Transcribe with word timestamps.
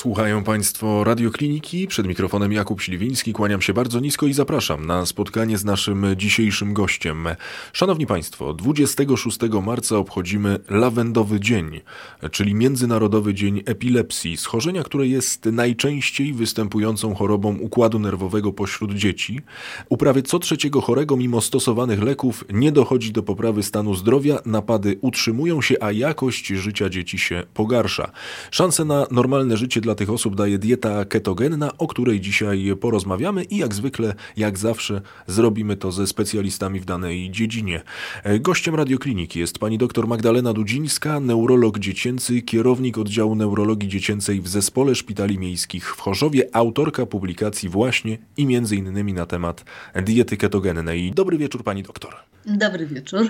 Słuchają 0.00 0.44
Państwo 0.44 1.04
radiokliniki. 1.04 1.86
Przed 1.86 2.06
mikrofonem 2.06 2.52
Jakub 2.52 2.80
Śliwiński. 2.80 3.32
Kłaniam 3.32 3.62
się 3.62 3.72
bardzo 3.72 4.00
nisko 4.00 4.26
i 4.26 4.32
zapraszam 4.32 4.86
na 4.86 5.06
spotkanie 5.06 5.58
z 5.58 5.64
naszym 5.64 6.06
dzisiejszym 6.16 6.74
gościem. 6.74 7.28
Szanowni 7.72 8.06
Państwo, 8.06 8.54
26 8.54 9.38
marca 9.62 9.96
obchodzimy 9.96 10.58
Lawendowy 10.70 11.40
Dzień, 11.40 11.80
czyli 12.30 12.54
Międzynarodowy 12.54 13.34
Dzień 13.34 13.62
Epilepsji, 13.66 14.36
schorzenia, 14.36 14.82
które 14.82 15.06
jest 15.06 15.44
najczęściej 15.44 16.32
występującą 16.32 17.14
chorobą 17.14 17.56
układu 17.58 17.98
nerwowego 17.98 18.52
pośród 18.52 18.94
dzieci. 18.94 19.40
U 19.88 19.96
prawie 19.96 20.22
co 20.22 20.38
trzeciego 20.38 20.80
chorego, 20.80 21.16
mimo 21.16 21.40
stosowanych 21.40 22.02
leków, 22.02 22.44
nie 22.52 22.72
dochodzi 22.72 23.12
do 23.12 23.22
poprawy 23.22 23.62
stanu 23.62 23.94
zdrowia, 23.94 24.38
napady 24.46 24.98
utrzymują 25.00 25.62
się, 25.62 25.74
a 25.80 25.92
jakość 25.92 26.46
życia 26.46 26.88
dzieci 26.88 27.18
się 27.18 27.42
pogarsza. 27.54 28.10
Szanse 28.50 28.84
na 28.84 29.06
normalne 29.10 29.56
życie 29.56 29.80
dla 29.80 29.89
dla 29.90 29.94
tych 29.94 30.10
osób 30.10 30.36
daje 30.36 30.58
dieta 30.58 31.04
ketogenna, 31.04 31.78
o 31.78 31.86
której 31.86 32.20
dzisiaj 32.20 32.72
porozmawiamy 32.80 33.44
i 33.44 33.56
jak 33.56 33.74
zwykle, 33.74 34.14
jak 34.36 34.58
zawsze, 34.58 35.00
zrobimy 35.26 35.76
to 35.76 35.92
ze 35.92 36.06
specjalistami 36.06 36.80
w 36.80 36.84
danej 36.84 37.30
dziedzinie. 37.30 37.82
Gościem 38.40 38.74
radiokliniki 38.74 39.40
jest 39.40 39.58
pani 39.58 39.78
dr 39.78 40.06
Magdalena 40.06 40.52
Dudzińska, 40.52 41.20
neurolog 41.20 41.78
dziecięcy, 41.78 42.42
kierownik 42.42 42.98
oddziału 42.98 43.34
neurologii 43.34 43.88
dziecięcej 43.88 44.40
w 44.40 44.48
Zespole 44.48 44.94
Szpitali 44.94 45.38
Miejskich 45.38 45.94
w 45.96 46.00
Chorzowie, 46.00 46.48
autorka 46.52 47.06
publikacji 47.06 47.68
właśnie 47.68 48.18
i 48.36 48.46
między 48.46 48.76
innymi 48.76 49.12
na 49.12 49.26
temat 49.26 49.64
diety 50.02 50.36
ketogennej. 50.36 51.12
Dobry 51.12 51.38
wieczór 51.38 51.64
pani 51.64 51.82
doktor. 51.82 52.16
Dobry 52.46 52.86
wieczór. 52.86 53.20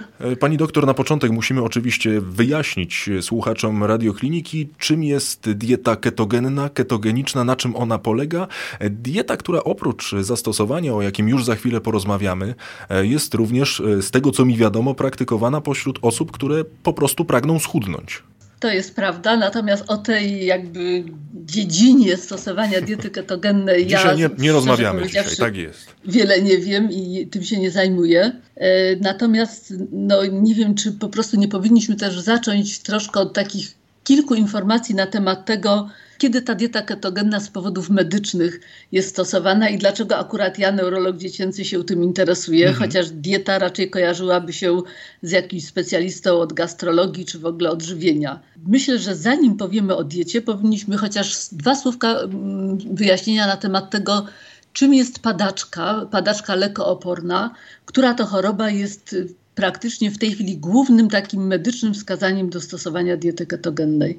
Pani 0.41 0.57
doktor, 0.57 0.87
na 0.87 0.95
początek 0.95 1.31
musimy 1.31 1.63
oczywiście 1.63 2.21
wyjaśnić 2.21 3.11
słuchaczom 3.21 3.85
radiokliniki, 3.85 4.69
czym 4.79 5.05
jest 5.05 5.51
dieta 5.51 5.97
ketogenna 5.97 6.50
ketogeniczna, 6.55 6.91
ketogeniczna, 6.91 7.45
na 7.45 7.57
czym 7.57 7.77
ona 7.77 7.99
polega. 7.99 8.47
Dieta, 8.91 9.37
która 9.37 9.65
oprócz 9.65 10.15
zastosowania, 10.21 10.95
o 10.95 11.03
jakim 11.03 11.29
już 11.29 11.45
za 11.45 11.55
chwilę 11.55 11.81
porozmawiamy, 11.81 12.55
jest 13.03 13.35
również, 13.35 13.83
z 14.01 14.11
tego 14.11 14.31
co 14.31 14.45
mi 14.45 14.57
wiadomo, 14.57 14.95
praktykowana 14.95 15.61
pośród 15.61 15.99
osób, 16.03 16.33
które 16.33 16.65
po 16.83 16.93
prostu 16.93 17.25
pragną 17.25 17.59
schudnąć. 17.59 18.23
To 18.61 18.69
jest 18.69 18.95
prawda, 18.95 19.37
natomiast 19.37 19.85
o 19.89 19.97
tej 19.97 20.47
jakby 20.47 21.05
dziedzinie 21.35 22.17
stosowania 22.17 22.81
diety 22.81 23.11
ketogennej 23.11 23.87
dzisiaj 23.87 24.19
ja 24.19 24.29
nie, 24.29 24.35
nie 24.39 24.53
rozmawiamy 24.53 25.07
dzisiaj, 25.07 25.37
tak 25.39 25.57
jest. 25.57 25.87
Wiele 26.05 26.43
nie 26.43 26.59
wiem 26.59 26.91
i 26.93 27.27
tym 27.27 27.43
się 27.43 27.59
nie 27.59 27.71
zajmuję. 27.71 28.33
E, 28.57 28.97
natomiast 28.97 29.75
no, 29.93 30.25
nie 30.25 30.55
wiem, 30.55 30.75
czy 30.75 30.93
po 30.93 31.09
prostu 31.09 31.37
nie 31.37 31.49
powinniśmy 31.49 31.97
też 31.97 32.21
zacząć 32.21 32.79
troszkę 32.79 33.21
od 33.21 33.33
takich 33.33 33.75
kilku 34.05 34.35
informacji 34.35 34.95
na 34.95 35.07
temat 35.07 35.47
tego, 35.47 35.89
kiedy 36.21 36.43
ta 36.43 36.55
dieta 36.55 36.83
ketogenna 36.83 37.41
z 37.41 37.49
powodów 37.49 37.91
medycznych 37.91 38.61
jest 38.93 39.09
stosowana 39.09 39.69
i 39.69 39.79
dlaczego 39.79 40.19
akurat 40.19 40.59
ja, 40.59 40.73
neurolog 40.73 41.17
dziecięcy, 41.17 41.65
się 41.65 41.85
tym 41.85 42.05
interesuję, 42.05 42.69
mhm. 42.69 42.85
chociaż 42.85 43.11
dieta 43.11 43.59
raczej 43.59 43.91
kojarzyłaby 43.91 44.53
się 44.53 44.83
z 45.23 45.31
jakimś 45.31 45.67
specjalistą 45.67 46.41
od 46.41 46.53
gastrologii 46.53 47.25
czy 47.25 47.39
w 47.39 47.47
ogóle 47.47 47.71
odżywienia. 47.71 48.41
Myślę, 48.67 48.99
że 48.99 49.15
zanim 49.17 49.57
powiemy 49.57 49.97
o 49.97 50.05
diecie, 50.05 50.43
powinniśmy 50.43 50.97
chociaż 50.97 51.49
dwa 51.53 51.75
słówka 51.75 52.09
mm, 52.11 52.79
wyjaśnienia 52.95 53.47
na 53.47 53.57
temat 53.57 53.91
tego, 53.91 54.27
czym 54.73 54.95
jest 54.95 55.19
padaczka, 55.19 56.07
padaczka 56.11 56.55
lekooporna, 56.55 57.55
która 57.85 58.15
to 58.15 58.27
choroba 58.27 58.71
jest 58.71 59.17
praktycznie 59.55 60.11
w 60.11 60.19
tej 60.19 60.33
chwili 60.33 60.59
głównym 60.59 61.09
takim 61.09 61.47
medycznym 61.47 61.95
wskazaniem 61.95 62.51
do 62.51 62.61
stosowania 62.61 63.17
diety 63.17 63.47
ketogennej. 63.47 64.19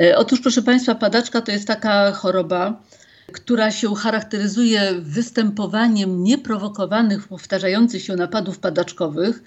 E, 0.00 0.16
otóż, 0.16 0.40
proszę 0.40 0.62
Państwa, 0.62 0.94
padaczka 0.94 1.40
to 1.40 1.52
jest 1.52 1.66
taka 1.66 2.12
choroba, 2.12 2.82
która 3.32 3.70
się 3.70 3.94
charakteryzuje 3.94 4.92
występowaniem 5.00 6.22
nieprowokowanych, 6.22 7.28
powtarzających 7.28 8.02
się 8.02 8.16
napadów 8.16 8.58
padaczkowych. 8.58 9.42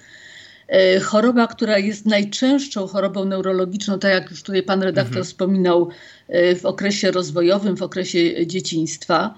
E, 0.67 0.99
choroba, 0.99 1.47
która 1.47 1.77
jest 1.77 2.05
najczęstszą 2.05 2.87
chorobą 2.87 3.25
neurologiczną, 3.25 3.99
tak 3.99 4.11
jak 4.11 4.31
już 4.31 4.43
tutaj 4.43 4.63
pan 4.63 4.83
redaktor 4.83 5.17
mhm. 5.17 5.25
wspominał, 5.25 5.89
e, 6.27 6.55
w 6.55 6.65
okresie 6.65 7.11
rozwojowym, 7.11 7.77
w 7.77 7.81
okresie 7.81 8.47
dzieciństwa. 8.47 9.35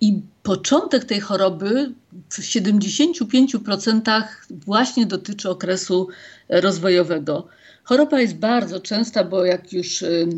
I 0.00 0.22
początek 0.42 1.04
tej 1.04 1.20
choroby 1.20 1.92
w 2.30 2.40
75% 2.40 4.24
właśnie 4.50 5.06
dotyczy 5.06 5.50
okresu 5.50 6.08
rozwojowego. 6.48 7.48
Choroba 7.90 8.20
jest 8.20 8.36
bardzo 8.36 8.80
częsta, 8.80 9.24
bo 9.24 9.44
jak 9.44 9.72
już 9.72 10.02
y, 10.02 10.28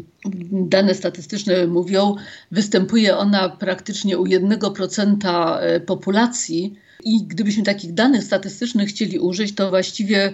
dane 0.53 0.95
statystyczne 0.95 1.67
mówią, 1.67 2.15
występuje 2.51 3.17
ona 3.17 3.49
praktycznie 3.49 4.19
u 4.19 4.25
1% 4.25 5.17
y, 5.77 5.81
populacji. 5.81 6.75
I 7.05 7.25
gdybyśmy 7.25 7.63
takich 7.63 7.95
danych 7.95 8.25
statystycznych 8.25 8.89
chcieli 8.89 9.19
użyć, 9.19 9.55
to 9.55 9.71
właściwie 9.71 10.33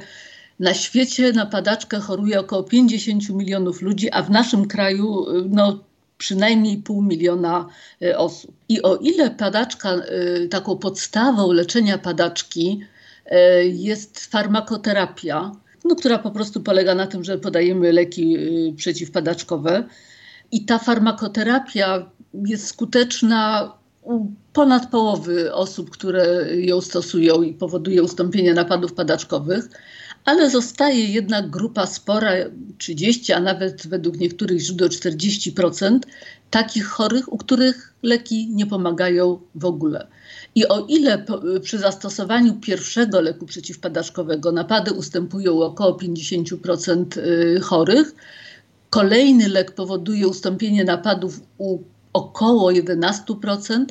na 0.61 0.75
świecie 0.75 1.33
na 1.33 1.47
padaczkę 1.47 2.01
choruje 2.01 2.41
około 2.41 2.63
50 2.63 3.31
milionów 3.31 3.83
ludzi, 3.83 4.11
a 4.13 4.23
w 4.23 4.31
naszym 4.31 4.69
kraju 4.69 5.31
y, 5.31 5.45
no, 5.49 5.85
przynajmniej 6.19 6.77
pół 6.77 7.03
miliona 7.03 7.69
osób. 8.17 8.53
I 8.69 8.83
o 8.83 8.97
ile 8.97 9.31
padaczka, 9.31 9.95
taką 10.51 10.77
podstawą 10.77 11.53
leczenia 11.53 11.99
padaczki 11.99 12.81
jest 13.63 14.27
farmakoterapia, 14.27 15.53
no, 15.89 15.97
która 15.97 16.19
po 16.19 16.31
prostu 16.31 16.61
polega 16.61 16.95
na 16.95 17.07
tym, 17.07 17.25
że 17.25 17.39
podajemy 17.39 17.93
leki 17.93 18.37
y, 18.37 18.75
przeciwpadaczkowe. 18.77 19.85
I 20.53 20.65
ta 20.65 20.79
farmakoterapia 20.79 22.11
jest 22.35 22.67
skuteczna 22.67 23.73
u 24.03 24.27
ponad 24.53 24.91
połowy 24.91 25.55
osób, 25.55 25.91
które 25.91 26.47
ją 26.57 26.81
stosują 26.81 27.43
i 27.43 27.55
powoduje 27.55 28.03
ustąpienie 28.03 28.55
napadów 28.55 28.93
padaczkowych, 28.93 29.69
ale 30.25 30.51
zostaje 30.51 31.05
jednak 31.05 31.51
grupa 31.51 31.87
spora, 31.87 32.33
30, 32.79 33.33
a 33.33 33.41
nawet 33.41 33.87
według 33.87 34.19
niektórych 34.19 34.61
źródeł 34.61 34.89
40% 34.89 35.99
takich 36.51 36.87
chorych, 36.87 37.33
u 37.33 37.39
których 37.39 37.95
leki 38.03 38.49
nie 38.49 38.67
pomagają 38.67 39.41
w 39.55 39.65
ogóle. 39.65 40.07
I 40.59 40.69
o 40.69 40.87
ile 40.89 41.25
przy 41.63 41.79
zastosowaniu 41.79 42.55
pierwszego 42.55 43.21
leku 43.21 43.47
przeciwpadaczkowego 43.47 44.53
napady 44.53 44.93
ustępują 44.93 45.63
około 45.63 45.99
50% 45.99 47.19
y, 47.19 47.61
chorych, 47.61 48.15
kolejny 48.91 49.49
lek 49.49 49.73
powoduje 49.73 50.29
ustąpienie 50.29 50.85
napadów 50.85 51.41
u 51.59 51.79
około 52.13 52.71
11%, 52.73 53.85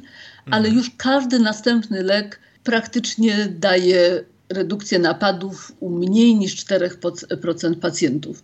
ale 0.45 0.57
mhm. 0.57 0.75
już 0.75 0.91
każdy 0.97 1.39
następny 1.39 2.03
lek 2.03 2.39
praktycznie 2.63 3.47
daje 3.59 4.23
redukcję 4.49 4.99
napadów 4.99 5.71
u 5.79 5.89
mniej 5.89 6.35
niż 6.35 6.55
4% 6.55 7.75
pacjentów. 7.75 8.43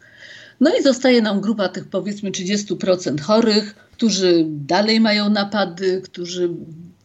No 0.59 0.71
i 0.79 0.83
zostaje 0.83 1.21
nam 1.21 1.41
grupa 1.41 1.69
tych 1.69 1.87
powiedzmy 1.87 2.31
30% 2.31 3.21
chorych, 3.21 3.75
którzy 3.75 4.45
dalej 4.47 4.99
mają 4.99 5.29
napady, 5.29 6.01
którzy 6.01 6.49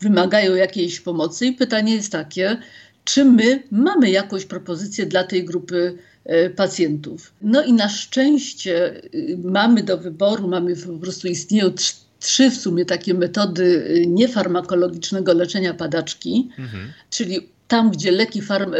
wymagają 0.00 0.54
jakiejś 0.54 1.00
pomocy. 1.00 1.46
I 1.46 1.52
pytanie 1.52 1.94
jest 1.94 2.12
takie, 2.12 2.56
czy 3.04 3.24
my 3.24 3.62
mamy 3.70 4.10
jakąś 4.10 4.44
propozycję 4.44 5.06
dla 5.06 5.24
tej 5.24 5.44
grupy 5.44 5.98
e, 6.24 6.50
pacjentów. 6.50 7.32
No 7.42 7.64
i 7.64 7.72
na 7.72 7.88
szczęście 7.88 9.02
y, 9.14 9.38
mamy 9.44 9.82
do 9.82 9.98
wyboru, 9.98 10.48
mamy 10.48 10.76
po 10.76 10.98
prostu 10.98 11.28
istnieją 11.28 11.72
trzy 12.20 12.50
w 12.50 12.56
sumie 12.56 12.84
takie 12.84 13.14
metody 13.14 13.64
y, 13.64 14.06
niefarmakologicznego 14.06 15.32
leczenia 15.32 15.74
padaczki, 15.74 16.50
mhm. 16.58 16.92
czyli 17.10 17.48
tam, 17.68 17.90
gdzie 17.90 18.10
leki 18.10 18.42
farm, 18.42 18.74
e, 18.74 18.78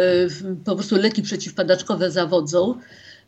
po 0.65 0.75
prostu 0.75 0.97
leki 0.97 1.23
przeciwpadaczkowe 1.23 2.11
zawodzą, 2.11 2.75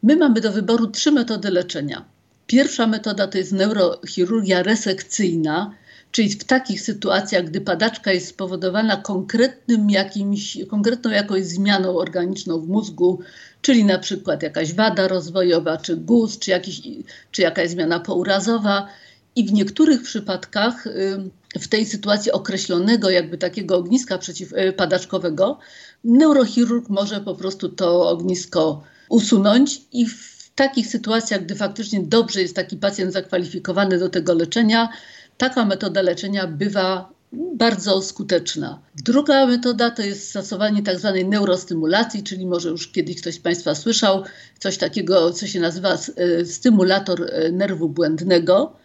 my 0.03 0.17
mamy 0.17 0.41
do 0.41 0.53
wyboru 0.53 0.87
trzy 0.87 1.13
metody 1.13 1.51
leczenia. 1.51 2.05
Pierwsza 2.47 2.87
metoda 2.87 3.27
to 3.27 3.39
jest 3.39 3.53
neurochirurgia 3.53 4.63
resekcyjna, 4.63 5.75
czyli 6.13 6.29
w 6.31 6.45
takich 6.45 6.81
sytuacjach, 6.83 7.45
gdy 7.45 7.61
padaczka 7.61 8.13
jest 8.13 8.29
spowodowana 8.29 8.97
konkretnym 8.97 9.91
jakimś, 9.91 10.59
konkretną 10.69 11.11
jakąś 11.11 11.45
zmianą 11.45 11.97
organiczną 11.97 12.61
w 12.61 12.69
mózgu, 12.69 13.21
czyli 13.63 13.85
na 13.85 13.99
przykład 13.99 14.43
jakaś 14.43 14.75
wada 14.75 15.09
rozwojowa, 15.09 15.77
czy 15.77 15.97
guz, 15.97 16.39
czy, 16.39 16.51
jakiś, 16.51 16.83
czy 17.31 17.43
jakaś 17.43 17.71
zmiana 17.71 18.01
pourazowa. 18.01 18.89
I 19.37 19.47
w 19.47 19.53
niektórych 19.53 20.03
przypadkach 20.03 20.85
w 21.61 21.69
tej 21.69 21.87
sytuacji 21.87 22.33
określonego 22.33 23.11
jakby 23.11 23.39
takiego 23.39 23.77
ogniska 23.77 24.19
przeciwpadaczkowego 24.19 25.59
neurochirurg 26.05 26.89
może 26.89 27.21
po 27.21 27.35
prostu 27.35 27.69
to 27.69 28.09
ognisko 28.09 28.83
usunąć 29.09 29.83
i 29.93 30.07
w 30.07 30.51
takich 30.55 30.87
sytuacjach, 30.87 31.45
gdy 31.45 31.55
faktycznie 31.55 32.01
dobrze 32.03 32.43
jest 32.43 32.57
taki 32.57 32.77
pacjent 32.77 33.13
zakwalifikowany 33.13 33.99
do 33.99 34.09
tego 34.09 34.35
leczenia, 34.35 34.89
taka 35.41 35.65
metoda 35.65 36.03
leczenia 36.03 36.47
bywa 36.47 37.13
bardzo 37.33 38.03
skuteczna. 38.03 38.83
Druga 39.05 39.47
metoda 39.47 39.91
to 39.91 40.03
jest 40.03 40.31
stosowanie 40.31 40.83
tak 40.83 40.99
zwanej 40.99 41.29
neurostymulacji, 41.29 42.23
czyli 42.23 42.47
może 42.47 42.69
już 42.69 42.93
kiedyś 42.93 43.21
ktoś 43.21 43.35
z 43.35 43.39
Państwa 43.39 43.75
słyszał 43.75 44.25
coś 44.59 44.79
takiego, 44.79 45.33
co 45.33 45.47
się 45.47 45.61
nazywa 45.61 45.95
e, 45.95 46.45
stymulator 46.45 47.23
e, 47.23 47.53
nerwu 47.53 47.89
błędnego. 47.89 48.77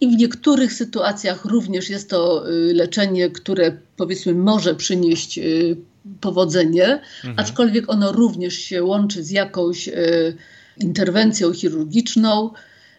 I 0.00 0.08
w 0.08 0.18
niektórych 0.18 0.72
sytuacjach 0.72 1.44
również 1.44 1.90
jest 1.90 2.10
to 2.10 2.48
e, 2.48 2.50
leczenie, 2.52 3.30
które 3.30 3.76
powiedzmy 3.96 4.34
może 4.34 4.74
przynieść 4.74 5.40
powodzenie, 6.20 7.00
mhm. 7.24 7.34
aczkolwiek 7.36 7.90
ono 7.90 8.12
również 8.12 8.54
się 8.54 8.82
łączy 8.84 9.24
z 9.24 9.30
jakąś 9.30 9.88
interwencją 10.76 11.52
chirurgiczną. 11.52 12.50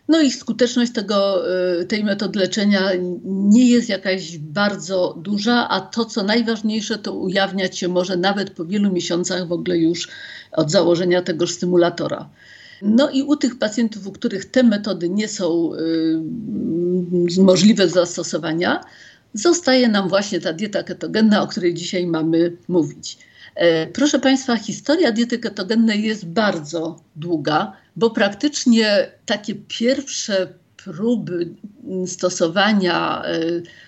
No 0.07 0.21
i 0.21 0.31
skuteczność 0.31 0.91
tego, 0.91 1.43
y, 1.81 1.85
tej 1.85 2.03
metody 2.03 2.39
leczenia 2.39 2.91
nie 3.23 3.69
jest 3.69 3.89
jakaś 3.89 4.37
bardzo 4.37 5.17
duża, 5.21 5.69
a 5.69 5.81
to 5.81 6.05
co 6.05 6.23
najważniejsze, 6.23 6.97
to 6.97 7.13
ujawniać 7.13 7.77
się 7.77 7.87
może 7.87 8.17
nawet 8.17 8.49
po 8.49 8.65
wielu 8.65 8.91
miesiącach 8.91 9.47
w 9.47 9.51
ogóle 9.51 9.77
już 9.77 10.07
od 10.51 10.71
założenia 10.71 11.21
tego 11.21 11.47
stymulatora. 11.47 12.29
No 12.81 13.09
i 13.09 13.23
u 13.23 13.35
tych 13.35 13.59
pacjentów, 13.59 14.07
u 14.07 14.11
których 14.11 14.45
te 14.45 14.63
metody 14.63 15.09
nie 15.09 15.27
są 15.27 15.73
y, 15.73 17.41
możliwe 17.41 17.87
do 17.87 17.93
zastosowania, 17.93 18.83
zostaje 19.33 19.87
nam 19.87 20.09
właśnie 20.09 20.41
ta 20.41 20.53
dieta 20.53 20.83
ketogenna, 20.83 21.41
o 21.41 21.47
której 21.47 21.73
dzisiaj 21.73 22.07
mamy 22.07 22.57
mówić. 22.67 23.17
E, 23.55 23.87
proszę 23.87 24.19
Państwa, 24.19 24.57
historia 24.57 25.11
diety 25.11 25.39
ketogennej 25.39 26.03
jest 26.03 26.25
bardzo 26.25 26.99
długa, 27.15 27.73
bo 27.95 28.09
praktycznie 28.09 29.11
takie 29.25 29.55
pierwsze 29.55 30.47
próby 30.83 31.49
stosowania 32.05 33.23
e, 33.25 33.39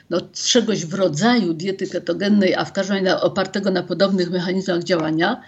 no, 0.09 0.21
czegoś 0.33 0.85
w 0.85 0.93
rodzaju 0.93 1.53
diety 1.53 1.87
ketogennej, 1.87 2.55
a 2.55 2.65
w 2.65 2.73
każdym 2.73 2.95
razie 2.95 3.21
opartego 3.21 3.71
na 3.71 3.83
podobnych 3.83 4.31
mechanizmach 4.31 4.83
działania, 4.83 5.41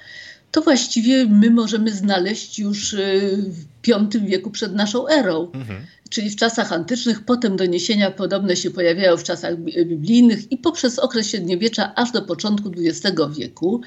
to 0.51 0.61
właściwie 0.61 1.25
my 1.25 1.49
możemy 1.49 1.91
znaleźć 1.91 2.59
już 2.59 2.93
e, 2.93 2.97
w 3.37 3.65
V 3.87 4.19
wieku 4.19 4.51
przed 4.51 4.75
naszą 4.75 5.07
erą. 5.07 5.51
Mhm. 5.53 5.85
Czyli 6.09 6.29
w 6.29 6.35
czasach 6.35 6.73
antycznych, 6.73 7.25
potem 7.25 7.57
doniesienia 7.57 8.11
podobne 8.11 8.55
się 8.55 8.71
pojawiają 8.71 9.17
w 9.17 9.23
czasach 9.23 9.57
biblijnych 9.59 10.51
i 10.51 10.57
poprzez 10.57 10.99
okres 10.99 11.27
średniowiecza 11.27 11.95
aż 11.95 12.11
do 12.11 12.21
początku 12.21 12.71
XX 12.77 13.17
wieku 13.37 13.81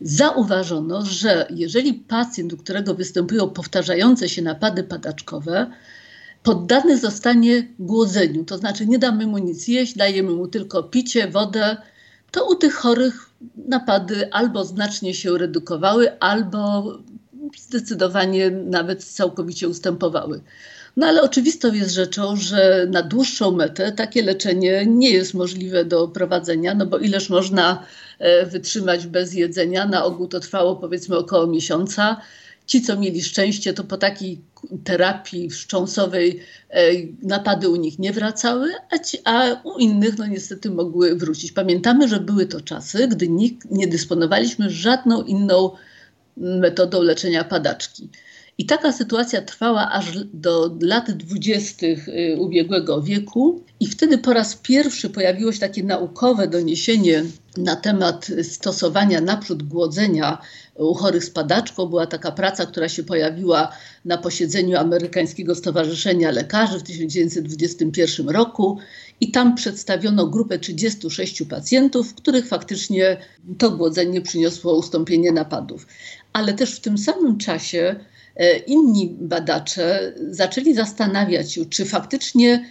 zauważono, 0.00 1.04
że 1.04 1.46
jeżeli 1.50 1.94
pacjent, 1.94 2.52
u 2.52 2.56
którego 2.56 2.94
występują 2.94 3.50
powtarzające 3.50 4.28
się 4.28 4.42
napady 4.42 4.84
padaczkowe, 4.84 5.70
poddany 6.42 6.98
zostanie 6.98 7.68
głodzeniu, 7.78 8.44
to 8.44 8.58
znaczy 8.58 8.86
nie 8.86 8.98
damy 8.98 9.26
mu 9.26 9.38
nic 9.38 9.68
jeść, 9.68 9.96
dajemy 9.96 10.30
mu 10.30 10.48
tylko 10.48 10.82
picie, 10.82 11.28
wodę, 11.28 11.76
to 12.30 12.50
u 12.50 12.54
tych 12.54 12.74
chorych 12.74 13.30
napady 13.68 14.32
albo 14.32 14.64
znacznie 14.64 15.14
się 15.14 15.38
redukowały, 15.38 16.20
albo 16.20 16.92
zdecydowanie 17.58 18.50
nawet 18.50 19.04
całkowicie 19.04 19.68
ustępowały. 19.68 20.40
No 20.96 21.06
ale 21.06 21.22
oczywistą 21.22 21.72
jest 21.72 21.94
rzeczą, 21.94 22.36
że 22.36 22.86
na 22.90 23.02
dłuższą 23.02 23.50
metę 23.50 23.92
takie 23.92 24.22
leczenie 24.22 24.86
nie 24.86 25.10
jest 25.10 25.34
możliwe 25.34 25.84
do 25.84 26.08
prowadzenia, 26.08 26.74
no 26.74 26.86
bo 26.86 26.98
ileż 26.98 27.30
można 27.30 27.82
wytrzymać 28.46 29.06
bez 29.06 29.34
jedzenia. 29.34 29.86
Na 29.86 30.04
ogół 30.04 30.28
to 30.28 30.40
trwało 30.40 30.76
powiedzmy 30.76 31.16
około 31.16 31.46
miesiąca. 31.46 32.20
Ci, 32.66 32.82
co 32.82 32.96
mieli 32.96 33.22
szczęście, 33.22 33.74
to 33.74 33.84
po 33.84 33.96
takiej 33.96 34.40
terapii 34.84 35.50
wstrząsowej 35.50 36.40
e, 36.70 36.92
napady 37.22 37.68
u 37.68 37.76
nich 37.76 37.98
nie 37.98 38.12
wracały, 38.12 38.68
a, 38.90 38.98
ci, 38.98 39.18
a 39.24 39.60
u 39.64 39.78
innych 39.78 40.18
no 40.18 40.26
niestety 40.26 40.70
mogły 40.70 41.14
wrócić. 41.14 41.52
Pamiętamy, 41.52 42.08
że 42.08 42.20
były 42.20 42.46
to 42.46 42.60
czasy, 42.60 43.08
gdy 43.08 43.28
nikt, 43.28 43.70
nie 43.70 43.86
dysponowaliśmy 43.86 44.70
żadną 44.70 45.22
inną 45.22 45.70
metodą 46.36 47.02
leczenia 47.02 47.44
padaczki. 47.44 48.08
I 48.58 48.66
taka 48.66 48.92
sytuacja 48.92 49.42
trwała 49.42 49.90
aż 49.92 50.24
do 50.32 50.76
lat 50.80 51.10
dwudziestych 51.10 52.08
y, 52.08 52.36
ubiegłego 52.38 53.02
wieku, 53.02 53.62
i 53.80 53.86
wtedy 53.86 54.18
po 54.18 54.32
raz 54.32 54.56
pierwszy 54.56 55.10
pojawiło 55.10 55.52
się 55.52 55.58
takie 55.58 55.82
naukowe 55.82 56.48
doniesienie 56.48 57.24
na 57.56 57.76
temat 57.76 58.30
stosowania 58.42 59.20
naprzód 59.20 59.62
głodzenia 59.62 60.38
u 60.74 60.94
chorych 60.94 61.24
z 61.24 61.30
padaczką. 61.30 61.86
Była 61.86 62.06
taka 62.06 62.32
praca, 62.32 62.66
która 62.66 62.88
się 62.88 63.02
pojawiła 63.02 63.72
na 64.04 64.18
posiedzeniu 64.18 64.78
Amerykańskiego 64.78 65.54
Stowarzyszenia 65.54 66.30
Lekarzy 66.30 66.78
w 66.78 66.82
1921 66.82 68.28
roku. 68.28 68.78
I 69.20 69.30
tam 69.30 69.54
przedstawiono 69.54 70.26
grupę 70.26 70.58
36 70.58 71.42
pacjentów, 71.42 72.14
których 72.14 72.48
faktycznie 72.48 73.16
to 73.58 73.70
głodzenie 73.70 74.20
przyniosło 74.20 74.78
ustąpienie 74.78 75.32
napadów. 75.32 75.86
Ale 76.32 76.54
też 76.54 76.76
w 76.76 76.80
tym 76.80 76.98
samym 76.98 77.38
czasie 77.38 77.96
inni 78.66 79.16
badacze 79.20 80.14
zaczęli 80.30 80.74
zastanawiać 80.74 81.52
się, 81.52 81.66
czy 81.66 81.84
faktycznie 81.84 82.64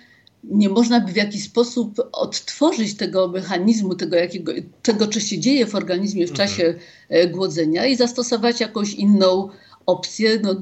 nie 0.44 0.70
można 0.70 1.00
by 1.00 1.12
w 1.12 1.16
jakiś 1.16 1.44
sposób 1.44 2.10
odtworzyć 2.12 2.98
tego 2.98 3.28
mechanizmu, 3.28 3.96
tego, 3.96 4.16
jakiego, 4.16 4.52
tego 4.84 5.08
co 5.08 5.20
się 5.20 5.40
dzieje 5.40 5.66
w 5.66 5.76
organizmie 5.76 6.28
w 6.28 6.32
mhm. 6.32 6.50
czasie 6.50 6.76
mhm. 7.10 7.32
głodzenia 7.32 7.86
i 7.86 7.96
zastosować 7.96 8.60
jakąś 8.60 8.94
inną 8.94 9.50
opcję, 9.86 10.40
no, 10.44 10.56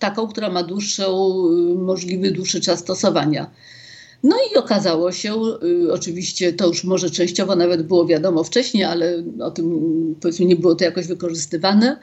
taką, 0.00 0.28
która 0.28 0.50
ma 0.50 0.62
dłuższą, 0.62 1.34
możliwy 1.76 2.30
dłuższy 2.30 2.60
czas 2.60 2.78
stosowania. 2.78 3.50
No 4.22 4.36
i 4.52 4.56
okazało 4.56 5.12
się, 5.12 5.34
y, 5.62 5.92
oczywiście 5.92 6.52
to 6.52 6.66
już 6.66 6.84
może 6.84 7.10
częściowo 7.10 7.56
nawet 7.56 7.82
było 7.82 8.06
wiadomo 8.06 8.44
wcześniej, 8.44 8.84
ale 8.84 9.22
o 9.40 9.50
tym 9.50 9.80
powiedzmy 10.20 10.46
nie 10.46 10.56
było 10.56 10.74
to 10.74 10.84
jakoś 10.84 11.06
wykorzystywane, 11.06 12.00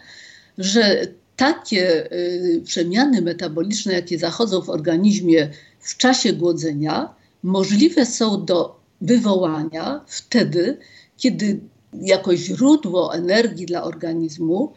że 0.58 1.08
takie 1.40 2.12
y, 2.14 2.62
przemiany 2.66 3.22
metaboliczne, 3.22 3.94
jakie 3.94 4.20
zachodzą 4.20 4.62
w 4.62 4.70
organizmie 4.70 5.50
w 5.80 5.98
czasie 5.98 6.34
głodzenia, 6.34 7.14
możliwe 7.44 8.06
są 8.06 8.46
do 8.46 8.80
wywołania 9.02 10.02
wtedy, 10.08 10.78
kiedy 11.18 11.60
jako 12.02 12.36
źródło 12.36 13.16
energii 13.16 13.66
dla 13.66 13.84
organizmu 13.84 14.74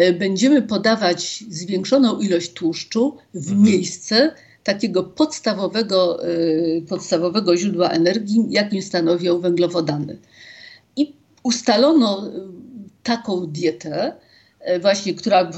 y, 0.00 0.12
będziemy 0.12 0.62
podawać 0.62 1.44
zwiększoną 1.48 2.18
ilość 2.18 2.52
tłuszczu 2.52 3.16
w 3.34 3.48
mhm. 3.50 3.62
miejsce 3.62 4.34
takiego 4.64 5.04
podstawowego, 5.04 6.28
y, 6.28 6.84
podstawowego 6.88 7.56
źródła 7.56 7.88
energii, 7.88 8.46
jakim 8.50 8.82
stanowią 8.82 9.40
węglowodany. 9.40 10.18
I 10.96 11.16
ustalono 11.42 12.30
taką 13.02 13.46
dietę, 13.46 14.12
właśnie, 14.80 15.14
która 15.14 15.40
e, 15.40 15.50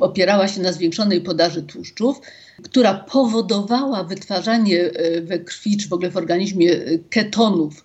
opierała 0.00 0.48
się 0.48 0.60
na 0.60 0.72
zwiększonej 0.72 1.20
podaży 1.20 1.62
tłuszczów, 1.62 2.20
która 2.62 2.94
powodowała 2.94 4.04
wytwarzanie 4.04 4.80
e, 4.84 5.20
we 5.20 5.38
krwi 5.38 5.76
czy 5.76 5.88
w 5.88 5.92
ogóle 5.92 6.10
w 6.10 6.16
organizmie 6.16 6.70
ketonów, 7.10 7.84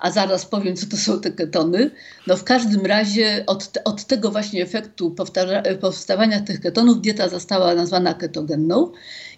a 0.00 0.10
zaraz 0.10 0.46
powiem, 0.46 0.76
co 0.76 0.86
to 0.86 0.96
są 0.96 1.20
te 1.20 1.30
ketony. 1.30 1.90
No 2.26 2.36
w 2.36 2.44
każdym 2.44 2.86
razie 2.86 3.44
od, 3.46 3.78
od 3.84 4.04
tego 4.04 4.30
właśnie 4.30 4.62
efektu 4.62 5.14
powstawania 5.80 6.40
tych 6.40 6.60
ketonów 6.60 7.00
dieta 7.00 7.28
została 7.28 7.74
nazwana 7.74 8.14
ketogenną. 8.14 8.92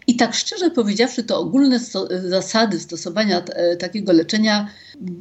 I 0.06 0.16
tak 0.16 0.34
szczerze 0.34 0.70
powiedziawszy, 0.70 1.22
to 1.22 1.40
ogólne 1.40 1.80
sto 1.80 2.08
zasady 2.28 2.80
stosowania 2.80 3.42
takiego 3.78 4.12
leczenia 4.12 4.68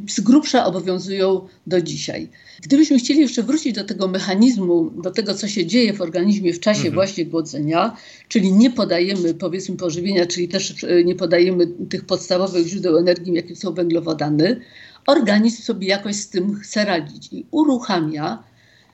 z 0.10 0.20
grubsza 0.20 0.66
obowiązują 0.66 1.48
do 1.68 1.82
dzisiaj. 1.82 2.30
Gdybyśmy 2.62 2.98
chcieli 2.98 3.20
jeszcze 3.20 3.44
wrócić 3.44 3.76
do 3.76 3.84
tego 3.84 4.08
mechanizmu, 4.08 4.92
do 5.04 5.12
tego, 5.12 5.34
co 5.34 5.48
się 5.48 5.66
dzieje 5.66 5.94
w 5.94 6.02
organizmie 6.02 6.54
w 6.54 6.60
czasie 6.60 6.80
mhm. 6.80 6.94
właśnie 6.94 7.26
głodzenia, 7.26 7.98
czyli 8.28 8.54
nie 8.54 8.72
podajemy 8.72 9.34
powiedzmy 9.34 9.78
pożywienia, 9.78 10.26
czyli 10.26 10.48
też 10.48 10.84
e, 10.84 11.04
nie 11.04 11.16
podajemy 11.16 11.68
tych 11.90 12.06
podstawowych 12.06 12.68
źródeł 12.68 12.98
energii, 12.98 13.34
jakie 13.34 13.56
są 13.56 13.74
węglowodany, 13.74 14.62
organizm 15.08 15.64
sobie 15.64 15.88
jakoś 15.88 16.16
z 16.16 16.30
tym 16.30 16.56
chce 16.56 16.86
radzić 16.86 17.30
i 17.32 17.46
uruchamia 17.52 18.44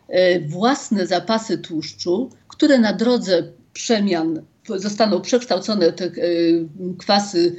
e, 0.08 0.39
własne 0.39 1.08
zapasy 1.08 1.58
tłuszczu, 1.58 2.29
które 2.48 2.79
na 2.79 2.94
drodze 2.94 3.51
przemian 3.74 4.41
zostaną 4.76 5.22
przekształcone 5.22 5.92
te 5.92 6.06
e, 6.06 6.10
kwasy, 6.98 7.56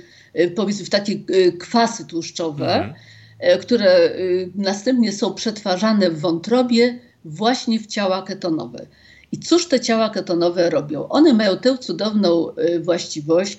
powiedzmy 0.57 0.85
w 0.85 0.91
takie 0.91 1.15
kwasy 1.59 2.07
tłuszczowe, 2.07 2.75
mhm 2.75 2.95
E, 3.39 3.59
które 3.59 4.11
następnie 4.55 5.13
są 5.13 5.35
przetwarzane 5.35 6.11
w 6.11 6.21
wątrobie 6.21 6.99
właśnie 7.25 7.81
w 7.81 7.87
ciała 7.87 8.23
ketonowe. 8.23 8.87
I 9.33 9.39
cóż 9.39 9.69
te 9.69 9.81
ciała 9.81 10.11
ketonowe 10.11 10.71
robią? 10.71 11.09
One 11.09 11.35
mają 11.35 11.57
tę 11.57 11.79
cudowną 11.79 12.49
właściwość, 12.81 13.59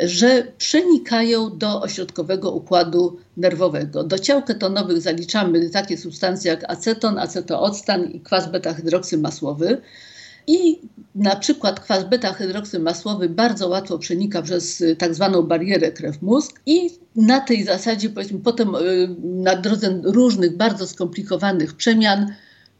że 0.00 0.52
przenikają 0.58 1.58
do 1.58 1.82
ośrodkowego 1.82 2.52
układu 2.52 3.18
nerwowego. 3.36 4.04
Do 4.04 4.18
ciał 4.18 4.42
ketonowych 4.42 5.00
zaliczamy 5.00 5.70
takie 5.70 5.98
substancje 5.98 6.50
jak 6.50 6.70
aceton, 6.70 7.18
acetooctan 7.18 8.04
i 8.04 8.20
kwas 8.20 8.50
beta-hydroksymasłowy. 8.50 9.80
I 10.48 10.78
na 11.14 11.36
przykład 11.36 11.80
kwas 11.80 12.04
beta-hydroksymasłowy 12.04 13.28
bardzo 13.28 13.68
łatwo 13.68 13.98
przenika 13.98 14.42
przez 14.42 14.84
tak 14.98 15.14
zwaną 15.14 15.42
barierę 15.42 15.92
krew-mózg 15.92 16.60
i 16.66 16.90
na 17.16 17.40
tej 17.40 17.64
zasadzie 17.64 18.10
powiedzmy 18.10 18.38
potem 18.38 18.72
na 19.22 19.56
drodze 19.56 20.00
różnych 20.04 20.56
bardzo 20.56 20.86
skomplikowanych 20.86 21.74
przemian 21.74 22.32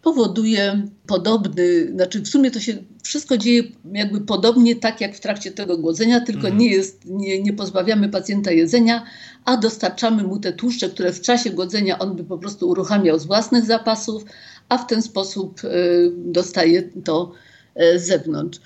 powoduje 0.03 0.83
podobny, 1.07 1.93
znaczy 1.93 2.21
w 2.21 2.29
sumie 2.29 2.51
to 2.51 2.61
się 2.61 2.77
wszystko 3.03 3.39
dzieje 3.39 3.63
jakby 3.93 4.21
podobnie 4.21 4.77
tak 4.77 5.01
jak 5.01 5.17
w 5.17 5.21
trakcie 5.21 5.51
tego 5.51 5.79
głodzenia, 5.79 6.21
tylko 6.21 6.41
mhm. 6.41 6.59
nie, 6.59 6.71
jest, 6.71 7.05
nie, 7.05 7.43
nie 7.43 7.53
pozbawiamy 7.53 8.09
pacjenta 8.09 8.51
jedzenia, 8.51 9.05
a 9.45 9.57
dostarczamy 9.57 10.23
mu 10.23 10.39
te 10.39 10.53
tłuszcze, 10.53 10.89
które 10.89 11.13
w 11.13 11.21
czasie 11.21 11.51
głodzenia 11.51 11.99
on 11.99 12.17
by 12.17 12.25
po 12.25 12.39
prostu 12.39 12.69
uruchamiał 12.69 13.19
z 13.19 13.27
własnych 13.27 13.65
zapasów, 13.65 14.25
a 14.69 14.79
w 14.79 14.87
ten 14.87 15.03
sposób 15.03 15.65
y, 15.65 16.13
dostaje 16.17 16.83
to 16.83 17.33
y, 17.33 17.58
zewnątrz. 17.97 18.61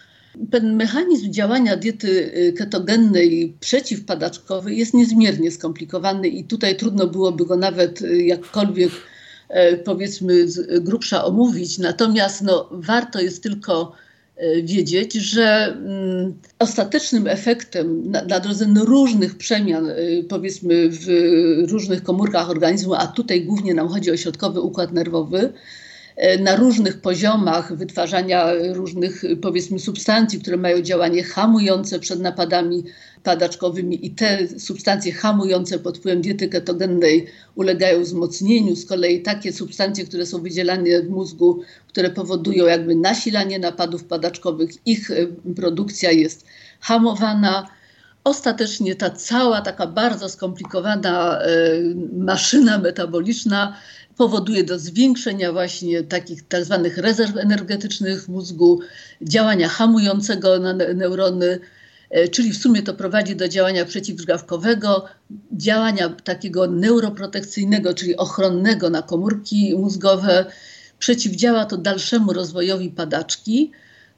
Ten 0.50 0.76
mechanizm 0.76 1.32
działania 1.32 1.76
diety 1.76 2.32
y, 2.36 2.52
ketogennej 2.52 3.56
przeciwpadaczkowej 3.60 4.78
jest 4.78 4.94
niezmiernie 4.94 5.50
skomplikowany 5.50 6.28
i 6.28 6.44
tutaj 6.44 6.76
trudno 6.76 7.06
byłoby 7.06 7.46
go 7.46 7.56
nawet 7.56 8.00
jakkolwiek 8.24 8.90
E, 9.52 9.76
powiedzmy 9.76 10.46
grubsza 10.80 11.24
omówić. 11.24 11.78
Natomiast 11.78 12.42
no, 12.42 12.68
warto 12.70 13.20
jest 13.20 13.42
tylko 13.42 13.92
e, 14.36 14.62
wiedzieć, 14.62 15.12
że 15.12 15.64
mm, 15.64 16.34
ostatecznym 16.58 17.26
efektem 17.26 18.10
na, 18.10 18.24
na 18.24 18.40
drodze 18.40 18.66
różnych 18.74 19.38
przemian, 19.38 19.90
e, 19.90 19.94
powiedzmy 20.28 20.88
w 20.90 21.06
różnych 21.70 22.02
komórkach 22.02 22.50
organizmu, 22.50 22.94
a 22.94 23.06
tutaj 23.06 23.44
głównie 23.44 23.74
nam 23.74 23.88
chodzi 23.88 24.10
o 24.10 24.16
środkowy 24.16 24.60
układ 24.60 24.92
nerwowy, 24.92 25.52
na 26.40 26.56
różnych 26.56 27.00
poziomach 27.00 27.76
wytwarzania 27.76 28.46
różnych, 28.72 29.22
powiedzmy, 29.42 29.78
substancji, 29.78 30.40
które 30.40 30.56
mają 30.56 30.82
działanie 30.82 31.22
hamujące 31.22 31.98
przed 31.98 32.20
napadami 32.20 32.84
padaczkowymi 33.22 34.06
i 34.06 34.10
te 34.10 34.48
substancje 34.58 35.12
hamujące 35.12 35.78
pod 35.78 35.98
wpływem 35.98 36.22
diety 36.22 36.48
ketogennej 36.48 37.26
ulegają 37.54 38.02
wzmocnieniu. 38.02 38.76
Z 38.76 38.86
kolei 38.86 39.22
takie 39.22 39.52
substancje, 39.52 40.04
które 40.04 40.26
są 40.26 40.42
wydzielane 40.42 41.02
w 41.02 41.10
mózgu, 41.10 41.60
które 41.88 42.10
powodują 42.10 42.66
jakby 42.66 42.94
nasilanie 42.94 43.58
napadów 43.58 44.04
padaczkowych, 44.04 44.70
ich 44.86 45.10
e, 45.10 45.26
produkcja 45.54 46.10
jest 46.10 46.46
hamowana. 46.80 47.68
Ostatecznie 48.24 48.94
ta 48.94 49.10
cała 49.10 49.60
taka 49.60 49.86
bardzo 49.86 50.28
skomplikowana 50.28 51.38
e, 51.40 51.48
maszyna 52.16 52.78
metaboliczna 52.78 53.76
powoduje 54.16 54.64
do 54.64 54.78
zwiększenia 54.78 55.52
właśnie 55.52 56.02
takich 56.02 56.48
tak 56.48 56.64
zwanych 56.64 56.98
rezerw 56.98 57.36
energetycznych 57.36 58.24
w 58.24 58.28
mózgu, 58.28 58.80
działania 59.22 59.68
hamującego 59.68 60.58
na 60.58 60.72
neurony, 60.72 61.60
E, 62.12 62.28
czyli 62.28 62.52
w 62.52 62.56
sumie 62.56 62.82
to 62.82 62.94
prowadzi 62.94 63.36
do 63.36 63.48
działania 63.48 63.84
przeciwdrzgawkowego, 63.84 65.04
działania 65.52 66.08
takiego 66.08 66.66
neuroprotekcyjnego, 66.66 67.94
czyli 67.94 68.16
ochronnego 68.16 68.90
na 68.90 69.02
komórki 69.02 69.74
mózgowe. 69.78 70.46
Przeciwdziała 70.98 71.64
to 71.64 71.76
dalszemu 71.76 72.32
rozwojowi 72.32 72.90
padaczki, 72.90 73.70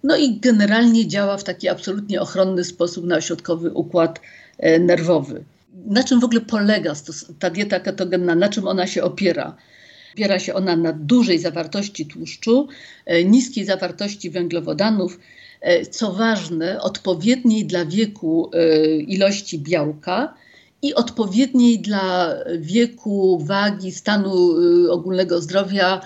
no 0.02 0.16
i 0.16 0.40
generalnie 0.40 1.08
działa 1.08 1.36
w 1.36 1.44
taki 1.44 1.68
absolutnie 1.68 2.20
ochronny 2.20 2.64
sposób 2.64 3.06
na 3.06 3.16
ośrodkowy 3.16 3.70
układ 3.70 4.20
e, 4.58 4.78
nerwowy. 4.78 5.44
Na 5.86 6.04
czym 6.04 6.20
w 6.20 6.24
ogóle 6.24 6.40
polega 6.40 6.92
ta 7.38 7.50
dieta 7.50 7.80
ketogenna, 7.80 8.34
na 8.34 8.48
czym 8.48 8.68
ona 8.68 8.86
się 8.86 9.02
opiera? 9.02 9.56
Opiera 10.14 10.38
się 10.38 10.54
ona 10.54 10.76
na 10.76 10.92
dużej 10.92 11.38
zawartości 11.38 12.06
tłuszczu, 12.06 12.68
e, 13.06 13.24
niskiej 13.24 13.64
zawartości 13.64 14.30
węglowodanów, 14.30 15.18
E, 15.64 15.86
co 15.86 16.12
ważne, 16.12 16.80
odpowiedniej 16.80 17.64
dla 17.64 17.84
wieku 17.84 18.50
e, 18.52 18.96
ilości 18.96 19.58
białka 19.58 20.34
i 20.82 20.94
odpowiedniej 20.94 21.78
dla 21.78 22.34
wieku, 22.58 23.38
wagi, 23.38 23.92
stanu 23.92 24.54
ogólnego 24.90 25.40
zdrowia 25.40 26.00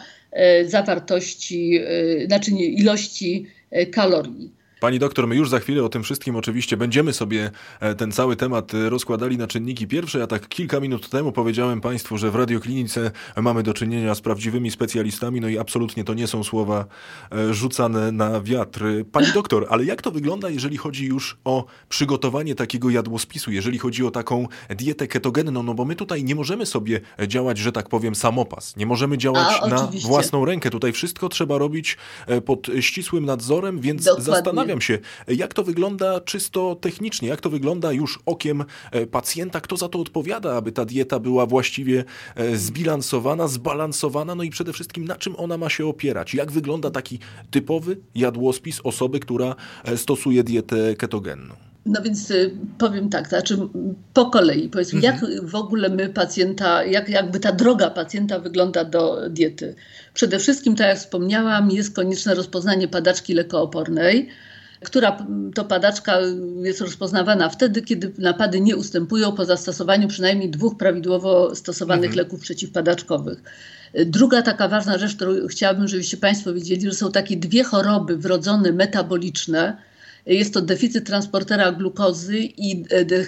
zawartości, 0.66 1.80
znaczy 2.26 2.50
ilości 2.50 3.46
kalorii. 3.92 4.50
Pani 4.80 4.98
doktor, 4.98 5.26
my 5.26 5.36
już 5.36 5.48
za 5.50 5.60
chwilę 5.60 5.84
o 5.84 5.88
tym 5.88 6.02
wszystkim 6.02 6.36
oczywiście 6.36 6.76
będziemy 6.76 7.12
sobie 7.12 7.50
e, 7.80 7.94
ten 7.94 8.12
cały 8.12 8.36
temat 8.36 8.74
e, 8.74 8.90
rozkładali 8.90 9.38
na 9.38 9.46
czynniki 9.46 9.86
pierwsze. 9.86 10.18
Ja 10.18 10.26
tak 10.26 10.48
kilka 10.48 10.80
minut 10.80 11.08
temu 11.08 11.32
powiedziałem 11.32 11.80
Państwu, 11.80 12.18
że 12.18 12.30
w 12.30 12.34
radioklinice 12.34 13.10
mamy 13.36 13.62
do 13.62 13.74
czynienia 13.74 14.14
z 14.14 14.20
prawdziwymi 14.20 14.70
specjalistami, 14.70 15.40
no 15.40 15.48
i 15.48 15.58
absolutnie 15.58 16.04
to 16.04 16.14
nie 16.14 16.26
są 16.26 16.44
słowa 16.44 16.84
e, 17.32 17.54
rzucane 17.54 18.12
na 18.12 18.40
wiatr. 18.40 18.84
Pani 19.12 19.26
doktor, 19.34 19.66
ale 19.70 19.84
jak 19.84 20.02
to 20.02 20.10
wygląda, 20.10 20.50
jeżeli 20.50 20.76
chodzi 20.76 21.06
już 21.06 21.38
o 21.44 21.64
przygotowanie 21.88 22.54
takiego 22.54 22.90
jadłospisu, 22.90 23.50
jeżeli 23.50 23.78
chodzi 23.78 24.04
o 24.04 24.10
taką 24.10 24.46
dietę 24.70 25.06
ketogenną? 25.06 25.62
No 25.62 25.74
bo 25.74 25.84
my 25.84 25.96
tutaj 25.96 26.24
nie 26.24 26.34
możemy 26.34 26.66
sobie 26.66 27.00
działać, 27.26 27.58
że 27.58 27.72
tak 27.72 27.88
powiem, 27.88 28.14
samopas. 28.14 28.76
Nie 28.76 28.86
możemy 28.86 29.18
działać 29.18 29.60
A, 29.62 29.66
na 29.66 29.90
własną 30.06 30.44
rękę. 30.44 30.70
Tutaj 30.70 30.92
wszystko 30.92 31.28
trzeba 31.28 31.58
robić 31.58 31.96
pod 32.44 32.66
ścisłym 32.80 33.24
nadzorem, 33.24 33.80
więc 33.80 34.04
Dokładnie. 34.04 34.24
zastanawiam 34.24 34.67
Zastanawiam 34.68 34.80
się, 34.80 34.98
jak 35.28 35.54
to 35.54 35.64
wygląda 35.64 36.20
czysto 36.20 36.76
technicznie, 36.80 37.28
jak 37.28 37.40
to 37.40 37.50
wygląda 37.50 37.92
już 37.92 38.18
okiem 38.26 38.64
e, 38.92 39.06
pacjenta, 39.06 39.60
kto 39.60 39.76
za 39.76 39.88
to 39.88 40.00
odpowiada, 40.00 40.56
aby 40.56 40.72
ta 40.72 40.84
dieta 40.84 41.18
była 41.18 41.46
właściwie 41.46 42.04
e, 42.36 42.56
zbilansowana, 42.56 43.48
zbalansowana, 43.48 44.34
no 44.34 44.42
i 44.42 44.50
przede 44.50 44.72
wszystkim 44.72 45.04
na 45.04 45.16
czym 45.16 45.34
ona 45.36 45.58
ma 45.58 45.68
się 45.68 45.86
opierać. 45.86 46.34
Jak 46.34 46.52
wygląda 46.52 46.90
taki 46.90 47.18
typowy 47.50 47.96
jadłospis 48.14 48.80
osoby, 48.84 49.20
która 49.20 49.56
e, 49.84 49.96
stosuje 49.96 50.44
dietę 50.44 50.96
ketogenną? 50.96 51.54
No 51.86 52.02
więc 52.02 52.32
powiem 52.78 53.08
tak, 53.08 53.28
znaczy 53.28 53.58
po 54.14 54.30
kolei, 54.30 54.68
powiedzmy, 54.68 54.96
mhm. 54.96 55.32
jak 55.32 55.42
w 55.50 55.54
ogóle 55.54 55.88
my 55.88 56.08
pacjenta, 56.08 56.84
jak 56.84 57.08
jakby 57.08 57.40
ta 57.40 57.52
droga 57.52 57.90
pacjenta 57.90 58.38
wygląda 58.38 58.84
do 58.84 59.30
diety. 59.30 59.74
Przede 60.14 60.38
wszystkim, 60.38 60.76
tak 60.76 60.86
jak 60.86 60.98
wspomniałam, 60.98 61.70
jest 61.70 61.94
konieczne 61.94 62.34
rozpoznanie 62.34 62.88
padaczki 62.88 63.34
lekoopornej, 63.34 64.28
która 64.84 65.26
to 65.54 65.64
padaczka 65.64 66.18
jest 66.62 66.80
rozpoznawana 66.80 67.48
wtedy, 67.48 67.82
kiedy 67.82 68.12
napady 68.18 68.60
nie 68.60 68.76
ustępują 68.76 69.32
po 69.32 69.44
zastosowaniu 69.44 70.08
przynajmniej 70.08 70.50
dwóch 70.50 70.76
prawidłowo 70.76 71.54
stosowanych 71.54 72.10
mhm. 72.10 72.18
leków 72.18 72.40
przeciwpadaczkowych. 72.40 73.42
Druga 74.06 74.42
taka 74.42 74.68
ważna 74.68 74.98
rzecz, 74.98 75.16
którą 75.16 75.46
chciałabym, 75.48 75.88
żebyście 75.88 76.16
Państwo 76.16 76.54
wiedzieli, 76.54 76.82
że 76.82 76.94
są 76.94 77.12
takie 77.12 77.36
dwie 77.36 77.64
choroby 77.64 78.16
wrodzone 78.16 78.72
metaboliczne. 78.72 79.76
Jest 80.26 80.54
to 80.54 80.60
deficyt 80.60 81.06
transportera 81.06 81.72
glukozy 81.72 82.38
i, 82.38 82.82
de, 82.82 83.24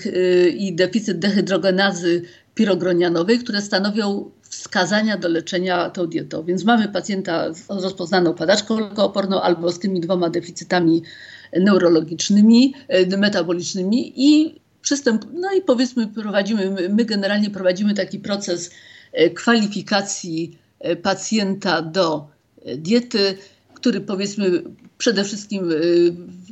i 0.49 0.75
deficyt 0.75 1.19
dehydrogenazy 1.19 2.23
pirogronianowej, 2.54 3.38
które 3.38 3.62
stanowią 3.62 4.30
wskazania 4.42 5.19
do 5.19 5.28
leczenia 5.28 5.90
tą 5.90 6.07
dietą. 6.07 6.42
Więc 6.42 6.64
mamy 6.64 6.88
pacjenta 6.88 7.52
z 7.52 7.69
rozpoznaną 7.69 8.35
padaczką 8.35 8.80
lekooporną 8.80 9.42
albo 9.42 9.73
z 9.73 9.78
tymi 9.78 10.00
dwoma 10.00 10.30
deficytami 10.30 11.02
neurologicznymi, 11.52 12.75
e, 12.88 13.16
metabolicznymi 13.16 14.12
i 14.16 14.61
przystęp, 14.83 15.25
no 15.33 15.52
i 15.52 15.62
powiedzmy 15.62 16.07
prowadzimy, 16.07 16.88
my 16.88 17.04
generalnie 17.04 17.50
prowadzimy 17.50 17.95
taki 17.95 18.19
proces 18.19 18.71
e, 19.12 19.30
kwalifikacji 19.30 20.59
e, 20.80 20.97
pacjenta 20.97 21.83
do 21.83 22.28
diety, 22.76 23.37
który 23.75 24.00
powiedzmy 24.00 24.62
przede 24.99 25.25
wszystkim 25.25 25.73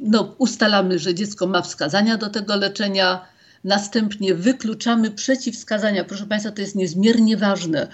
no, 0.03 0.35
ustalamy, 0.39 0.99
że 0.99 1.15
dziecko 1.15 1.47
ma 1.47 1.63
wskazania 1.63 2.17
do 2.17 2.29
tego 2.29 2.57
leczenia, 2.57 3.25
następnie 3.65 4.35
wykluczamy 4.35 5.11
przeciwwskazania. 5.11 6.05
Proszę 6.05 6.27
Państwa, 6.27 6.53
to 6.53 6.61
jest 6.61 6.77
niezmiernie 6.77 7.37
ważne, 7.37 7.89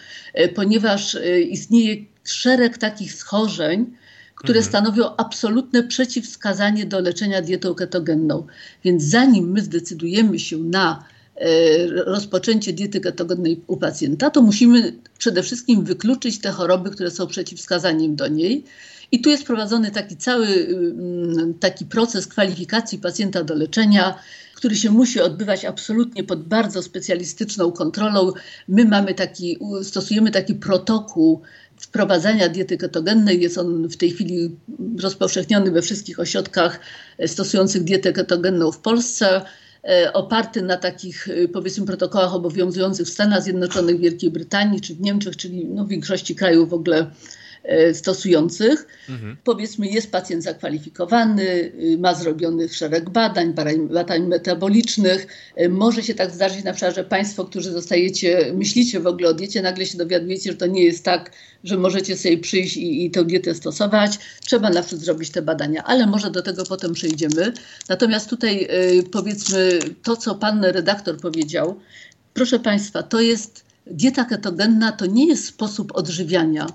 ponieważ 0.54 1.18
istnieje 1.48 1.96
szereg 2.24 2.78
takich 2.78 3.14
schorzeń, 3.14 3.96
które 4.34 4.58
mhm. 4.58 4.70
stanowią 4.70 5.16
absolutne 5.16 5.82
przeciwwskazanie 5.82 6.86
do 6.86 7.00
leczenia 7.00 7.42
dietą 7.42 7.74
ketogenną. 7.74 8.46
Więc 8.84 9.02
zanim 9.02 9.50
my 9.50 9.60
zdecydujemy 9.60 10.38
się 10.38 10.58
na 10.58 11.04
e, 11.36 11.48
rozpoczęcie 11.86 12.72
diety 12.72 13.00
ketogennej 13.00 13.60
u 13.66 13.76
pacjenta, 13.76 14.30
to 14.30 14.42
musimy 14.42 14.94
przede 15.18 15.42
wszystkim 15.42 15.84
wykluczyć 15.84 16.40
te 16.40 16.50
choroby, 16.50 16.90
które 16.90 17.10
są 17.10 17.26
przeciwwskazaniem 17.26 18.16
do 18.16 18.28
niej. 18.28 18.64
I 19.12 19.20
tu 19.20 19.30
jest 19.30 19.44
prowadzony 19.44 19.90
taki 19.90 20.16
cały 20.16 20.46
mm, 20.46 21.54
taki 21.54 21.86
proces 21.86 22.26
kwalifikacji 22.26 22.98
pacjenta 22.98 23.44
do 23.44 23.54
leczenia, 23.54 24.18
który 24.54 24.76
się 24.76 24.90
musi 24.90 25.20
odbywać 25.20 25.64
absolutnie 25.64 26.24
pod 26.24 26.42
bardzo 26.42 26.82
specjalistyczną 26.82 27.72
kontrolą. 27.72 28.32
My 28.68 28.84
mamy 28.84 29.14
taki, 29.14 29.58
stosujemy 29.82 30.30
taki 30.30 30.54
protokół 30.54 31.42
wprowadzania 31.76 32.48
diety 32.48 32.76
ketogennej. 32.76 33.40
Jest 33.40 33.58
on 33.58 33.88
w 33.88 33.96
tej 33.96 34.10
chwili 34.10 34.56
rozpowszechniony 35.02 35.70
we 35.70 35.82
wszystkich 35.82 36.20
ośrodkach 36.20 36.80
stosujących 37.26 37.84
dietę 37.84 38.12
ketogenną 38.12 38.72
w 38.72 38.78
Polsce 38.78 39.42
e, 39.84 40.12
oparty 40.12 40.62
na 40.62 40.76
takich 40.76 41.28
e, 41.28 41.48
powiedzmy 41.48 41.86
protokołach 41.86 42.34
obowiązujących 42.34 43.06
w 43.06 43.10
Stanach 43.10 43.42
Zjednoczonych, 43.42 44.00
Wielkiej 44.00 44.30
Brytanii 44.30 44.80
czy 44.80 44.94
w 44.94 45.00
Niemczech, 45.00 45.36
czyli 45.36 45.66
no, 45.66 45.84
w 45.84 45.88
większości 45.88 46.34
krajów 46.34 46.70
w 46.70 46.74
ogóle 46.74 47.10
stosujących. 47.92 48.86
Mhm. 49.08 49.36
Powiedzmy, 49.44 49.86
jest 49.86 50.10
pacjent 50.10 50.42
zakwalifikowany, 50.42 51.42
y, 51.42 51.96
ma 51.98 52.14
zrobionych 52.14 52.76
szereg 52.76 53.10
badań, 53.10 53.54
badań 53.90 54.26
metabolicznych. 54.26 55.26
E, 55.56 55.68
może 55.68 56.02
się 56.02 56.14
tak 56.14 56.30
zdarzyć 56.30 56.64
na 56.64 56.72
przykład, 56.72 56.94
że 56.94 57.04
Państwo, 57.04 57.44
którzy 57.44 57.72
zostajecie, 57.72 58.52
myślicie 58.54 59.00
w 59.00 59.06
ogóle 59.06 59.28
o 59.28 59.34
diecie, 59.34 59.62
nagle 59.62 59.86
się 59.86 59.98
dowiadujecie, 59.98 60.50
że 60.50 60.56
to 60.56 60.66
nie 60.66 60.84
jest 60.84 61.04
tak, 61.04 61.30
że 61.64 61.78
możecie 61.78 62.16
sobie 62.16 62.38
przyjść 62.38 62.76
i, 62.76 63.04
i 63.04 63.10
tę 63.10 63.24
dietę 63.24 63.54
stosować. 63.54 64.18
Trzeba 64.40 64.70
na 64.70 64.82
przykład 64.82 65.02
zrobić 65.02 65.30
te 65.30 65.42
badania, 65.42 65.84
ale 65.84 66.06
może 66.06 66.30
do 66.30 66.42
tego 66.42 66.64
potem 66.64 66.92
przejdziemy. 66.92 67.52
Natomiast 67.88 68.30
tutaj 68.30 68.68
y, 68.98 69.02
powiedzmy 69.12 69.78
to, 70.02 70.16
co 70.16 70.34
Pan 70.34 70.64
redaktor 70.64 71.16
powiedział, 71.20 71.80
proszę 72.34 72.58
Państwa, 72.58 73.02
to 73.02 73.20
jest 73.20 73.64
dieta 73.86 74.24
ketogenna 74.24 74.92
to 74.92 75.06
nie 75.06 75.26
jest 75.26 75.46
sposób 75.46 75.92
odżywiania, 75.94 76.66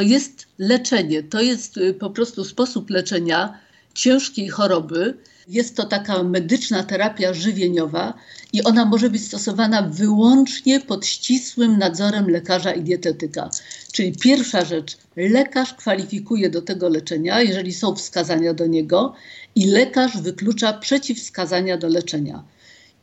to 0.00 0.04
jest 0.04 0.46
leczenie, 0.58 1.22
to 1.22 1.40
jest 1.40 1.76
y, 1.76 1.94
po 1.94 2.10
prostu 2.10 2.44
sposób 2.44 2.90
leczenia 2.90 3.58
ciężkiej 3.94 4.48
choroby. 4.48 5.14
Jest 5.48 5.76
to 5.76 5.84
taka 5.84 6.22
medyczna 6.22 6.82
terapia 6.84 7.34
żywieniowa 7.34 8.14
i 8.52 8.62
ona 8.62 8.84
może 8.84 9.10
być 9.10 9.26
stosowana 9.26 9.82
wyłącznie 9.82 10.80
pod 10.80 11.06
ścisłym 11.06 11.78
nadzorem 11.78 12.30
lekarza 12.30 12.72
i 12.72 12.82
dietetyka. 12.82 13.50
Czyli 13.92 14.12
pierwsza 14.12 14.64
rzecz, 14.64 14.96
lekarz 15.16 15.74
kwalifikuje 15.74 16.50
do 16.50 16.62
tego 16.62 16.88
leczenia, 16.88 17.40
jeżeli 17.40 17.72
są 17.72 17.94
wskazania 17.94 18.54
do 18.54 18.66
niego, 18.66 19.14
i 19.54 19.66
lekarz 19.66 20.16
wyklucza 20.16 20.72
przeciwwskazania 20.72 21.78
do 21.78 21.88
leczenia. 21.88 22.44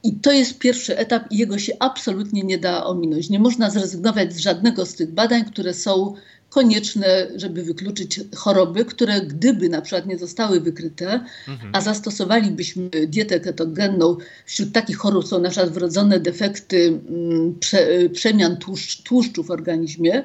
I 0.03 0.13
to 0.13 0.31
jest 0.31 0.59
pierwszy 0.59 0.97
etap 0.97 1.31
i 1.31 1.37
jego 1.37 1.59
się 1.59 1.73
absolutnie 1.79 2.43
nie 2.43 2.57
da 2.57 2.85
ominąć. 2.85 3.29
Nie 3.29 3.39
można 3.39 3.69
zrezygnować 3.69 4.33
z 4.33 4.37
żadnego 4.37 4.85
z 4.85 4.95
tych 4.95 5.11
badań, 5.11 5.45
które 5.45 5.73
są 5.73 6.13
konieczne, 6.57 7.27
żeby 7.35 7.63
wykluczyć 7.63 8.19
choroby, 8.35 8.85
które 8.85 9.21
gdyby 9.21 9.69
na 9.69 9.81
przykład 9.81 10.05
nie 10.05 10.17
zostały 10.17 10.59
wykryte, 10.59 11.25
mhm. 11.47 11.71
a 11.73 11.81
zastosowalibyśmy 11.81 12.89
dietę 13.07 13.39
ketogenną, 13.39 14.17
wśród 14.45 14.73
takich 14.73 14.97
chorób 14.97 15.27
są 15.27 15.39
na 15.39 15.49
przykład 15.49 15.71
wrodzone 15.71 16.19
defekty 16.19 16.99
mm, 17.09 17.55
prze, 17.59 17.87
przemian 18.13 18.57
tłuszcz, 18.57 19.01
tłuszczu 19.03 19.43
w 19.43 19.51
organizmie, 19.51 20.23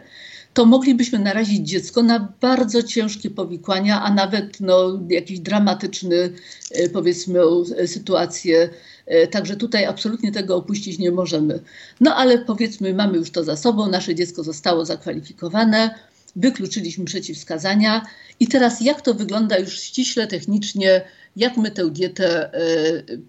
to 0.54 0.64
moglibyśmy 0.64 1.18
narazić 1.18 1.68
dziecko 1.68 2.02
na 2.02 2.32
bardzo 2.40 2.82
ciężkie 2.82 3.30
powikłania, 3.30 4.02
a 4.02 4.14
nawet 4.14 4.60
no, 4.60 5.00
jakiś 5.08 5.40
dramatyczny, 5.40 6.32
e, 6.70 6.88
powiedzmy, 6.88 7.40
sytuację. 7.86 8.70
E, 9.06 9.26
także 9.26 9.56
tutaj 9.56 9.84
absolutnie 9.84 10.32
tego 10.32 10.56
opuścić 10.56 10.98
nie 10.98 11.10
możemy. 11.10 11.60
No 12.00 12.14
ale 12.16 12.38
powiedzmy, 12.38 12.94
mamy 12.94 13.18
już 13.18 13.30
to 13.30 13.44
za 13.44 13.56
sobą, 13.56 13.88
nasze 13.88 14.14
dziecko 14.14 14.42
zostało 14.42 14.84
zakwalifikowane, 14.84 15.94
wykluczyliśmy 16.36 17.04
przeciwwskazania 17.04 18.06
i 18.40 18.46
teraz 18.46 18.80
jak 18.80 19.00
to 19.00 19.14
wygląda 19.14 19.58
już 19.58 19.80
ściśle 19.80 20.26
technicznie, 20.26 21.00
jak 21.36 21.56
my 21.56 21.70
tę 21.70 21.90
dietę 21.90 22.52
e, 22.52 22.58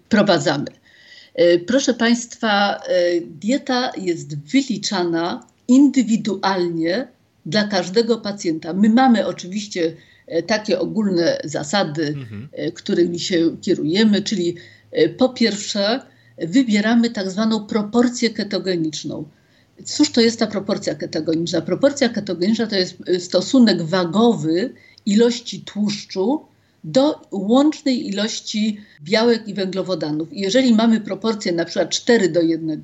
prowadzamy. 0.08 0.66
Proszę 1.66 1.94
Państwa, 1.94 2.80
dieta 3.40 3.92
jest 3.96 4.38
wyliczana 4.38 5.46
indywidualnie 5.68 7.08
dla 7.46 7.64
każdego 7.64 8.18
pacjenta. 8.18 8.72
My 8.72 8.88
mamy 8.88 9.26
oczywiście 9.26 9.92
e, 10.26 10.42
takie 10.42 10.78
ogólne 10.78 11.38
zasady, 11.44 12.06
mhm. 12.06 12.48
E, 12.52 12.72
którymi 12.72 13.20
się 13.20 13.56
kierujemy, 13.60 14.22
czyli 14.22 14.56
e, 14.90 15.08
po 15.08 15.28
pierwsze 15.28 16.00
wybieramy 16.38 17.10
tak 17.10 17.30
zwaną 17.30 17.66
proporcję 17.66 18.30
ketogeniczną. 18.30 19.24
Cóż 19.84 20.12
to 20.12 20.20
jest 20.20 20.38
ta 20.38 20.46
proporcja 20.46 20.94
ketogeniczna? 20.94 21.60
Proporcja 21.60 22.08
ketogeniczna 22.08 22.66
to 22.66 22.76
jest 22.76 22.96
stosunek 23.18 23.82
wagowy 23.82 24.74
ilości 25.06 25.60
tłuszczu 25.60 26.46
do 26.84 27.20
łącznej 27.30 28.08
ilości 28.08 28.80
białek 29.02 29.48
i 29.48 29.54
węglowodanów. 29.54 30.28
Jeżeli 30.32 30.74
mamy 30.74 31.00
proporcję 31.00 31.52
na 31.52 31.64
przykład 31.64 31.90
4 31.90 32.28
do 32.28 32.42
1, 32.42 32.82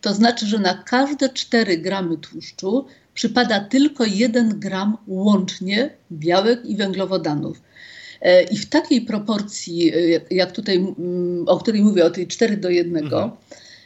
to 0.00 0.14
znaczy, 0.14 0.46
że 0.46 0.58
na 0.58 0.74
każde 0.74 1.28
4 1.28 1.78
gramy 1.78 2.16
tłuszczu 2.16 2.86
przypada 3.14 3.60
tylko 3.60 4.04
1 4.04 4.60
gram 4.60 4.96
łącznie 5.06 5.90
białek 6.12 6.64
i 6.64 6.76
węglowodanów. 6.76 7.62
E, 8.20 8.42
I 8.42 8.56
w 8.56 8.68
takiej 8.68 9.00
proporcji, 9.00 9.92
e, 9.94 10.20
jak 10.30 10.52
tutaj, 10.52 10.76
mm, 10.76 11.44
o 11.48 11.58
której 11.58 11.82
mówię, 11.82 12.04
o 12.04 12.10
tej 12.10 12.26
4 12.26 12.56
do 12.56 12.70
1, 12.70 13.04
mhm. 13.04 13.30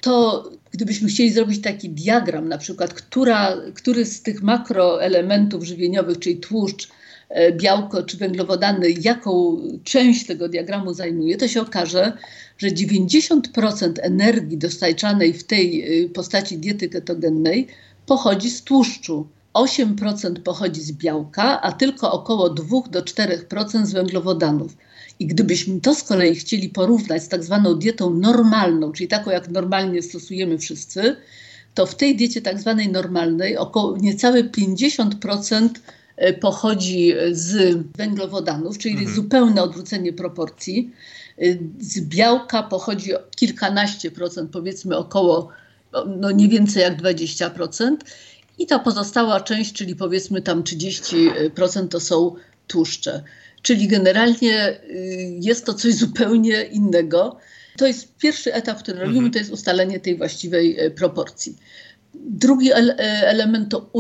to 0.01 0.45
gdybyśmy 0.75 1.09
chcieli 1.09 1.31
zrobić 1.31 1.63
taki 1.63 1.91
diagram, 1.91 2.49
na 2.49 2.59
przykład, 2.59 2.95
która, 2.95 3.57
który 3.75 4.05
z 4.05 4.23
tych 4.23 4.43
makroelementów 4.43 5.65
żywieniowych, 5.65 6.19
czyli 6.19 6.37
tłuszcz, 6.37 6.89
e, 7.29 7.53
białko 7.53 8.03
czy 8.03 8.17
węglowodany, 8.17 8.91
jaką 8.91 9.57
część 9.85 10.27
tego 10.27 10.49
diagramu 10.49 10.95
zajmuje, 10.95 11.37
to 11.37 11.49
się 11.49 11.61
okaże, 11.61 12.13
że 12.59 12.69
90% 12.69 13.93
energii 14.03 14.59
dostarczanej 14.59 15.33
w 15.33 15.45
tej 15.45 15.85
postaci 16.15 16.59
diety 16.59 16.89
ketogennej 16.89 17.67
pochodzi 18.07 18.51
z 18.51 18.63
tłuszczu. 18.63 19.27
8% 19.55 20.41
pochodzi 20.41 20.81
z 20.81 20.93
białka, 20.93 21.61
a 21.61 21.73
tylko 21.73 22.13
około 22.13 22.51
2 22.51 22.81
do 22.91 23.03
4% 23.03 23.87
z 23.87 23.93
węglowodanów. 23.93 24.77
I 25.19 25.27
gdybyśmy 25.27 25.81
to 25.81 25.95
z 25.95 26.03
kolei 26.03 26.35
chcieli 26.35 26.69
porównać 26.69 27.23
z 27.23 27.29
tak 27.29 27.45
zwaną 27.45 27.75
dietą 27.75 28.11
normalną, 28.11 28.93
czyli 28.93 29.09
taką 29.09 29.31
jak 29.31 29.49
normalnie 29.49 30.03
stosujemy 30.03 30.59
wszyscy, 30.59 31.17
to 31.75 31.87
w 31.87 31.95
tej 31.95 32.17
diecie 32.17 32.43
tak 32.43 32.61
zwanej 32.61 32.89
normalnej 32.89 33.57
około 33.57 33.97
niecałe 33.97 34.45
50% 34.45 35.69
e, 36.17 36.33
pochodzi 36.33 37.13
z 37.33 37.79
węglowodanów, 37.97 38.79
czyli 38.79 38.95
mhm. 38.95 39.15
zupełne 39.15 39.63
odwrócenie 39.63 40.13
proporcji. 40.13 40.91
E, 41.39 41.45
z 41.81 42.01
białka 42.01 42.63
pochodzi 42.63 43.11
kilkanaście 43.37 44.11
procent, 44.11 44.51
powiedzmy 44.51 44.97
około 44.97 45.49
no 46.07 46.31
nie 46.31 46.49
więcej 46.49 46.83
jak 46.83 47.03
20%. 47.03 47.97
I 48.59 48.67
ta 48.67 48.79
pozostała 48.79 49.41
część, 49.41 49.73
czyli 49.73 49.97
powiedzmy 49.97 50.43
tam 50.43 50.63
30% 50.63 51.89
to 51.89 52.01
są 52.01 52.35
tłuszcze. 52.67 53.23
Czyli 53.63 53.89
generalnie 53.89 54.71
y, 54.71 55.39
jest 55.41 55.67
to 55.67 55.75
coś 55.75 55.95
zupełnie 55.95 56.63
innego. 56.63 57.37
To 57.77 57.87
jest 57.87 58.17
pierwszy 58.17 58.55
etap, 58.55 58.79
który 58.79 58.99
robimy, 58.99 59.19
mhm. 59.19 59.33
to 59.33 59.39
jest 59.39 59.53
ustalenie 59.53 60.01
tej 60.01 60.17
właściwej 60.17 60.87
y, 60.87 60.91
proporcji. 60.91 61.57
Drugi 62.15 62.73
e, 62.73 62.77
element 63.29 63.71
to 63.71 63.91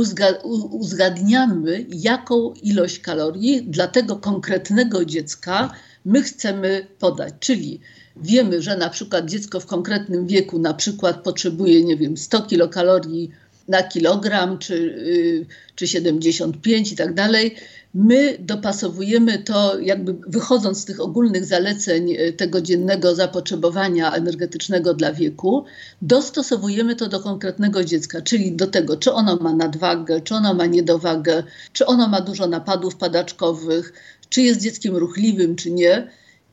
uzgadniamy, 0.70 1.86
jaką 1.88 2.54
ilość 2.62 2.98
kalorii 2.98 3.62
dla 3.62 3.86
tego 3.86 4.16
konkretnego 4.16 5.04
dziecka 5.04 5.74
my 6.04 6.22
chcemy 6.22 6.86
podać. 6.98 7.34
Czyli 7.40 7.80
wiemy, 8.16 8.62
że 8.62 8.76
na 8.76 8.90
przykład 8.90 9.30
dziecko 9.30 9.60
w 9.60 9.66
konkretnym 9.66 10.26
wieku 10.26 10.58
na 10.58 10.74
przykład 10.74 11.22
potrzebuje, 11.22 11.84
nie 11.84 11.96
wiem, 11.96 12.16
100 12.16 12.42
kilokalorii 12.42 13.30
na 13.68 13.82
kilogram, 13.82 14.58
czy, 14.58 14.74
y, 14.74 15.46
czy 15.74 15.86
75 15.86 16.92
i 16.92 16.96
tak 16.96 17.14
dalej. 17.14 17.54
My 17.94 18.36
dopasowujemy 18.40 19.38
to, 19.38 19.78
jakby 19.78 20.14
wychodząc 20.26 20.78
z 20.78 20.84
tych 20.84 21.00
ogólnych 21.00 21.44
zaleceń 21.44 22.12
y, 22.12 22.32
tego 22.32 22.60
dziennego 22.60 23.14
zapotrzebowania 23.14 24.12
energetycznego 24.12 24.94
dla 24.94 25.12
wieku, 25.12 25.64
dostosowujemy 26.02 26.96
to 26.96 27.08
do 27.08 27.20
konkretnego 27.20 27.84
dziecka, 27.84 28.22
czyli 28.22 28.52
do 28.52 28.66
tego, 28.66 28.96
czy 28.96 29.12
ono 29.12 29.36
ma 29.36 29.52
nadwagę, 29.52 30.20
czy 30.20 30.34
ono 30.34 30.54
ma 30.54 30.66
niedowagę, 30.66 31.42
czy 31.72 31.86
ono 31.86 32.08
ma 32.08 32.20
dużo 32.20 32.46
napadów 32.46 32.96
padaczkowych, 32.96 33.92
czy 34.28 34.42
jest 34.42 34.60
dzieckiem 34.60 34.96
ruchliwym, 34.96 35.56
czy 35.56 35.70
nie. 35.70 36.08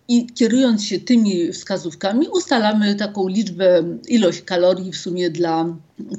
I 0.08 0.28
kierując 0.28 0.84
się 0.84 1.00
tymi 1.00 1.52
wskazówkami, 1.52 2.28
ustalamy 2.28 2.96
taką 2.96 3.28
liczbę, 3.28 3.84
ilość 4.08 4.42
kalorii 4.42 4.92
w 4.92 4.98
sumie 4.98 5.30
dla 5.30 5.66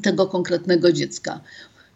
tego 0.03 0.27
konkretnego 0.27 0.93
dziecka. 0.93 1.41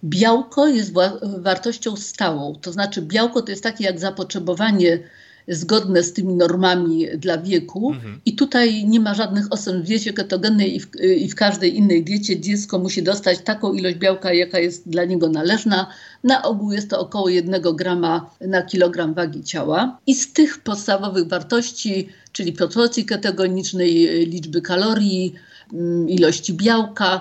Białko 0.05 0.67
jest 0.67 0.93
wartością 1.39 1.97
stałą, 1.97 2.55
to 2.61 2.73
znaczy 2.73 3.03
białko 3.03 3.43
to 3.43 3.51
jest 3.51 3.63
takie 3.63 3.85
jak 3.85 4.01
zapotrzebowanie 4.01 4.99
zgodne 5.49 6.03
z 6.03 6.13
tymi 6.13 6.35
normami 6.35 7.07
dla 7.19 7.39
wieku. 7.39 7.93
Mhm. 7.93 8.21
I 8.25 8.37
tutaj 8.37 8.85
nie 8.85 9.01
ma 9.01 9.15
żadnych 9.15 9.53
ocen 9.53 9.83
w 9.83 9.87
diecie 9.87 10.13
ketogennej 10.13 10.77
i 10.77 10.81
w, 10.81 10.89
i 11.19 11.29
w 11.29 11.35
każdej 11.35 11.77
innej 11.77 12.05
diecie 12.05 12.41
dziecko 12.41 12.79
musi 12.79 13.03
dostać 13.03 13.39
taką 13.39 13.73
ilość 13.73 13.97
białka, 13.97 14.33
jaka 14.33 14.59
jest 14.59 14.89
dla 14.89 15.05
niego 15.05 15.29
należna. 15.29 15.87
Na 16.25 16.43
ogół 16.43 16.73
jest 16.73 16.91
to 16.91 17.01
około 17.01 17.29
1 17.29 17.63
grama 17.63 18.31
na 18.41 18.63
kilogram 18.63 19.15
wagi 19.15 19.45
ciała. 19.45 19.99
I 20.07 20.15
z 20.15 20.33
tych 20.33 20.59
podstawowych 20.59 21.29
wartości, 21.29 22.09
czyli 22.33 22.53
proporcji 22.53 23.05
ketogenicznej, 23.05 24.27
liczby 24.27 24.63
kalorii, 24.63 25.35
mm, 25.73 26.09
ilości 26.09 26.55
białka, 26.55 27.21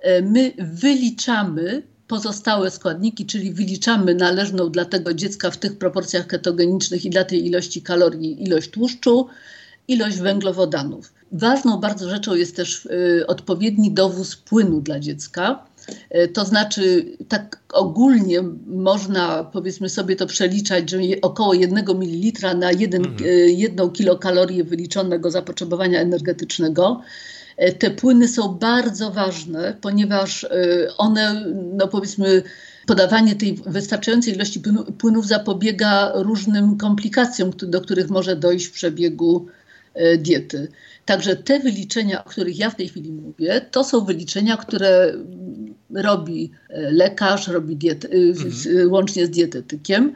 e, 0.00 0.22
my 0.22 0.52
wyliczamy 0.58 1.82
pozostałe 2.08 2.70
składniki, 2.70 3.26
czyli 3.26 3.52
wyliczamy 3.52 4.14
należną 4.14 4.70
dla 4.70 4.84
tego 4.84 5.14
dziecka 5.14 5.50
w 5.50 5.56
tych 5.56 5.78
proporcjach 5.78 6.26
ketogenicznych 6.26 7.04
i 7.04 7.10
dla 7.10 7.24
tej 7.24 7.46
ilości 7.46 7.82
kalorii 7.82 8.42
ilość 8.42 8.70
tłuszczu, 8.70 9.26
ilość 9.88 10.18
węglowodanów. 10.18 11.12
Ważną 11.32 11.80
bardzo 11.80 12.10
rzeczą 12.10 12.34
jest 12.34 12.56
też 12.56 12.86
y, 12.86 13.26
odpowiedni 13.26 13.92
dowóz 13.92 14.36
płynu 14.36 14.80
dla 14.80 15.00
dziecka. 15.00 15.66
E, 16.10 16.28
to 16.28 16.44
znaczy, 16.44 17.04
tak 17.28 17.60
ogólnie 17.72 18.42
można 18.66 19.44
powiedzmy 19.44 19.88
sobie 19.88 20.16
to 20.16 20.26
przeliczać, 20.26 20.90
że 20.90 20.98
około 21.22 21.54
1 21.54 21.84
ml 21.88 22.56
na 22.56 22.72
1, 22.72 23.06
mhm. 23.06 23.30
1 23.48 23.90
kilokalorię 23.90 24.64
wyliczonego 24.64 25.30
zapotrzebowania 25.30 26.00
energetycznego. 26.00 27.00
E, 27.56 27.72
te 27.72 27.90
płyny 27.90 28.28
są 28.28 28.54
bardzo 28.54 29.10
ważne, 29.10 29.76
ponieważ 29.80 30.46
one, 30.98 31.44
no 31.72 31.88
powiedzmy, 31.88 32.42
podawanie 32.86 33.34
tej 33.34 33.58
wystarczającej 33.66 34.34
ilości 34.34 34.60
płynów 34.98 35.26
zapobiega 35.26 36.12
różnym 36.14 36.76
komplikacjom, 36.76 37.50
do 37.56 37.80
których 37.80 38.10
może 38.10 38.36
dojść 38.36 38.66
w 38.66 38.72
przebiegu 38.72 39.46
diety. 40.18 40.68
Także 41.06 41.36
te 41.36 41.60
wyliczenia, 41.60 42.24
o 42.24 42.28
których 42.28 42.58
ja 42.58 42.70
w 42.70 42.76
tej 42.76 42.88
chwili 42.88 43.12
mówię, 43.12 43.60
to 43.70 43.84
są 43.84 44.04
wyliczenia, 44.04 44.56
które 44.56 45.12
robi 45.94 46.50
e, 46.68 46.90
lekarz, 46.92 47.48
robi 47.48 47.78
e, 47.88 47.92
mhm. 47.92 48.92
łącznie 48.92 49.26
z 49.26 49.30
dietetykiem. 49.30 50.14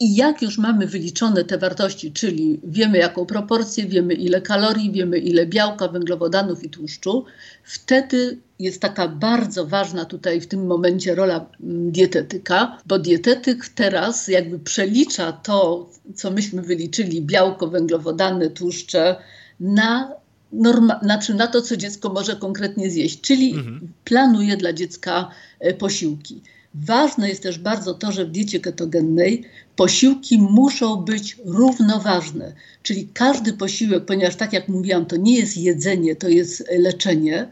I 0.00 0.16
jak 0.16 0.42
już 0.42 0.58
mamy 0.58 0.86
wyliczone 0.86 1.44
te 1.44 1.58
wartości, 1.58 2.12
czyli 2.12 2.60
wiemy 2.64 2.98
jaką 2.98 3.26
proporcję, 3.26 3.86
wiemy 3.86 4.14
ile 4.14 4.40
kalorii, 4.40 4.92
wiemy 4.92 5.18
ile 5.18 5.46
białka, 5.46 5.88
węglowodanów 5.88 6.64
i 6.64 6.70
tłuszczu, 6.70 7.24
wtedy 7.64 8.38
jest 8.58 8.80
taka 8.80 9.08
bardzo 9.08 9.66
ważna 9.66 10.04
tutaj 10.04 10.40
w 10.40 10.46
tym 10.46 10.66
momencie 10.66 11.14
rola 11.14 11.46
dietetyka, 11.60 12.78
bo 12.86 12.98
dietetyk 12.98 13.68
teraz 13.68 14.28
jakby 14.28 14.58
przelicza 14.58 15.32
to, 15.32 15.90
co 16.14 16.30
myśmy 16.30 16.62
wyliczyli, 16.62 17.22
białko, 17.22 17.68
węglowodany, 17.68 18.50
tłuszcze, 18.50 19.16
na 19.60 20.12
norma, 20.52 21.00
znaczy 21.02 21.34
na 21.34 21.46
to, 21.46 21.62
co 21.62 21.76
dziecko 21.76 22.08
może 22.08 22.36
konkretnie 22.36 22.90
zjeść, 22.90 23.20
czyli 23.20 23.54
mhm. 23.54 23.92
planuje 24.04 24.56
dla 24.56 24.72
dziecka 24.72 25.30
e, 25.58 25.74
posiłki. 25.74 26.42
Ważne 26.74 27.28
jest 27.28 27.42
też 27.42 27.58
bardzo 27.58 27.94
to, 27.94 28.12
że 28.12 28.24
w 28.24 28.30
diecie 28.30 28.60
ketogennej 28.60 29.44
posiłki 29.76 30.38
muszą 30.38 30.96
być 30.96 31.36
równoważne, 31.44 32.52
czyli 32.82 33.08
każdy 33.14 33.52
posiłek, 33.52 34.04
ponieważ 34.04 34.36
tak 34.36 34.52
jak 34.52 34.68
mówiłam, 34.68 35.06
to 35.06 35.16
nie 35.16 35.36
jest 35.36 35.56
jedzenie, 35.56 36.16
to 36.16 36.28
jest 36.28 36.64
leczenie, 36.78 37.48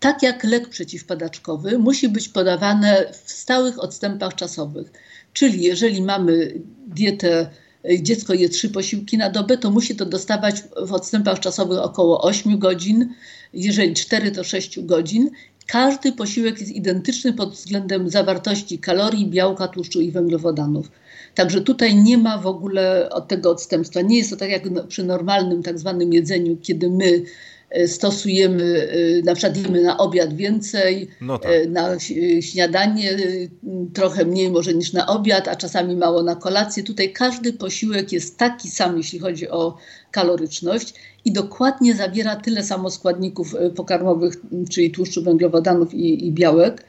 tak 0.00 0.22
jak 0.22 0.44
lek 0.44 0.68
przeciwpadaczkowy, 0.68 1.78
musi 1.78 2.08
być 2.08 2.28
podawane 2.28 3.12
w 3.24 3.32
stałych 3.32 3.78
odstępach 3.78 4.34
czasowych. 4.34 4.92
Czyli 5.32 5.62
jeżeli 5.62 6.02
mamy 6.02 6.54
dietę 6.86 7.50
dziecko 8.00 8.34
je 8.34 8.48
trzy 8.48 8.70
posiłki 8.70 9.18
na 9.18 9.30
dobę, 9.30 9.58
to 9.58 9.70
musi 9.70 9.96
to 9.96 10.06
dostawać 10.06 10.62
w 10.86 10.92
odstępach 10.92 11.40
czasowych 11.40 11.78
około 11.78 12.22
8 12.22 12.58
godzin, 12.58 13.14
jeżeli 13.54 13.94
4 13.94 14.30
to 14.30 14.44
6 14.44 14.80
godzin. 14.80 15.30
Każdy 15.66 16.12
posiłek 16.12 16.60
jest 16.60 16.72
identyczny 16.72 17.32
pod 17.32 17.50
względem 17.50 18.10
zawartości 18.10 18.78
kalorii, 18.78 19.26
białka, 19.26 19.68
tłuszczu 19.68 20.00
i 20.00 20.10
węglowodanów. 20.10 20.90
Także 21.34 21.60
tutaj 21.60 21.96
nie 21.96 22.18
ma 22.18 22.38
w 22.38 22.46
ogóle 22.46 23.08
od 23.10 23.28
tego 23.28 23.50
odstępstwa. 23.50 24.00
Nie 24.00 24.18
jest 24.18 24.30
to 24.30 24.36
tak 24.36 24.50
jak 24.50 24.62
przy 24.88 25.04
normalnym 25.04 25.62
tak 25.62 25.78
zwanym 25.78 26.12
jedzeniu, 26.12 26.56
kiedy 26.62 26.90
my 26.90 27.22
stosujemy, 27.86 28.88
e, 29.20 29.22
na 29.22 29.34
przykład 29.34 29.56
jemy 29.56 29.82
na 29.82 29.98
obiad 29.98 30.36
więcej, 30.36 31.08
no 31.20 31.38
tak. 31.38 31.52
E, 31.52 31.66
na 31.66 31.98
śniadanie 32.40 33.16
trochę 33.94 34.24
mniej 34.24 34.50
może 34.50 34.74
niż 34.74 34.92
na 34.92 35.06
obiad, 35.06 35.48
a 35.48 35.56
czasami 35.56 35.96
mało 35.96 36.22
na 36.22 36.36
kolację. 36.36 36.82
Tutaj 36.82 37.12
każdy 37.12 37.52
posiłek 37.52 38.12
jest 38.12 38.38
taki 38.38 38.70
sam, 38.70 38.96
jeśli 38.96 39.18
chodzi 39.18 39.48
o 39.48 39.76
kaloryczność 40.10 40.94
i 41.24 41.32
dokładnie 41.32 41.94
zawiera 41.94 42.36
tyle 42.36 42.62
samo 42.62 42.90
składników 42.90 43.54
pokarmowych, 43.76 44.34
czyli 44.70 44.90
tłuszczu, 44.90 45.22
węglowodanów 45.22 45.94
i, 45.94 46.26
i 46.26 46.32
białek. 46.32 46.84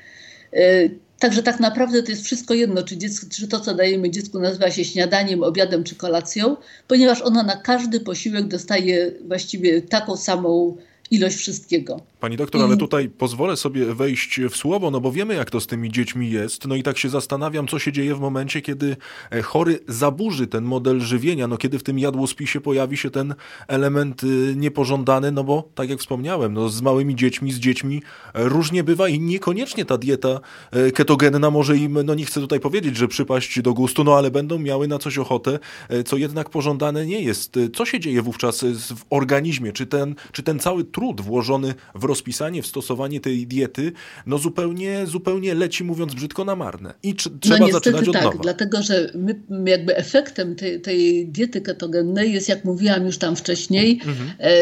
Także 1.24 1.44
tak 1.44 1.60
naprawdę 1.60 2.04
to 2.04 2.12
jest 2.12 2.24
wszystko 2.24 2.54
jedno, 2.54 2.84
czy, 2.84 2.98
dziecko, 2.98 3.28
czy 3.32 3.48
to, 3.48 3.60
co 3.60 3.74
dajemy 3.74 4.10
dziecku, 4.10 4.40
nazywa 4.40 4.72
się 4.72 4.86
śniadaniem, 4.86 5.44
obiadem 5.44 5.84
czy 5.84 5.96
kolacją, 5.96 6.58
ponieważ 6.88 7.22
ona 7.22 7.44
na 7.44 7.56
każdy 7.56 8.00
posiłek 8.00 8.48
dostaje 8.48 9.12
właściwie 9.28 9.82
taką 9.82 10.18
samą 10.18 10.78
ilość 11.12 11.38
wszystkiego. 11.38 12.02
Pani 12.20 12.38
doktor, 12.38 12.62
ale 12.62 12.78
tutaj 12.78 13.10
pozwolę 13.10 13.58
sobie 13.58 13.86
wejść 13.86 14.40
w 14.50 14.56
słowo, 14.56 14.92
no 14.92 15.02
bo 15.02 15.12
wiemy, 15.12 15.34
jak 15.34 15.52
to 15.52 15.60
z 15.60 15.68
tymi 15.68 15.92
dziećmi 15.92 16.32
jest. 16.32 16.68
No 16.68 16.76
i 16.76 16.84
tak 16.84 16.98
się 16.98 17.10
zastanawiam, 17.10 17.68
co 17.68 17.80
się 17.80 17.92
dzieje 17.92 18.16
w 18.16 18.20
momencie, 18.20 18.62
kiedy 18.62 18.96
e, 19.32 19.42
chory 19.42 19.80
zaburzy 19.88 20.48
ten 20.48 20.64
model 20.64 21.00
żywienia, 21.00 21.48
no 21.48 21.58
kiedy 21.58 21.80
w 21.80 21.84
tym 21.84 22.00
jadłospisie 22.00 22.62
pojawi 22.62 22.98
się 22.98 23.10
ten 23.10 23.36
element 23.68 24.24
y, 24.24 24.54
niepożądany, 24.56 25.32
no 25.32 25.44
bo 25.44 25.70
tak 25.76 25.90
jak 25.90 26.00
wspomniałem, 26.00 26.54
no 26.54 26.70
z 26.70 26.82
małymi 26.82 27.16
dziećmi, 27.16 27.52
z 27.52 27.60
dziećmi 27.60 28.02
e, 28.34 28.50
różnie 28.50 28.84
bywa 28.84 29.08
i 29.08 29.20
niekoniecznie 29.20 29.86
ta 29.86 29.98
dieta 29.98 30.40
e, 30.72 30.92
ketogenna 30.92 31.52
może 31.52 31.78
im, 31.78 31.98
no 32.06 32.16
nie 32.16 32.26
chcę 32.26 32.42
tutaj 32.42 32.60
powiedzieć, 32.60 32.98
że 32.98 33.08
przypaść 33.08 33.62
do 33.62 33.74
gustu, 33.74 34.04
no 34.04 34.18
ale 34.18 34.32
będą 34.32 34.60
miały 34.60 34.88
na 34.88 35.00
coś 35.00 35.18
ochotę, 35.18 35.60
co 36.06 36.18
jednak 36.18 36.50
pożądane 36.50 37.06
nie 37.06 37.22
jest. 37.22 37.60
Co 37.76 37.86
się 37.86 38.00
dzieje 38.00 38.22
wówczas 38.22 38.66
w 38.96 39.04
organizmie? 39.10 39.72
Czy 39.72 39.86
ten, 39.86 40.16
czy 40.32 40.44
ten 40.44 40.60
cały 40.60 40.84
trud 40.94 41.22
włożony 41.22 41.74
w 41.96 42.04
rozpisanie, 42.04 42.62
w 42.62 42.68
stosowanie 42.68 43.20
tej 43.20 43.48
diety, 43.48 43.92
no 44.26 44.38
zupełnie, 44.38 45.08
zupełnie 45.08 45.54
leci, 45.54 45.84
mówiąc 45.84 46.14
brzydko, 46.14 46.46
na 46.46 46.56
marne. 46.56 46.94
I 47.04 47.16
tr 47.16 47.30
trzeba 47.40 47.58
no 47.58 47.72
zaczynać 47.72 48.08
od 48.08 48.14
tak, 48.14 48.24
nowa. 48.24 48.38
dlatego 48.42 48.82
że 48.82 49.12
my, 49.16 49.42
jakby 49.66 49.98
efektem 49.98 50.56
tej, 50.56 50.82
tej 50.82 51.28
diety 51.28 51.62
ketogennej 51.62 52.34
jest, 52.34 52.50
jak 52.50 52.66
mówiłam 52.66 53.06
już 53.06 53.18
tam 53.18 53.36
wcześniej, 53.36 54.02
mhm. 54.06 54.30
e, 54.38 54.54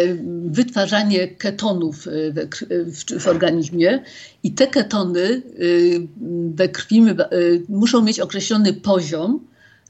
wytwarzanie 0.45 1.27
ketonów 1.27 2.07
e, 2.07 2.31
we, 2.31 2.47
w, 2.85 3.23
w, 3.23 3.27
organizmie 3.27 4.03
i 4.43 4.51
te 4.51 4.67
ketony 4.67 5.21
e, 5.21 5.41
we 6.55 6.69
krwi 6.69 6.99
e, 6.99 7.25
muszą 7.69 8.01
mieć 8.01 8.19
określony 8.19 8.73
poziom, 8.73 9.39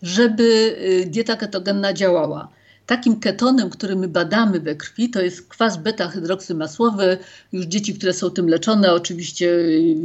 żeby 0.01 0.75
dieta 1.07 1.35
ketogenna 1.35 1.93
działała. 1.93 2.60
Takim 2.91 3.19
ketonem, 3.19 3.69
który 3.69 3.95
my 3.95 4.07
badamy 4.07 4.59
we 4.59 4.75
krwi, 4.75 5.09
to 5.09 5.21
jest 5.21 5.47
kwas 5.47 5.77
beta-hydroksymasłowy. 5.77 7.17
Już 7.51 7.65
dzieci, 7.65 7.93
które 7.93 8.13
są 8.13 8.29
tym 8.29 8.49
leczone, 8.49 8.93
oczywiście 8.93 9.45
y, 9.45 9.95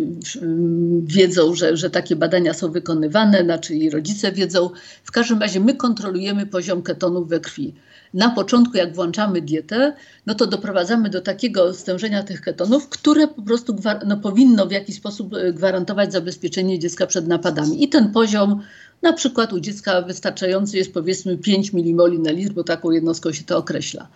wiedzą, 1.03 1.55
że, 1.55 1.77
że 1.77 1.90
takie 1.90 2.16
badania 2.16 2.55
są 2.55 2.72
wykonywane, 2.72 3.44
znaczy 3.44 3.75
i 3.75 3.90
rodzice 3.90 4.33
wiedzą. 4.33 4.70
W 5.05 5.11
każdym 5.11 5.38
razie 5.38 5.61
my 5.61 5.75
kontrolujemy 5.75 6.46
poziom 6.46 6.83
ketonów 6.83 7.29
we 7.29 7.40
krwi. 7.40 7.75
Na 8.14 8.31
początku, 8.31 8.77
jak 8.77 8.94
włączamy 8.94 9.40
dietę, 9.40 9.92
no 10.27 10.35
to 10.35 10.46
doprowadzamy 10.46 11.11
do 11.11 11.20
takiego 11.20 11.75
stężenia 11.75 12.22
tych 12.22 12.40
ketonów, 12.40 12.88
które 12.88 13.29
po 13.29 13.42
prostu 13.42 13.77
no, 14.07 14.16
powinno 14.16 14.66
w 14.66 14.72
jakiś 14.72 14.96
sposób 14.96 15.35
y, 15.35 15.53
gwarantować 15.53 16.12
zabezpieczenie 16.12 16.79
dziecka 16.79 17.07
przed 17.07 17.29
napadami. 17.29 17.85
I 17.85 17.88
ten 17.88 18.12
poziom 18.12 18.62
na 19.03 19.13
przykład 19.13 19.53
u 19.53 19.61
dziecka 19.61 20.03
wystarczający 20.03 20.77
jest 20.77 20.95
powiedzmy 20.95 21.39
5 21.39 21.73
mmol 21.73 22.23
na 22.23 22.31
litr, 22.31 22.53
bo 22.53 22.65
taką 22.65 22.91
jednostką 22.91 23.33
się 23.33 23.45
to 23.45 23.59
określa. 23.59 24.09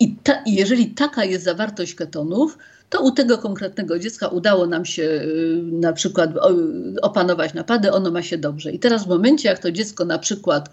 I, 0.00 0.16
ta, 0.16 0.42
I 0.46 0.54
jeżeli 0.54 0.86
taka 0.86 1.24
jest 1.24 1.44
zawartość 1.44 1.94
ketonów, 1.94 2.58
to 2.90 3.02
u 3.02 3.10
tego 3.10 3.38
konkretnego 3.38 3.98
dziecka 3.98 4.28
udało 4.28 4.66
nam 4.66 4.84
się 4.84 5.02
y, 5.02 5.60
na 5.72 5.92
przykład 5.92 6.30
opanować 7.02 7.54
napady, 7.54 7.92
ono 7.92 8.10
ma 8.10 8.22
się 8.22 8.38
dobrze. 8.38 8.72
I 8.72 8.78
teraz 8.78 9.04
w 9.04 9.08
momencie, 9.08 9.48
jak 9.48 9.58
to 9.58 9.72
dziecko 9.72 10.04
na 10.04 10.18
przykład 10.18 10.70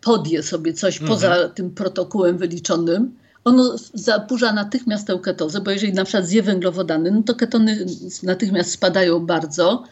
podje 0.00 0.42
sobie 0.42 0.72
coś 0.72 1.00
mhm. 1.00 1.08
poza 1.08 1.48
tym 1.48 1.70
protokołem 1.70 2.38
wyliczonym, 2.38 3.14
ono 3.44 3.76
zaburza 3.94 4.52
natychmiast 4.52 5.06
tę 5.06 5.18
ketozę, 5.22 5.60
bo 5.60 5.70
jeżeli 5.70 5.92
na 5.92 6.04
przykład 6.04 6.26
zje 6.26 6.42
węglowodany, 6.42 7.10
no 7.10 7.22
to 7.22 7.34
ketony 7.34 7.86
natychmiast 8.22 8.70
spadają 8.70 9.26
bardzo 9.26 9.84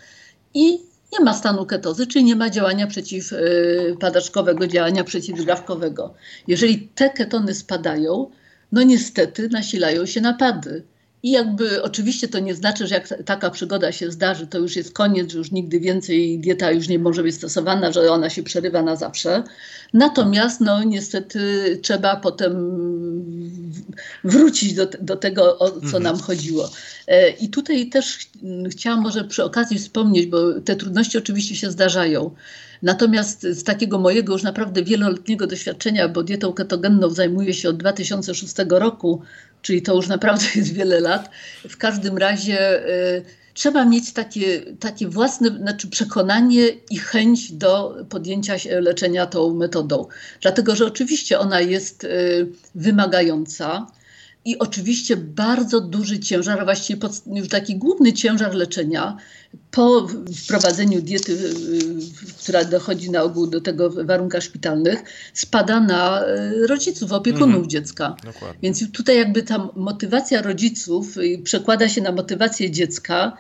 i 0.55 0.81
nie 1.19 1.25
ma 1.25 1.35
stanu 1.35 1.67
ketozy, 1.67 2.07
czyli 2.07 2.25
nie 2.25 2.37
ma 2.37 2.51
działania 2.51 2.87
przeciwpadaczkowego, 2.87 4.67
działania 4.67 5.05
przeciwdrzawkowego. 5.05 6.15
Jeżeli 6.47 6.89
te 6.89 7.11
ketony 7.11 7.55
spadają, 7.55 8.31
no 8.73 8.83
niestety 8.83 9.49
nasilają 9.49 10.07
się 10.07 10.21
napady. 10.21 10.85
I 11.25 11.31
jakby 11.31 11.83
oczywiście 11.83 12.29
to 12.29 12.39
nie 12.39 12.55
znaczy, 12.55 12.87
że 12.87 12.95
jak 12.95 13.15
taka 13.25 13.51
przygoda 13.51 13.93
się 13.93 14.11
zdarzy, 14.11 14.47
to 14.47 14.59
już 14.59 14.77
jest 14.77 14.93
koniec, 14.93 15.33
że 15.33 15.39
już 15.39 15.51
nigdy 15.51 15.81
więcej 15.81 16.39
dieta 16.39 16.71
już 16.71 16.89
nie 16.89 16.99
może 16.99 17.23
być 17.23 17.35
stosowana, 17.35 17.93
że 17.93 18.13
ona 18.13 18.31
się 18.31 18.43
przerywa 18.43 18.83
na 18.83 18.97
zawsze. 18.97 19.43
Natomiast 19.93 20.61
no 20.61 20.85
niestety 20.85 21.41
trzeba 21.83 22.17
potem 22.17 22.55
wrócić 24.25 24.75
do, 24.75 24.87
do 25.01 25.17
tego, 25.17 25.59
o 25.59 25.71
co 25.71 25.77
mhm. 25.77 26.03
nam 26.03 26.19
chodziło. 26.19 26.71
E, 27.07 27.31
I 27.31 27.49
tutaj 27.49 27.89
też 27.89 28.19
chciałam 28.71 29.01
może 29.03 29.25
przy 29.25 29.45
okazji 29.45 29.79
wspomnieć, 29.79 30.27
bo 30.27 30.61
te 30.61 30.77
trudności 30.77 31.19
oczywiście 31.19 31.57
się 31.57 31.71
zdarzają. 31.71 32.31
Natomiast 32.83 33.43
z 33.43 33.65
takiego 33.65 33.99
mojego 33.99 34.33
już 34.33 34.43
naprawdę 34.43 34.83
wieloletniego 34.83 35.47
doświadczenia, 35.47 36.09
bo 36.09 36.23
dietą 36.23 36.53
ketogenną 36.53 37.11
zajmuję 37.11 37.55
się 37.55 37.69
od 37.69 37.77
2006 37.77 38.55
roku, 38.69 39.23
czyli 39.65 39.83
to 39.83 39.95
już 39.95 40.09
naprawdę 40.09 40.45
jest 40.55 40.73
wiele 40.73 41.01
lat, 41.01 41.31
w 41.69 41.77
każdym 41.77 42.19
razie 42.19 42.87
y, 42.89 43.25
trzeba 43.55 43.85
mieć 43.85 44.13
takie, 44.13 44.61
takie 44.81 45.09
własne 45.09 45.49
znaczy 45.49 45.89
przekonanie 45.89 46.69
i 46.91 46.99
chęć 46.99 47.53
do 47.53 47.97
podjęcia 48.09 48.55
leczenia 48.81 49.27
tą 49.27 49.55
metodą. 49.55 50.07
Dlatego, 50.41 50.77
że 50.77 50.87
oczywiście 50.87 51.39
ona 51.39 51.61
jest 51.61 52.05
y, 52.05 52.47
wymagająca. 52.75 53.87
I 54.45 54.59
oczywiście 54.59 55.17
bardzo 55.17 55.81
duży 55.81 56.19
ciężar, 56.19 56.61
a 56.61 56.65
właściwie 56.65 57.01
pod, 57.01 57.13
już 57.27 57.49
taki 57.49 57.77
główny 57.77 58.13
ciężar 58.13 58.55
leczenia 58.55 59.17
po 59.71 60.09
wprowadzeniu 60.45 61.03
diety, 61.03 61.55
która 62.39 62.65
dochodzi 62.65 63.11
na 63.11 63.23
ogół 63.23 63.47
do 63.47 63.61
tego 63.61 63.91
w 63.91 64.07
warunkach 64.07 64.43
szpitalnych, 64.43 65.03
spada 65.35 65.81
na 65.81 66.25
e, 66.25 66.67
rodziców, 66.67 67.13
opiekunów 67.13 67.49
mhm. 67.49 67.69
dziecka. 67.69 68.17
Dokładnie. 68.25 68.59
Więc 68.63 68.93
tutaj 68.93 69.17
jakby 69.17 69.43
ta 69.43 69.69
motywacja 69.77 70.43
rodziców 70.43 71.17
y, 71.17 71.41
przekłada 71.45 71.89
się 71.89 72.01
na 72.01 72.13
motywację 72.13 72.71
dziecka 72.71 73.37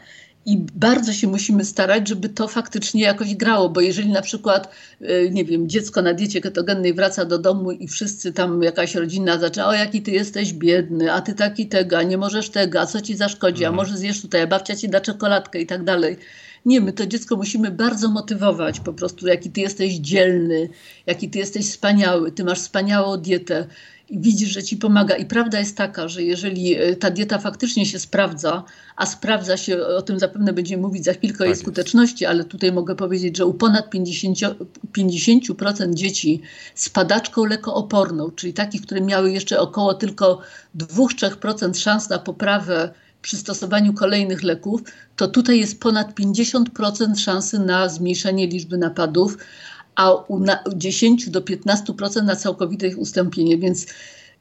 i 0.46 0.59
bardzo 0.74 1.12
się 1.12 1.28
musimy 1.28 1.64
starać, 1.64 2.09
żeby 2.09 2.28
to 2.28 2.48
faktycznie 2.48 3.02
jakoś 3.02 3.35
grało, 3.35 3.68
bo 3.68 3.80
jeżeli 3.80 4.09
na 4.09 4.22
przykład, 4.22 4.74
e, 5.00 5.30
nie 5.30 5.44
wiem, 5.44 5.68
dziecko 5.68 6.02
na 6.02 6.14
diecie 6.14 6.40
ketogennej 6.40 6.94
wraca 6.94 7.24
do 7.24 7.38
domu 7.38 7.72
i 7.72 7.88
wszyscy 7.88 8.33
tam, 8.33 8.62
jakaś 8.62 8.94
rodzina 8.94 9.38
zaczyna, 9.38 9.68
o 9.68 9.72
jaki 9.72 10.02
ty 10.02 10.11
jesteś 10.11 10.52
biedny, 10.52 11.12
a 11.12 11.20
ty 11.20 11.35
taki 11.35 11.66
tego, 11.66 11.98
a 11.98 12.02
nie 12.02 12.18
możesz 12.18 12.50
tego, 12.50 12.80
a 12.80 12.87
co 12.87 13.00
ci 13.00 13.16
zaszkodzi, 13.16 13.64
a 13.64 13.68
mhm. 13.68 13.76
może 13.76 13.98
zjesz 13.98 14.22
tutaj, 14.22 14.42
a 14.42 14.46
babcia 14.46 14.76
ci 14.76 14.88
da 14.88 15.00
czekoladkę 15.00 15.61
i 15.61 15.66
tak 15.66 15.85
dalej. 15.85 16.16
Nie, 16.66 16.80
my 16.80 16.92
to 16.92 17.07
dziecko 17.07 17.37
musimy 17.37 17.70
bardzo 17.70 18.09
motywować 18.09 18.80
po 18.80 18.92
prostu, 18.92 19.26
jaki 19.26 19.50
ty 19.50 19.61
jesteś 19.61 19.94
dzielny, 19.94 20.68
jaki 21.07 21.30
ty 21.30 21.38
jesteś 21.38 21.66
wspaniały, 21.66 22.33
ty 22.33 22.44
masz 22.44 22.61
wspaniałą 22.61 23.16
dietę 23.16 23.66
widzisz, 24.10 24.48
że 24.48 24.62
ci 24.62 24.76
pomaga. 24.76 25.16
I 25.16 25.26
prawda 25.26 25.58
jest 25.58 25.76
taka, 25.76 26.08
że 26.08 26.22
jeżeli 26.22 26.74
e, 26.74 26.96
ta 26.96 27.10
dieta 27.10 27.38
faktycznie 27.38 27.86
się 27.86 27.98
sprawdza, 27.98 28.64
a 28.96 29.06
sprawdza 29.06 29.56
się, 29.56 29.86
o 29.86 30.02
tym 30.02 30.18
zapewne 30.18 30.52
będziemy 30.52 30.82
mówić 30.82 31.04
za 31.04 31.12
chwilkę 31.12 31.38
tak 31.38 31.40
o 31.40 31.44
jej 31.44 31.56
skuteczności, 31.56 32.26
ale 32.26 32.44
tutaj 32.44 32.72
mogę 32.72 32.96
powiedzieć, 32.96 33.36
że 33.36 33.46
u 33.46 33.54
ponad 33.54 33.94
50%, 33.94 34.54
50% 34.96 35.94
dzieci 35.94 36.40
z 36.74 36.88
padaczką 36.88 37.44
lekooporną, 37.44 38.30
czyli 38.30 38.52
takich, 38.52 38.82
które 38.82 39.00
miały 39.00 39.32
jeszcze 39.32 39.60
około 39.60 39.94
tylko 39.94 40.40
2-3% 40.78 41.78
szans 41.78 42.08
na 42.08 42.18
poprawę 42.18 42.90
przy 43.22 43.36
stosowaniu 43.36 43.94
kolejnych 43.94 44.42
leków, 44.42 44.80
to 45.16 45.28
tutaj 45.28 45.58
jest 45.58 45.80
ponad 45.80 46.14
50% 46.14 47.18
szansy 47.18 47.58
na 47.58 47.88
zmniejszenie 47.88 48.46
liczby 48.46 48.78
napadów, 48.78 49.38
a 49.96 50.14
u, 50.14 50.40
na, 50.40 50.64
10 50.74 51.30
do 51.30 51.40
15% 51.40 52.24
na 52.24 52.37
całkowite 52.37 52.88
ich 52.88 52.98
ustąpienie. 52.98 53.59
Więc 53.59 53.87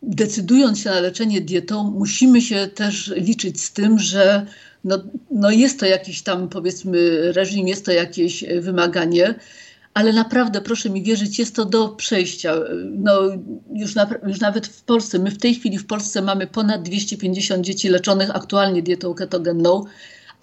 decydując 0.04 0.80
się 0.80 0.90
na 0.90 1.00
leczenie 1.00 1.42
dietą, 1.42 1.84
musimy 1.84 2.42
się 2.42 2.68
też 2.68 3.14
liczyć 3.16 3.62
z 3.62 3.74
tym, 3.74 4.00
że 4.00 4.46
no, 4.84 4.98
no 5.32 5.52
jest 5.52 5.80
to 5.80 5.86
jakiś 5.86 6.22
tam 6.22 6.50
powiedzmy 6.50 7.32
reżim, 7.32 7.68
jest 7.68 7.86
to 7.86 7.92
jakieś 7.92 8.46
wymaganie, 8.60 9.36
ale 9.94 10.14
naprawdę 10.14 10.62
proszę 10.62 10.90
mi 10.90 11.04
wierzyć, 11.04 11.40
jest 11.40 11.56
to 11.56 11.66
do 11.66 11.90
przejścia. 11.90 12.56
No, 12.92 13.22
już, 13.74 13.96
na, 13.96 14.10
już 14.28 14.40
nawet 14.40 14.68
w 14.68 14.84
Polsce, 14.84 15.20
my 15.20 15.32
w 15.32 15.38
tej 15.38 15.56
chwili 15.56 15.78
w 15.78 15.86
Polsce 15.86 16.22
mamy 16.22 16.48
ponad 16.48 16.84
250 16.84 17.66
dzieci 17.66 17.90
leczonych 17.90 18.36
aktualnie 18.36 18.84
dietą 18.84 19.14
ketogenną 19.14 19.86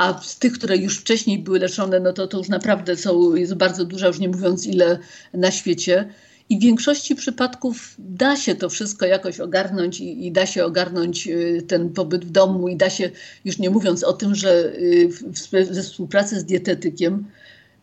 a 0.01 0.23
z 0.23 0.39
tych, 0.39 0.53
które 0.53 0.77
już 0.77 0.99
wcześniej 0.99 1.39
były 1.39 1.59
leczone, 1.59 2.01
no 2.01 2.13
to 2.13 2.27
to 2.27 2.39
już 2.39 2.49
naprawdę 2.49 2.97
są, 2.97 3.35
jest 3.35 3.55
bardzo 3.55 3.85
duża, 3.85 4.07
już 4.07 4.19
nie 4.19 4.29
mówiąc 4.29 4.67
ile 4.67 4.99
na 5.35 5.51
świecie. 5.51 6.09
I 6.49 6.59
w 6.59 6.63
większości 6.63 7.15
przypadków 7.15 7.95
da 7.99 8.37
się 8.37 8.55
to 8.55 8.69
wszystko 8.69 9.07
jakoś 9.07 9.41
ogarnąć 9.41 10.01
i, 10.01 10.27
i, 10.27 10.33
da 10.33 10.47
się 10.47 10.65
ogarnąć 10.65 11.29
y, 11.29 11.63
ten 11.69 11.91
pobyt 11.91 12.25
w 12.25 12.31
domu 12.31 12.69
i 12.69 12.77
da 12.77 12.91
się, 12.91 13.11
już 13.45 13.59
nie 13.59 13.71
mówiąc 13.71 14.05
o 14.05 14.13
tym, 14.13 14.35
że 14.35 14.73
y, 14.75 15.09
w, 15.09 15.23
w, 15.23 15.75
ze 15.75 15.83
współpracy 15.83 16.41
z 16.41 16.45
dietetykiem 16.45 17.25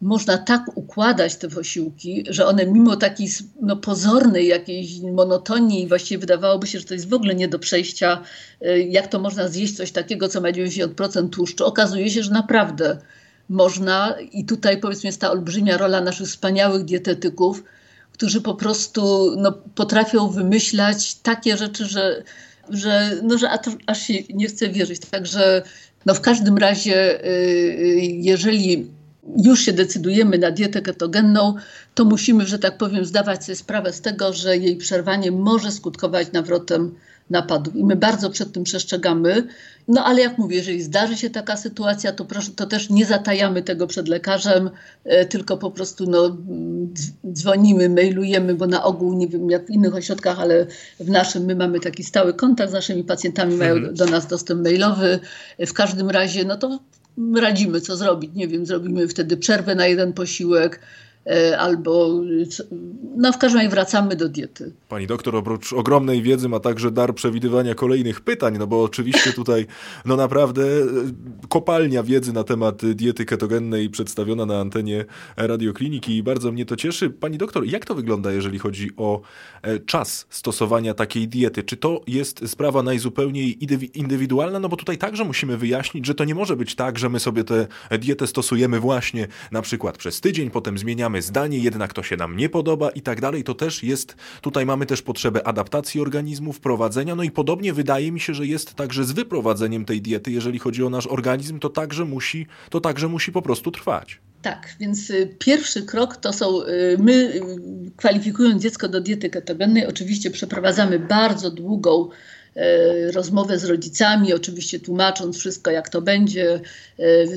można 0.02 0.38
tak 0.38 0.78
układać 0.78 1.36
te 1.36 1.50
posiłki, 1.50 2.24
że 2.30 2.46
one 2.46 2.66
mimo 2.66 2.96
takiej 2.96 3.30
no, 3.62 3.78
pozornej 3.78 4.48
jakiejś 4.48 5.00
monotonii, 5.02 5.88
właściwie 5.88 6.20
wydawałoby 6.20 6.68
się, 6.68 6.80
że 6.80 6.86
to 6.86 6.94
jest 6.94 7.10
w 7.10 7.14
ogóle 7.14 7.36
nie 7.36 7.48
do 7.48 7.60
przejścia, 7.60 8.22
y, 8.62 8.88
jak 8.90 9.08
to 9.08 9.20
można 9.20 9.48
zjeść 9.48 9.78
coś 9.78 9.92
takiego, 9.92 10.30
co 10.30 10.42
ma 10.42 10.52
90% 10.52 11.30
tłuszczu. 11.30 11.66
Okazuje 11.66 12.10
się, 12.10 12.24
że 12.24 12.32
naprawdę 12.32 12.98
można 13.50 14.16
i 14.32 14.46
tutaj 14.46 14.78
powiedzmy 14.78 15.08
jest 15.08 15.22
ta 15.22 15.32
olbrzymia 15.32 15.78
rola 15.78 16.02
naszych 16.02 16.28
wspaniałych 16.28 16.84
dietetyków, 16.84 17.64
którzy 18.12 18.42
po 18.42 18.56
prostu 18.56 19.32
no, 19.38 19.52
potrafią 19.52 20.30
wymyślać 20.30 21.16
takie 21.16 21.58
rzeczy, 21.58 21.86
że, 21.86 22.24
że, 22.70 23.12
no, 23.24 23.38
że 23.38 23.50
aż 23.88 24.02
się 24.02 24.14
nie 24.30 24.48
chce 24.48 24.70
wierzyć. 24.70 25.00
Także 25.00 25.64
no, 26.06 26.14
w 26.14 26.22
każdym 26.22 26.58
razie, 26.58 27.26
y, 27.26 27.30
y, 27.30 28.00
jeżeli 28.02 28.97
już 29.38 29.62
się 29.62 29.74
decydujemy 29.74 30.38
na 30.38 30.52
dietę 30.52 30.82
ketogenną, 30.82 31.56
to 31.96 32.06
musimy, 32.06 32.46
że 32.46 32.60
tak 32.60 32.78
powiem, 32.78 33.06
zdawać 33.06 33.46
sobie 33.46 33.56
sprawę 33.56 33.94
z 33.94 34.02
tego, 34.02 34.34
że 34.34 34.58
jej 34.58 34.78
przerwanie 34.78 35.32
może 35.32 35.72
skutkować 35.72 36.32
nawrotem 36.32 36.96
napadów. 37.30 37.76
I 37.76 37.86
my 37.86 37.96
bardzo 37.96 38.30
przed 38.30 38.52
tym 38.52 38.64
przestrzegamy. 38.64 39.48
No 39.88 40.06
ale 40.06 40.22
jak 40.22 40.38
mówię, 40.38 40.58
jeżeli 40.58 40.84
zdarzy 40.84 41.18
się 41.18 41.30
taka 41.30 41.58
sytuacja, 41.58 42.12
to, 42.12 42.26
proszę, 42.26 42.52
to 42.56 42.66
też 42.66 42.90
nie 42.90 43.06
zatajamy 43.06 43.62
tego 43.62 43.88
przed 43.88 44.08
lekarzem, 44.08 44.70
e, 45.04 45.26
tylko 45.26 45.58
po 45.58 45.72
prostu 45.72 46.10
no, 46.10 46.38
dzwonimy, 47.34 47.90
mailujemy, 47.90 48.56
bo 48.56 48.68
na 48.68 48.84
ogół, 48.84 49.14
nie 49.14 49.28
wiem 49.28 49.50
jak 49.50 49.66
w 49.66 49.70
innych 49.70 49.96
ośrodkach, 49.96 50.40
ale 50.40 50.66
w 51.00 51.10
naszym 51.10 51.44
my 51.44 51.56
mamy 51.56 51.80
taki 51.80 52.04
stały 52.04 52.34
kontakt 52.34 52.70
z 52.70 52.74
naszymi 52.74 53.04
pacjentami, 53.04 53.56
mają 53.56 53.76
mhm. 53.76 53.96
do 53.96 54.06
nas 54.06 54.28
dostęp 54.28 54.64
mailowy. 54.64 55.20
W 55.60 55.74
każdym 55.74 56.10
razie, 56.10 56.46
no 56.46 56.58
to 56.58 56.80
radzimy, 57.36 57.82
co 57.82 57.96
zrobić. 57.98 58.32
Nie 58.36 58.48
wiem, 58.48 58.66
zrobimy 58.66 59.08
wtedy 59.08 59.38
przerwę 59.38 59.76
na 59.76 59.88
jeden 59.88 60.14
posiłek, 60.14 60.80
albo 61.58 62.22
no 63.18 63.32
w 63.34 63.38
każdym 63.38 63.58
razie 63.58 63.70
wracamy 63.70 64.16
do 64.16 64.30
diety. 64.30 64.72
Pani 64.90 65.08
doktor 65.08 65.36
oprócz 65.36 65.74
ogromnej 65.74 66.22
wiedzy 66.22 66.50
ma 66.50 66.60
także 66.60 66.92
dar 66.92 67.16
przewidywania 67.16 67.76
kolejnych 67.76 68.22
pytań, 68.22 68.58
no 68.60 68.68
bo 68.68 68.84
oczywiście 68.84 69.34
tutaj 69.34 69.66
no 70.06 70.16
naprawdę 70.16 70.64
e, 70.64 70.86
kopalnia 71.50 72.04
wiedzy 72.04 72.34
na 72.34 72.44
temat 72.44 72.86
diety 72.86 73.26
ketogennej 73.26 73.90
przedstawiona 73.90 74.46
na 74.46 74.60
antenie 74.60 75.06
radiokliniki 75.38 76.18
i 76.18 76.24
bardzo 76.24 76.52
mnie 76.52 76.66
to 76.66 76.76
cieszy. 76.76 77.10
Pani 77.10 77.38
doktor, 77.38 77.66
jak 77.66 77.86
to 77.86 77.96
wygląda, 77.96 78.32
jeżeli 78.32 78.60
chodzi 78.60 78.90
o 78.98 79.22
e, 79.62 79.80
czas 79.80 80.28
stosowania 80.30 80.94
takiej 80.94 81.28
diety? 81.28 81.64
Czy 81.64 81.78
to 81.78 82.02
jest 82.08 82.50
sprawa 82.50 82.84
najzupełniej 82.84 83.58
indywidualna? 83.94 84.60
No 84.60 84.70
bo 84.70 84.76
tutaj 84.76 84.98
także 84.98 85.24
musimy 85.24 85.58
wyjaśnić, 85.58 86.06
że 86.06 86.16
to 86.16 86.26
nie 86.26 86.36
może 86.36 86.56
być 86.56 86.76
tak, 86.76 87.00
że 87.00 87.10
my 87.10 87.20
sobie 87.20 87.44
tę 87.44 87.68
dietę 88.00 88.28
stosujemy 88.28 88.80
właśnie 88.80 89.28
na 89.52 89.62
przykład 89.62 89.98
przez 89.98 90.22
tydzień, 90.22 90.50
potem 90.50 90.78
zmieniamy 90.78 91.17
zdanie, 91.22 91.60
jednak 91.60 91.94
to 91.94 92.04
się 92.04 92.18
nam 92.18 92.38
nie 92.38 92.50
podoba 92.50 92.90
i 92.90 93.02
tak 93.02 93.22
dalej, 93.22 93.44
to 93.44 93.54
też 93.54 93.84
jest, 93.84 94.16
tutaj 94.42 94.66
mamy 94.66 94.86
też 94.86 95.02
potrzebę 95.02 95.48
adaptacji 95.48 96.02
organizmu, 96.02 96.54
wprowadzenia, 96.54 97.16
no 97.16 97.24
i 97.24 97.32
podobnie 97.32 97.74
wydaje 97.74 98.12
mi 98.12 98.20
się, 98.20 98.34
że 98.34 98.46
jest 98.46 98.76
także 98.76 99.06
z 99.06 99.12
wyprowadzeniem 99.12 99.86
tej 99.86 100.02
diety, 100.02 100.32
jeżeli 100.32 100.60
chodzi 100.60 100.84
o 100.84 100.90
nasz 100.90 101.08
organizm, 101.08 101.60
to 101.60 101.70
także 101.70 102.06
musi, 102.06 102.48
to 102.70 102.82
także 102.82 103.08
musi 103.08 103.32
po 103.32 103.42
prostu 103.42 103.72
trwać. 103.72 104.20
Tak, 104.42 104.76
więc 104.80 105.10
y, 105.10 105.36
pierwszy 105.40 105.84
krok 105.84 106.18
to 106.18 106.34
są, 106.34 106.62
y, 106.62 106.98
my 107.00 107.14
y, 107.14 107.42
kwalifikując 107.96 108.64
dziecko 108.64 108.88
do 108.88 109.02
diety 109.02 109.30
ketogennej, 109.30 109.88
oczywiście 109.88 110.32
przeprowadzamy 110.32 111.00
bardzo 111.00 111.52
długą 111.52 112.10
rozmowę 113.12 113.60
z 113.60 113.66
rodzicami, 113.66 114.34
oczywiście 114.34 114.80
tłumacząc 114.80 115.38
wszystko, 115.38 115.72
jak 115.72 115.90
to 115.90 116.02
będzie, 116.02 116.60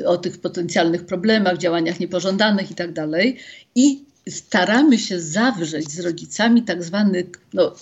o 0.06 0.16
tych 0.16 0.38
potencjalnych 0.38 1.06
problemach, 1.06 1.58
działaniach 1.58 2.00
niepożądanych 2.00 2.70
i 2.70 2.74
tak 2.74 2.90
i 3.74 4.04
staramy 4.28 4.98
się 4.98 5.20
zawrzeć 5.20 5.90
z 5.90 6.00
rodzicami 6.00 6.62
tak 6.62 6.84
zwany 6.84 7.26
no, 7.54 7.74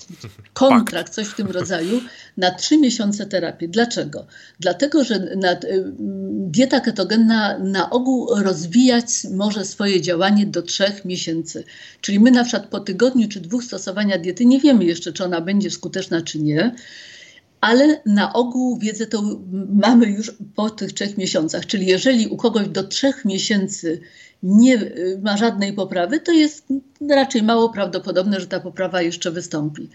kontrakt, 0.52 1.14
coś 1.14 1.26
w 1.26 1.36
tym 1.36 1.46
rodzaju, 1.46 2.00
na 2.36 2.54
trzy 2.54 2.78
miesiące 2.78 3.26
terapii. 3.26 3.68
Dlaczego? 3.68 4.26
Dlatego, 4.60 5.04
że 5.04 5.18
nad, 5.36 5.64
y, 5.64 5.84
dieta 6.30 6.80
ketogenna 6.80 7.58
na 7.58 7.90
ogół 7.90 8.28
rozwijać 8.36 9.06
może 9.30 9.64
swoje 9.64 10.00
działanie 10.00 10.46
do 10.46 10.62
trzech 10.62 11.04
miesięcy. 11.04 11.64
Czyli 12.00 12.20
my 12.20 12.30
na 12.30 12.44
przykład 12.44 12.66
po 12.66 12.80
tygodniu 12.80 13.28
czy 13.28 13.40
dwóch 13.40 13.64
stosowania 13.64 14.18
diety 14.18 14.46
nie 14.46 14.60
wiemy 14.60 14.84
jeszcze, 14.84 15.12
czy 15.12 15.24
ona 15.24 15.40
będzie 15.40 15.70
skuteczna, 15.70 16.22
czy 16.22 16.38
nie 16.38 16.74
ale 17.60 18.00
na 18.06 18.32
ogół 18.32 18.78
wiedzę 18.78 19.06
to 19.06 19.40
mamy 19.68 20.06
już 20.06 20.32
po 20.54 20.70
tych 20.70 20.92
trzech 20.92 21.18
miesiącach. 21.18 21.66
Czyli 21.66 21.86
jeżeli 21.86 22.26
u 22.26 22.36
kogoś 22.36 22.68
do 22.68 22.84
trzech 22.84 23.24
miesięcy 23.24 24.00
nie 24.42 24.74
y, 24.74 25.20
ma 25.22 25.36
żadnej 25.36 25.72
poprawy, 25.72 26.20
to 26.20 26.32
jest 26.32 26.66
raczej 27.10 27.42
mało 27.42 27.68
prawdopodobne, 27.68 28.40
że 28.40 28.46
ta 28.46 28.60
poprawa 28.60 29.02
jeszcze 29.02 29.30
wystąpi. 29.30 29.88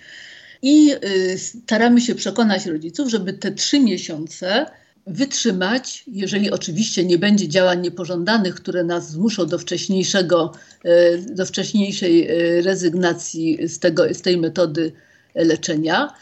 I 0.62 0.91
y, 1.06 1.38
staramy 1.38 2.02
się 2.02 2.15
przekonać 2.15 2.65
rodziców, 2.65 3.10
żeby 3.10 3.34
te 3.34 3.52
trzy 3.52 3.80
miesiące 3.80 4.65
wytrzymać, 5.08 6.04
jeżeli 6.08 6.52
oczywiście 6.52 7.06
nie 7.06 7.17
będzie 7.17 7.47
działań 7.47 7.82
niepożądanych, 7.82 8.56
które 8.56 8.84
nas 8.84 9.12
zmuszą 9.12 9.45
do 9.45 9.60
wcześniejszego, 9.60 10.54
y, 10.86 11.26
do 11.36 11.45
wcześniejszej 11.45 12.28
rezygnacji 12.62 13.67
z, 13.67 13.80
tego, 13.80 14.13
z 14.13 14.21
tej 14.21 14.38
metody 14.38 14.91
leczenia, 15.36 16.13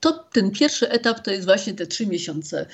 to 0.00 0.12
ten 0.32 0.50
pierwszy 0.50 0.88
etap 0.90 1.20
to 1.20 1.30
jest 1.30 1.44
właśnie 1.44 1.74
te 1.74 1.86
trzy 1.86 2.06
miesiące. 2.06 2.66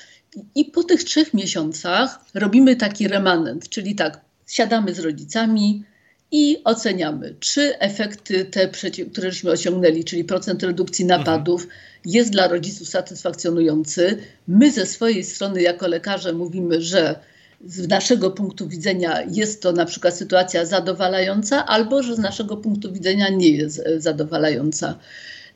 I 0.55 0.65
po 0.65 0.83
tych 0.83 1.03
trzech 1.03 1.33
miesiącach 1.33 2.19
robimy 2.33 2.75
taki 2.75 3.07
remanent, 3.07 3.69
czyli 3.69 3.95
tak, 3.95 4.21
siadamy 4.47 4.93
z 4.93 4.99
rodzicami 4.99 5.83
i 6.31 6.61
oceniamy, 6.63 7.35
czy 7.39 7.79
efekty 7.79 8.45
te, 8.45 8.71
któreśmy 9.11 9.51
osiągnęli, 9.51 10.03
czyli 10.03 10.23
procent 10.23 10.63
redukcji 10.63 11.05
napadów, 11.05 11.61
mhm. 11.61 11.81
jest 12.05 12.31
dla 12.31 12.47
rodziców 12.47 12.87
satysfakcjonujący. 12.87 14.17
My 14.47 14.71
ze 14.71 14.85
swojej 14.85 15.23
strony 15.23 15.61
jako 15.61 15.87
lekarze 15.87 16.33
mówimy, 16.33 16.81
że 16.81 17.19
z 17.65 17.87
naszego 17.87 18.31
punktu 18.31 18.67
widzenia 18.67 19.21
jest 19.31 19.61
to 19.61 19.71
na 19.71 19.85
przykład 19.85 20.17
sytuacja 20.17 20.65
zadowalająca, 20.65 21.65
albo 21.65 22.03
że 22.03 22.15
z 22.15 22.19
naszego 22.19 22.57
punktu 22.57 22.93
widzenia 22.93 23.29
nie 23.29 23.49
jest 23.49 23.79
e, 23.79 24.01
zadowalająca. 24.01 24.99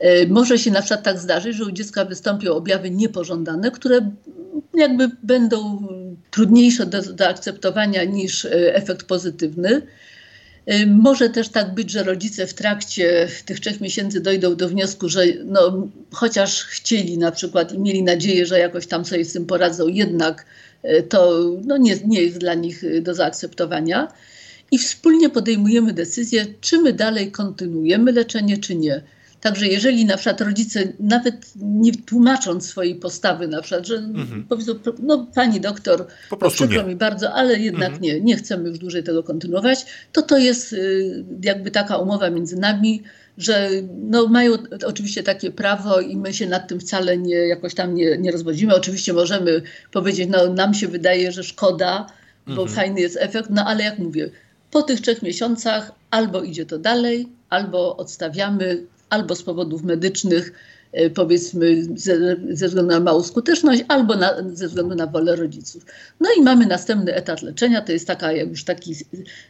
E, 0.01 0.27
może 0.27 0.59
się 0.59 0.71
na 0.71 0.79
przykład 0.81 1.03
tak 1.03 1.19
zdarzyć, 1.19 1.55
że 1.55 1.65
u 1.65 1.71
dziecka 1.71 2.05
wystąpią 2.05 2.53
objawy 2.53 2.91
niepożądane, 2.91 3.71
które 3.71 4.11
jakby 4.73 5.09
będą 5.23 5.87
trudniejsze 6.31 6.85
do 6.85 7.01
zaakceptowania 7.01 8.03
niż 8.03 8.45
e, 8.45 8.75
efekt 8.75 9.03
pozytywny. 9.03 9.81
Może 10.87 11.29
też 11.29 11.49
tak 11.49 11.73
być, 11.73 11.91
że 11.91 12.03
rodzice 12.03 12.47
w 12.47 12.53
trakcie 12.53 13.27
tych 13.45 13.59
trzech 13.59 13.81
miesięcy 13.81 14.21
dojdą 14.21 14.55
do 14.55 14.69
wniosku, 14.69 15.09
że 15.09 15.23
no, 15.45 15.87
chociaż 16.11 16.63
chcieli 16.63 17.17
na 17.17 17.31
przykład 17.31 17.73
i 17.73 17.79
mieli 17.79 18.03
nadzieję, 18.03 18.45
że 18.45 18.59
jakoś 18.59 18.87
tam 18.87 19.05
sobie 19.05 19.25
z 19.25 19.33
tym 19.33 19.45
poradzą, 19.45 19.87
jednak 19.87 20.45
E, 20.83 21.03
to 21.03 21.51
no 21.65 21.77
nie, 21.77 21.95
nie 22.05 22.21
jest 22.21 22.37
dla 22.37 22.53
nich 22.53 22.83
e, 22.83 23.01
do 23.01 23.13
zaakceptowania. 23.13 24.07
I 24.71 24.77
wspólnie 24.77 25.29
podejmujemy 25.29 25.93
decyzję, 25.93 26.45
czy 26.61 26.77
my 26.77 26.93
dalej 26.93 27.31
kontynuujemy 27.31 28.11
leczenie, 28.11 28.57
czy 28.57 28.75
nie. 28.75 29.01
Także 29.41 29.67
jeżeli 29.67 30.05
na 30.05 30.17
przykład 30.17 30.41
rodzice, 30.41 30.93
nawet 30.99 31.35
nie 31.55 31.91
tłumacząc 31.95 32.65
swojej 32.65 32.95
postawy, 32.95 33.47
na 33.47 33.61
przykład, 33.61 33.87
że 33.87 33.95
mhm. 33.95 34.45
powiedzą, 34.49 34.73
no 34.99 35.27
pani 35.35 35.61
doktor, 35.61 36.07
po 36.29 36.37
prostu 36.37 36.57
przykro 36.57 36.81
nie. 36.81 36.89
mi 36.89 36.95
bardzo, 36.95 37.33
ale 37.33 37.59
jednak 37.59 37.91
mhm. 37.91 38.01
nie, 38.01 38.21
nie 38.21 38.35
chcemy 38.35 38.69
już 38.69 38.79
dłużej 38.79 39.03
tego 39.03 39.23
kontynuować, 39.23 39.85
to 40.11 40.21
to 40.21 40.37
jest 40.37 40.73
y, 40.73 41.25
jakby 41.43 41.71
taka 41.71 41.97
umowa 41.97 42.29
między 42.29 42.57
nami, 42.57 43.03
że 43.37 43.69
no, 44.01 44.27
mają 44.27 44.51
oczywiście 44.85 45.23
takie 45.23 45.51
prawo 45.51 46.01
i 46.01 46.17
my 46.17 46.33
się 46.33 46.47
nad 46.47 46.67
tym 46.67 46.79
wcale 46.79 47.17
nie, 47.17 47.35
jakoś 47.35 47.75
tam 47.75 47.95
nie, 47.95 48.17
nie 48.17 48.31
rozwodzimy. 48.31 48.75
Oczywiście 48.75 49.13
możemy 49.13 49.61
powiedzieć, 49.91 50.29
no 50.31 50.53
nam 50.53 50.73
się 50.73 50.87
wydaje, 50.87 51.31
że 51.31 51.43
szkoda, 51.43 52.07
bo 52.47 52.61
mhm. 52.61 52.69
fajny 52.69 53.01
jest 53.01 53.17
efekt, 53.17 53.49
no 53.49 53.65
ale 53.65 53.83
jak 53.83 53.99
mówię, 53.99 54.29
po 54.71 54.81
tych 54.81 55.01
trzech 55.01 55.21
miesiącach 55.21 55.91
albo 56.11 56.43
idzie 56.43 56.65
to 56.65 56.77
dalej, 56.77 57.29
albo 57.49 57.97
odstawiamy, 57.97 58.85
albo 59.11 59.35
z 59.35 59.43
powodów 59.43 59.83
medycznych 59.83 60.53
E, 60.91 61.09
powiedzmy 61.09 61.83
ze, 61.95 62.35
ze, 62.49 62.67
względu 62.67 62.91
na 62.91 62.99
małą 62.99 63.23
skuteczność 63.23 63.83
albo 63.87 64.15
na, 64.15 64.35
ze 64.53 64.67
względu 64.67 64.95
na 64.95 65.07
wolę 65.07 65.35
rodziców. 65.35 65.85
No 66.19 66.29
i 66.37 66.41
mamy 66.41 66.65
następny 66.65 67.15
etap 67.15 67.41
leczenia, 67.41 67.81
to 67.81 67.91
jest 67.91 68.07
taka 68.07 68.31
już 68.31 68.63
taki, 68.63 68.95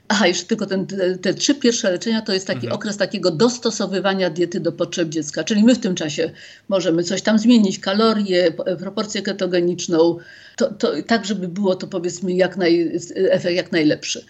aha 0.08 0.28
jeszcze 0.28 0.46
tylko 0.46 0.66
ten, 0.66 0.86
te, 0.86 1.18
te 1.18 1.34
trzy 1.34 1.56
pierwsze 1.56 1.92
leczenia 1.92 2.22
to 2.22 2.34
jest 2.34 2.48
taki 2.48 2.66
mhm. 2.66 2.74
okres 2.74 2.98
takiego 2.98 3.32
dostosowywania 3.32 4.30
diety 4.30 4.60
do 4.60 4.72
potrzeb 4.72 5.10
dziecka, 5.10 5.44
czyli 5.44 5.64
my 5.64 5.76
w 5.76 5.80
tym 5.80 5.96
czasie 5.96 6.32
możemy 6.70 7.04
coś 7.04 7.22
tam 7.22 7.40
zmienić, 7.40 7.80
kalorie, 7.80 8.52
proporcję 8.80 9.22
ketogeniczną, 9.22 10.18
to, 10.58 10.74
to, 10.74 10.92
tak 11.08 11.26
żeby 11.26 11.48
było 11.48 11.76
to 11.76 11.88
powiedzmy 11.88 12.34
jak, 12.34 12.58
naj, 12.58 13.00
efekt 13.16 13.56
jak 13.56 13.72
najlepszy. 13.72 14.26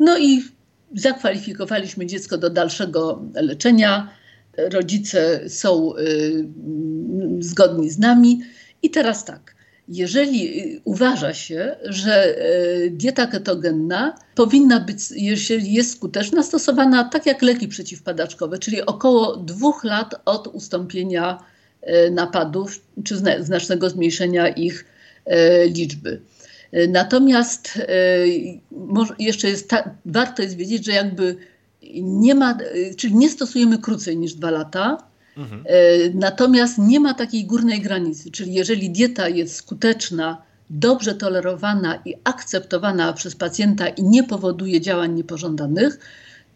No 0.00 0.18
i 0.18 0.42
zakwalifikowaliśmy 0.96 2.06
dziecko 2.06 2.38
do 2.38 2.50
dalszego 2.50 3.22
leczenia 3.34 4.17
rodzice 4.58 5.48
są 5.48 5.96
y, 5.96 6.44
zgodni 7.40 7.90
z 7.90 7.98
nami. 7.98 8.40
I 8.82 8.90
teraz 8.90 9.24
tak, 9.24 9.54
jeżeli 9.88 10.80
uważa 10.84 11.34
się, 11.34 11.76
że 11.84 12.38
y, 12.84 12.90
dieta 12.90 13.26
ketogenna 13.26 14.18
powinna 14.34 14.80
być, 14.80 14.98
jeśli 15.10 15.72
jest 15.72 15.92
skuteczna, 15.92 16.42
stosowana 16.42 17.04
tak 17.04 17.26
jak 17.26 17.42
leki 17.42 17.68
przeciwpadaczkowe, 17.68 18.58
czyli 18.58 18.82
około 18.82 19.36
dwóch 19.36 19.84
lat 19.84 20.14
od 20.24 20.46
ustąpienia 20.46 21.38
y, 21.82 22.10
napadów 22.10 22.80
czy 23.04 23.16
znacznego 23.40 23.90
zmniejszenia 23.90 24.48
ich 24.48 24.84
liczby. 25.74 26.20
Natomiast 26.88 27.78
jeszcze 29.18 29.48
jest 29.48 29.68
ta, 29.68 29.94
warto 30.06 30.42
jest 30.42 30.56
wiedzieć, 30.56 30.84
że 30.84 30.92
jakby 30.92 31.36
nie 31.94 32.34
ma, 32.34 32.58
czyli 32.96 33.14
nie 33.14 33.30
stosujemy 33.30 33.78
krócej 33.78 34.16
niż 34.16 34.34
dwa 34.34 34.50
lata, 34.50 34.98
mhm. 35.36 35.64
E, 35.66 35.74
natomiast 36.14 36.78
nie 36.78 37.00
ma 37.00 37.14
takiej 37.14 37.44
górnej 37.46 37.80
granicy, 37.80 38.30
czyli 38.30 38.54
jeżeli 38.54 38.90
dieta 38.90 39.28
jest 39.28 39.54
skuteczna, 39.54 40.42
dobrze 40.70 41.14
tolerowana 41.14 41.98
i 42.04 42.14
akceptowana 42.24 43.12
przez 43.12 43.36
pacjenta 43.36 43.88
i 43.88 44.02
nie 44.02 44.24
powoduje 44.24 44.80
działań 44.80 45.14
niepożądanych, 45.14 45.98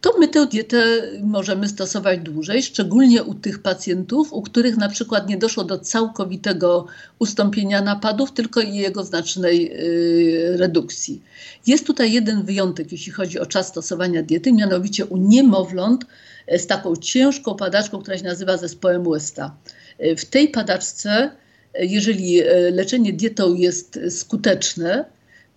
to 0.02 0.18
my 0.18 0.28
tę 0.28 0.46
dietę 0.46 1.02
możemy 1.22 1.68
stosować 1.68 2.20
dłużej, 2.20 2.62
szczególnie 2.62 3.22
u 3.24 3.34
tych 3.34 3.62
pacjentów, 3.62 4.32
u 4.32 4.42
których 4.42 4.76
na 4.76 4.88
przykład 4.88 5.28
nie 5.28 5.36
doszło 5.36 5.64
do 5.64 5.78
całkowitego 5.78 6.86
ustąpienia 7.18 7.82
napadów, 7.82 8.32
tylko 8.32 8.60
i 8.60 8.74
jego 8.74 9.04
znacznej 9.04 9.72
y, 9.72 10.56
redukcji. 10.56 11.22
Jest 11.66 11.86
tutaj 11.86 12.12
jeden 12.12 12.42
wyjątek, 12.42 12.92
jeśli 12.92 13.12
chodzi 13.12 13.38
o 13.38 13.46
czas 13.46 13.68
stosowania 13.68 14.22
diety, 14.22 14.52
mianowicie 14.52 15.06
u 15.06 15.16
niemowląt 15.16 16.04
e, 16.46 16.58
z 16.58 16.66
taką 16.66 16.96
ciężką 16.96 17.54
padaczką, 17.54 18.02
która 18.02 18.18
się 18.18 18.24
nazywa 18.24 18.56
zespołem 18.56 19.04
Westa. 19.04 19.56
E, 19.98 20.16
w 20.16 20.24
tej 20.24 20.48
padaczce, 20.48 21.30
e, 21.74 21.86
jeżeli 21.86 22.40
leczenie 22.72 23.12
dietą 23.12 23.54
jest 23.54 23.98
skuteczne, 24.10 25.04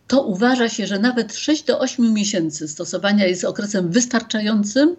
to 0.08 0.24
uważa 0.24 0.70
się, 0.70 0.88
że 0.88 1.00
nawet 1.00 1.36
6 1.36 1.64
do 1.64 1.80
8 1.80 2.14
miesięcy 2.14 2.68
stosowania 2.68 3.26
jest 3.26 3.44
okresem 3.44 3.92
wystarczającym 3.92 4.96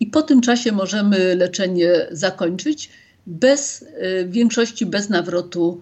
i 0.00 0.06
po 0.06 0.22
tym 0.22 0.40
czasie 0.40 0.72
możemy 0.72 1.34
leczenie 1.34 1.90
zakończyć 2.10 2.90
bez 3.26 3.84
w 4.24 4.30
większości 4.30 4.86
bez 4.86 5.08
nawrotu 5.08 5.80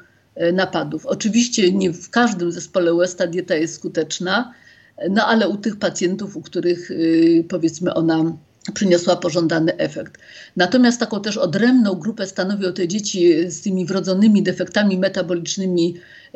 napadów. 0.53 1.07
Oczywiście 1.07 1.73
nie 1.73 1.93
w 1.93 2.11
każdym 2.11 2.53
zespole 2.53 2.95
Westa 2.95 3.27
dieta 3.27 3.55
jest 3.55 3.75
skuteczna, 3.75 4.55
no 5.11 5.27
ale 5.27 5.49
u 5.49 5.57
tych 5.57 5.77
pacjentów, 5.77 6.37
u 6.37 6.43
których 6.43 6.91
y, 6.91 7.45
powiedzmy 7.49 7.95
ona 7.95 8.37
przyniosła 8.73 9.17
pożądany 9.17 9.77
efekt. 9.77 10.19
Natomiast 10.57 11.01
taką 11.01 11.21
też 11.21 11.37
odrębną 11.37 11.95
grupę 11.95 12.27
stanowią 12.27 12.73
te 12.73 12.89
dzieci 12.89 13.51
z 13.51 13.61
tymi 13.61 13.87
wrodzonymi 13.87 14.43
defektami 14.43 14.99
metabolicznymi, 14.99 15.95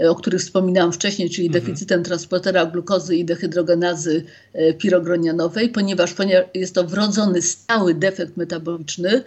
o 0.09 0.14
których 0.14 0.41
wspominałam 0.41 0.93
wcześniej, 0.93 1.31
czyli 1.31 1.47
mhm. 1.47 1.64
deficytem 1.64 2.03
transportera 2.03 2.67
glukozy 2.67 3.17
i 3.17 3.25
dehydrogenazy 3.25 4.25
e, 4.53 4.75
pirogronianowej, 4.75 5.69
ponieważ, 5.69 6.14
ponieważ 6.14 6.45
jest 6.55 6.75
to 6.75 6.85
wrodzony 6.85 7.43
stały 7.43 7.95
defekt 7.95 8.37
metaboliczny, 8.37 9.25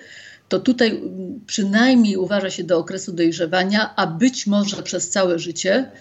to 0.50 0.60
tutaj 0.60 1.02
przynajmniej 1.48 2.18
uważa 2.18 2.50
się 2.50 2.64
do 2.64 2.78
okresu 2.78 3.14
dojrzewania, 3.14 3.96
a 3.96 4.08
być 4.08 4.48
może 4.48 4.84
przez 4.84 5.10
całe 5.10 5.40
życie. 5.40 5.92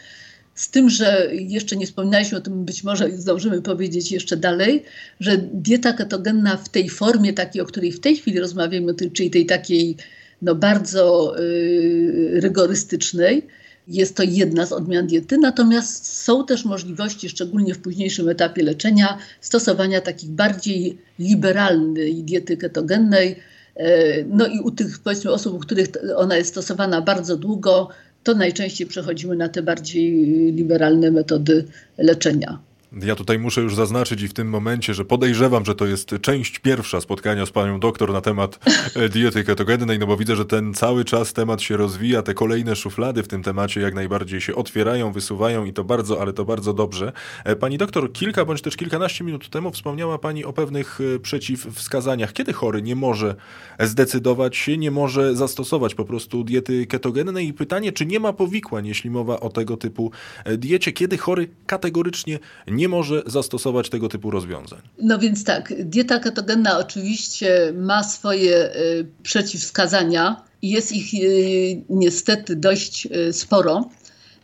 Z 0.61 0.70
tym, 0.70 0.90
że 0.90 1.29
jeszcze 1.33 1.77
nie 1.77 1.87
wspominaliśmy 1.87 2.38
o 2.38 2.40
tym, 2.40 2.64
być 2.64 2.85
może 2.85 3.11
zdążymy 3.11 3.62
powiedzieć 3.62 4.12
jeszcze 4.12 4.37
dalej, 4.37 4.83
że 5.20 5.37
dieta 5.38 5.92
ketogenna 5.92 6.57
w 6.57 6.68
tej 6.68 6.88
formie 6.88 7.33
takiej, 7.33 7.62
o 7.62 7.64
której 7.64 7.92
w 7.92 8.01
tej 8.01 8.16
chwili 8.16 8.40
rozmawiamy, 8.40 8.94
czyli 9.12 9.31
tej 9.31 9.46
takiej 9.46 9.96
no, 10.42 10.55
bardzo 10.55 11.35
y, 11.40 12.40
rygorystycznej, 12.40 13.46
jest 13.88 14.16
to 14.16 14.23
jedna 14.23 14.66
z 14.66 14.73
odmian 14.73 15.07
diety, 15.07 15.38
natomiast 15.38 16.12
są 16.12 16.46
też 16.46 16.64
możliwości, 16.64 17.29
szczególnie 17.29 17.75
w 17.75 17.79
późniejszym 17.79 18.29
etapie 18.29 18.62
leczenia, 18.62 19.18
stosowania 19.40 20.01
takich 20.01 20.31
bardziej 20.31 20.99
liberalnej 21.18 22.25
diety 22.25 22.57
ketogennej. 22.57 23.37
E, 23.77 24.25
no 24.25 24.46
i 24.46 24.61
u 24.61 24.70
tych 24.70 24.99
powiedzmy 24.99 25.31
osób, 25.31 25.55
u 25.55 25.59
których 25.59 25.88
ona 26.16 26.37
jest 26.37 26.51
stosowana 26.51 27.03
bardzo 27.03 27.37
długo, 27.37 27.88
to 28.22 28.35
najczęściej 28.35 28.87
przechodzimy 28.87 29.37
na 29.37 29.48
te 29.48 29.62
bardziej 29.62 30.12
liberalne 30.52 31.11
metody 31.11 31.64
leczenia. 31.98 32.69
Ja 32.92 33.14
tutaj 33.14 33.38
muszę 33.38 33.61
już 33.61 33.74
zaznaczyć 33.74 34.22
i 34.22 34.29
w 34.29 34.33
tym 34.33 34.48
momencie, 34.48 34.94
że 34.94 35.05
podejrzewam, 35.05 35.64
że 35.64 35.74
to 35.74 35.87
jest 35.87 36.14
część 36.20 36.59
pierwsza 36.59 37.00
spotkania 37.00 37.46
z 37.46 37.50
panią 37.50 37.81
doktor 37.81 38.12
na 38.12 38.20
temat 38.20 38.59
e, 38.96 39.09
diety 39.09 39.44
ketogennej, 39.44 39.98
no 39.98 40.07
bo 40.07 40.16
widzę, 40.16 40.37
że 40.37 40.44
ten 40.44 40.74
cały 40.74 41.05
czas 41.05 41.33
temat 41.33 41.62
się 41.62 41.76
rozwija, 41.76 42.22
te 42.22 42.35
kolejne 42.35 42.76
szuflady 42.76 43.22
w 43.22 43.29
tym 43.29 43.42
temacie 43.42 43.81
jak 43.81 43.94
najbardziej 43.94 44.40
się 44.40 44.55
otwierają, 44.55 45.12
wysuwają 45.12 45.64
i 45.64 45.72
to 45.72 45.85
bardzo, 45.85 46.20
ale 46.20 46.33
to 46.33 46.44
bardzo 46.44 46.74
dobrze. 46.74 47.12
E, 47.44 47.57
pani 47.57 47.79
doktor, 47.79 48.12
kilka 48.12 48.44
bądź 48.44 48.62
też 48.62 48.76
kilkanaście 48.76 49.24
minut 49.24 49.48
temu 49.48 49.70
wspomniała 49.70 50.18
pani 50.18 50.44
o 50.44 50.53
pewnych 50.53 50.98
e, 51.14 51.18
przeciwwskazaniach. 51.18 52.33
Kiedy 52.33 52.53
chory 52.53 52.83
nie 52.83 52.96
może 52.96 53.35
zdecydować 53.81 54.57
się, 54.57 54.79
nie 54.79 54.90
może 54.90 55.37
zastosować 55.37 55.94
po 55.94 56.05
prostu 56.05 56.44
diety 56.44 56.87
ketogennej 56.87 57.48
i 57.48 57.53
pytanie, 57.53 57.92
czy 57.92 58.07
nie 58.07 58.20
ma 58.20 58.33
powikłań, 58.33 58.87
jeśli 58.87 59.11
mowa 59.11 59.40
o 59.40 59.48
tego 59.48 59.76
typu 59.76 60.11
diecie, 60.59 60.92
kiedy 60.92 61.19
chory 61.19 61.48
kategorycznie 61.67 62.38
nie 62.79 62.79
nie 62.81 62.88
może 62.88 63.22
zastosować 63.26 63.90
tego 63.90 64.08
typu 64.08 64.31
rozwiązań. 64.31 64.81
No 65.02 65.18
więc 65.18 65.44
tak, 65.44 65.74
dieta 65.85 66.18
ketogenna 66.18 66.78
oczywiście 66.78 67.72
ma 67.76 68.04
swoje 68.04 68.76
y, 68.76 69.06
przeciwwskazania 69.22 70.42
jest 70.62 70.92
ich 70.92 71.14
y, 71.14 71.83
niestety 71.88 72.56
dość 72.56 73.06
y, 73.06 73.33
sporo. 73.33 73.88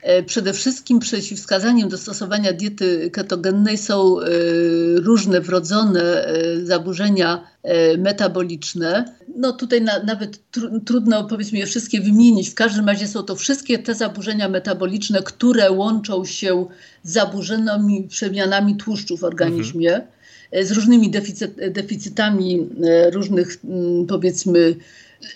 E, 0.02 0.22
przede 0.22 0.52
wszystkim 0.52 0.98
przeciwwskazaniem 0.98 1.88
do 1.88 1.98
stosowania 1.98 2.52
diety 2.52 3.10
ketogennej 3.10 3.78
są 3.78 4.20
e, 4.20 4.24
różne 4.94 5.40
wrodzone 5.40 6.26
e, 6.26 6.66
zaburzenia 6.66 7.56
metaboliczne. 7.98 9.14
No 9.36 9.52
tutaj 9.52 9.82
na, 9.82 10.02
nawet 10.02 10.50
tr 10.50 10.70
trudno 10.84 11.24
powiedzmy 11.24 11.58
je 11.58 11.66
wszystkie 11.66 12.00
wymienić. 12.00 12.50
W 12.50 12.54
każdym 12.54 12.88
razie 12.88 13.08
są 13.08 13.22
to 13.22 13.36
wszystkie 13.36 13.78
te 13.78 13.94
zaburzenia 13.94 14.48
metaboliczne, 14.48 15.22
które 15.22 15.70
łączą 15.70 16.24
się 16.24 16.66
z 17.02 17.12
zaburzonymi 17.12 18.02
przemianami 18.08 18.76
tłuszczu 18.76 19.16
w 19.16 19.24
organizmie. 19.24 19.94
Mhm 19.94 20.16
z 20.62 20.72
różnymi 20.72 21.10
deficytami 21.70 22.68
różnych, 23.12 23.60
powiedzmy, 24.08 24.76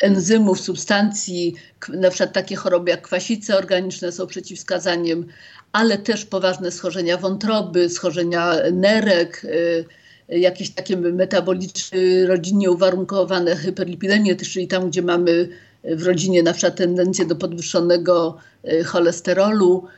enzymów, 0.00 0.60
substancji, 0.60 1.54
na 1.88 2.10
przykład 2.10 2.32
takie 2.32 2.56
choroby 2.56 2.90
jak 2.90 3.02
kwasice 3.02 3.56
organiczne 3.56 4.12
są 4.12 4.26
przeciwwskazaniem, 4.26 5.26
ale 5.72 5.98
też 5.98 6.24
poważne 6.24 6.70
schorzenia 6.70 7.16
wątroby, 7.16 7.88
schorzenia 7.88 8.56
nerek, 8.72 9.44
y, 9.44 9.84
jakieś 10.28 10.70
takie 10.70 10.96
metaboliczne, 10.96 11.98
rodzinnie 12.26 12.70
uwarunkowane 12.70 13.56
hyperlipidemie, 13.56 14.36
czyli 14.36 14.68
tam, 14.68 14.90
gdzie 14.90 15.02
mamy 15.02 15.48
w 15.84 16.06
rodzinie 16.06 16.42
na 16.42 16.52
przykład 16.52 16.76
tendencję 16.76 17.26
do 17.26 17.36
podwyższonego 17.36 18.36
y, 18.64 18.84
cholesterolu, 18.84 19.88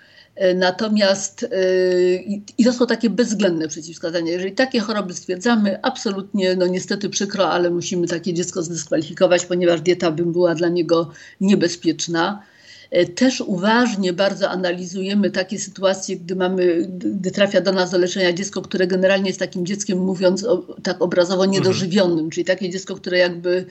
natomiast 0.55 1.43
e, 1.43 2.17
i 2.59 2.65
to 2.65 2.73
są 2.73 2.87
takie 2.87 3.11
bezwzględne 3.11 3.69
przeciwwskazania. 3.69 4.33
Jeżeli 4.33 4.53
takie 4.53 4.81
choroby 4.81 5.15
stwierdzamy, 5.15 5.83
absolutnie, 5.83 6.57
no 6.57 6.67
niestety 6.67 7.09
przykro, 7.09 7.51
ale 7.51 7.71
musimy 7.71 8.07
takie 8.07 8.35
dziecko 8.35 8.63
zdyskwalifikować, 8.63 9.47
ponieważ 9.47 9.81
dieta 9.81 10.11
by 10.11 10.27
była 10.27 10.55
dla 10.55 10.69
niego 10.69 11.11
niebezpieczna. 11.41 12.43
E, 12.91 13.07
też 13.07 13.41
uważnie 13.41 14.13
bardzo 14.13 14.51
analizujemy 14.51 15.31
takie 15.31 15.59
sytuacje, 15.59 16.17
gdy 16.17 16.37
mamy, 16.37 16.89
gdy 16.89 17.31
trafia 17.31 17.61
do 17.61 17.73
nas 17.73 17.91
do 17.91 17.99
leczenia 17.99 18.33
dziecko, 18.33 18.63
które 18.63 18.87
generalnie 18.87 19.27
jest 19.27 19.41
takim 19.41 19.67
dzieckiem, 19.67 19.99
mówiąc 19.99 20.45
o, 20.45 20.77
tak 20.83 21.03
obrazowo, 21.03 21.47
niedożywionym, 21.47 22.13
mhm. 22.13 22.31
czyli 22.31 22.45
takie 22.45 22.71
dziecko, 22.71 22.95
które 22.95 23.19
jakby 23.19 23.67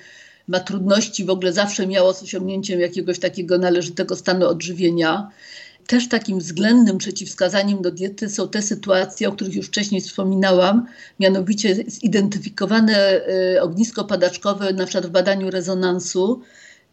ma 0.48 0.60
trudności, 0.60 1.26
w 1.26 1.30
ogóle 1.30 1.54
zawsze 1.54 1.88
miało 1.88 2.14
z 2.14 2.24
osiągnięciem 2.24 2.80
jakiegoś 2.80 3.20
takiego 3.20 3.58
należytego 3.58 4.16
stanu 4.16 4.48
odżywienia. 4.48 5.32
Też 5.92 6.10
takim 6.10 6.40
względnym 6.40 6.98
przeciwwskazaniem 6.98 7.82
do 7.82 7.92
diety 7.92 8.30
są 8.30 8.50
te 8.50 8.62
sytuacje, 8.62 9.30
o 9.30 9.32
których 9.32 9.56
już 9.56 9.68
wcześniej 9.68 10.02
wspominałam, 10.02 10.86
mianowicie 11.20 11.76
zidentyfikowane 11.88 13.22
y, 13.56 13.62
ognisko 13.62 14.04
padaczkowe 14.04 14.74
na 14.74 14.86
przykład 14.86 15.06
w 15.06 15.10
badaniu 15.10 15.50
rezonansu. 15.50 16.42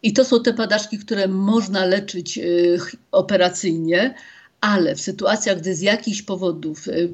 I 0.03 0.13
to 0.13 0.25
są 0.25 0.43
te 0.43 0.53
padaczki, 0.53 0.97
które 0.99 1.27
można 1.27 1.85
leczyć 1.85 2.37
y, 2.37 2.79
operacyjnie, 3.11 4.15
ale 4.61 4.95
w 4.95 5.01
sytuacjach, 5.01 5.59
gdy 5.59 5.75
z 5.75 5.81
jakichś 5.81 6.21
powodów 6.21 6.87
y, 6.87 7.13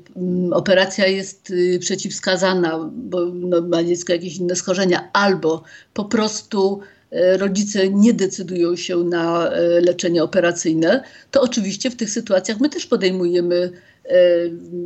operacja 0.51 1.07
jest 1.07 1.53
przeciwwskazana, 1.79 2.89
bo 2.93 3.25
ma 3.61 3.83
dziecko 3.83 4.13
jakieś 4.13 4.37
inne 4.37 4.55
schorzenia, 4.55 5.09
albo 5.13 5.63
po 5.93 6.05
prostu 6.05 6.81
rodzice 7.37 7.89
nie 7.89 8.13
decydują 8.13 8.75
się 8.75 8.97
na 8.97 9.49
e, 9.49 9.81
leczenie 9.81 10.23
operacyjne, 10.23 11.03
to 11.31 11.41
oczywiście 11.41 11.89
w 11.89 11.95
tych 11.95 12.09
sytuacjach 12.09 12.59
my 12.59 12.69
też 12.69 12.85
podejmujemy 12.85 13.71
e, 14.05 14.17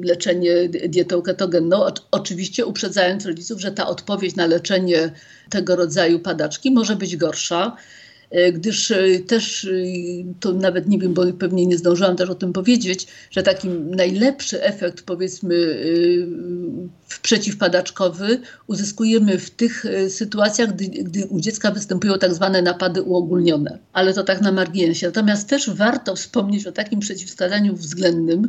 leczenie 0.04 0.70
dietą 0.70 1.22
ketogenną, 1.22 1.86
oczywiście 2.12 2.66
uprzedzając 2.66 3.26
rodziców, 3.26 3.62
że 3.62 3.72
ta 3.72 3.88
odpowiedź 3.88 4.36
na 4.36 4.46
leczenie 4.46 5.12
tego 5.50 5.76
rodzaju 5.76 6.20
padaczki 6.20 6.72
może 6.72 6.96
być 6.96 7.18
gorsza. 7.18 7.76
E, 8.32 8.52
gdyż 8.52 8.92
e, 8.92 9.20
też, 9.20 9.66
e, 9.66 9.70
to 10.40 10.54
nawet 10.54 10.88
nie 10.88 11.00
wiem, 11.00 11.14
bo 11.14 11.34
pewnie 11.40 11.66
nie 11.66 11.78
zdążyłam 11.78 12.16
też 12.16 12.30
o 12.30 12.36
tym 12.36 12.54
powiedzieć, 12.54 13.08
że 13.32 13.44
taki 13.44 13.70
najlepszy 13.70 14.64
efekt, 14.64 15.02
powiedzmy, 15.06 15.80
przeciwpadaczkowy 17.22 18.40
uzyskujemy 18.68 19.40
w 19.40 19.50
tych 19.50 19.86
sytuacjach, 20.10 20.76
gdy, 20.76 20.86
gdy 20.86 21.26
u 21.26 21.40
dziecka 21.40 21.72
występują 21.72 22.20
tak 22.20 22.34
zwane 22.34 22.62
napady 22.62 23.02
uogólnione. 23.02 23.80
Ale 23.94 24.14
to 24.14 24.24
tak 24.24 24.42
na 24.42 24.52
marginesie. 24.52 25.06
Natomiast 25.06 25.50
też 25.50 25.70
warto 25.70 26.16
wspomnieć 26.16 26.68
o 26.68 26.72
takim 26.72 27.00
przeciwwskazaniu 27.00 27.76
względnym, 27.76 28.48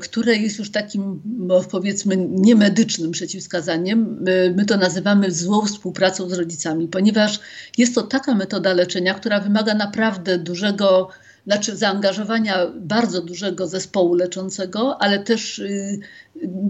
które 0.00 0.36
jest 0.36 0.58
już 0.58 0.70
takim, 0.70 1.22
no, 1.38 1.60
powiedzmy, 1.70 2.16
niemedycznym 2.16 3.10
przeciwwskazaniem. 3.10 4.24
My 4.56 4.64
to 4.64 4.76
nazywamy 4.76 5.30
złą 5.30 5.66
współpracą 5.66 6.28
z 6.28 6.32
rodzicami, 6.32 6.88
ponieważ 6.88 7.40
jest 7.78 7.94
to 7.94 8.02
taka 8.02 8.34
metoda 8.34 8.72
leczenia, 8.72 9.14
która 9.14 9.40
wymaga 9.40 9.74
naprawdę 9.74 10.38
dużego, 10.38 11.08
znaczy 11.46 11.76
zaangażowania 11.76 12.66
bardzo 12.80 13.22
dużego 13.22 13.66
zespołu 13.66 14.14
leczącego, 14.14 15.02
ale 15.02 15.18
też 15.18 15.58
y, 15.58 15.98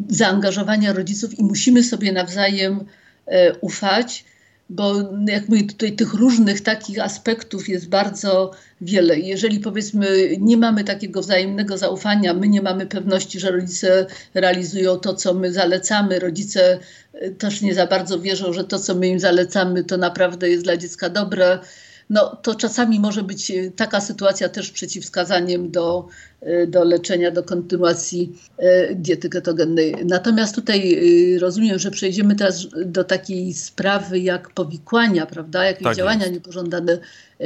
zaangażowania 0.08 0.92
rodziców 0.92 1.38
i 1.38 1.44
musimy 1.44 1.82
sobie 1.84 2.12
nawzajem 2.12 2.84
e, 3.26 3.54
ufać 3.54 4.24
bo 4.70 4.94
jak 5.26 5.48
mówię, 5.48 5.66
tutaj 5.66 5.92
tych 5.92 6.14
różnych 6.14 6.60
takich 6.60 6.98
aspektów 6.98 7.68
jest 7.68 7.88
bardzo 7.88 8.50
wiele. 8.80 9.18
Jeżeli 9.18 9.60
powiedzmy 9.60 10.36
nie 10.38 10.56
mamy 10.56 10.84
takiego 10.84 11.20
wzajemnego 11.20 11.78
zaufania, 11.78 12.34
my 12.34 12.48
nie 12.48 12.62
mamy 12.62 12.86
pewności, 12.86 13.40
że 13.40 13.50
rodzice 13.50 14.06
realizują 14.34 14.96
to, 14.96 15.14
co 15.14 15.34
my 15.34 15.52
zalecamy, 15.52 16.18
rodzice 16.18 16.78
e, 17.12 17.30
też 17.30 17.60
nie 17.60 17.74
za 17.74 17.86
bardzo 17.86 18.20
wierzą, 18.20 18.52
że 18.52 18.64
to, 18.64 18.78
co 18.78 18.94
my 18.94 19.08
im 19.08 19.20
zalecamy, 19.20 19.84
to 19.84 19.96
naprawdę 19.96 20.50
jest 20.50 20.64
dla 20.64 20.76
dziecka 20.76 21.08
dobre, 21.08 21.58
no 22.10 22.36
to 22.36 22.54
czasami 22.54 23.00
może 23.00 23.22
być 23.22 23.50
e, 23.50 23.70
taka 23.70 24.00
sytuacja 24.00 24.48
też 24.48 24.70
przeciwwskazaniem 24.70 25.70
do, 25.70 26.08
e, 26.40 26.66
do 26.66 26.84
leczenia, 26.84 27.30
do 27.30 27.42
kontynuacji 27.42 28.32
e, 28.58 28.94
diety 28.94 29.28
ketogennej. 29.28 29.94
Natomiast 30.04 30.54
tutaj 30.54 31.00
rozumiem, 31.40 31.78
że 31.78 31.90
przejdziemy 31.90 32.36
teraz 32.36 32.66
do 32.86 33.04
takiej 33.04 33.54
sprawy 33.54 34.18
jak 34.18 34.50
powikłania, 34.50 35.26
prawda, 35.26 35.64
jakieś 35.64 35.84
tak 35.84 35.96
działania 35.96 36.20
jest. 36.20 36.32
niepożądane, 36.32 36.98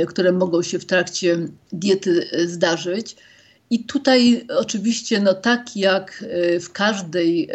które 0.08 0.32
mogą 0.32 0.62
się 0.62 0.78
w 0.78 0.86
trakcie 0.86 1.38
diety 1.72 2.28
zdarzyć. 2.46 3.16
I 3.70 3.84
tutaj 3.84 4.46
oczywiście, 4.48 5.20
no 5.20 5.34
tak 5.34 5.76
jak 5.76 6.24
w 6.60 6.72
każdej 6.72 7.48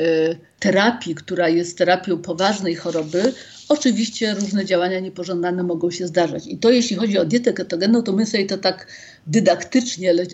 terapii, 0.60 1.16
która 1.16 1.50
jest 1.50 1.78
terapią 1.78 2.18
poważnej 2.18 2.76
choroby, 2.76 3.34
oczywiście 3.70 4.34
różne 4.34 4.66
działania 4.66 5.00
niepożądane 5.00 5.64
mogą 5.64 5.92
się 5.92 6.08
zdarzać. 6.08 6.48
I 6.48 6.58
to 6.58 6.72
jeśli 6.72 6.96
chodzi 6.96 7.18
o 7.18 7.26
dietę 7.26 7.54
ketogenną, 7.54 8.04
to 8.04 8.14
my 8.14 8.26
sobie 8.26 8.46
to 8.46 8.58
tak 8.58 8.88
dydaktycznie 9.28 10.12
e, 10.12 10.26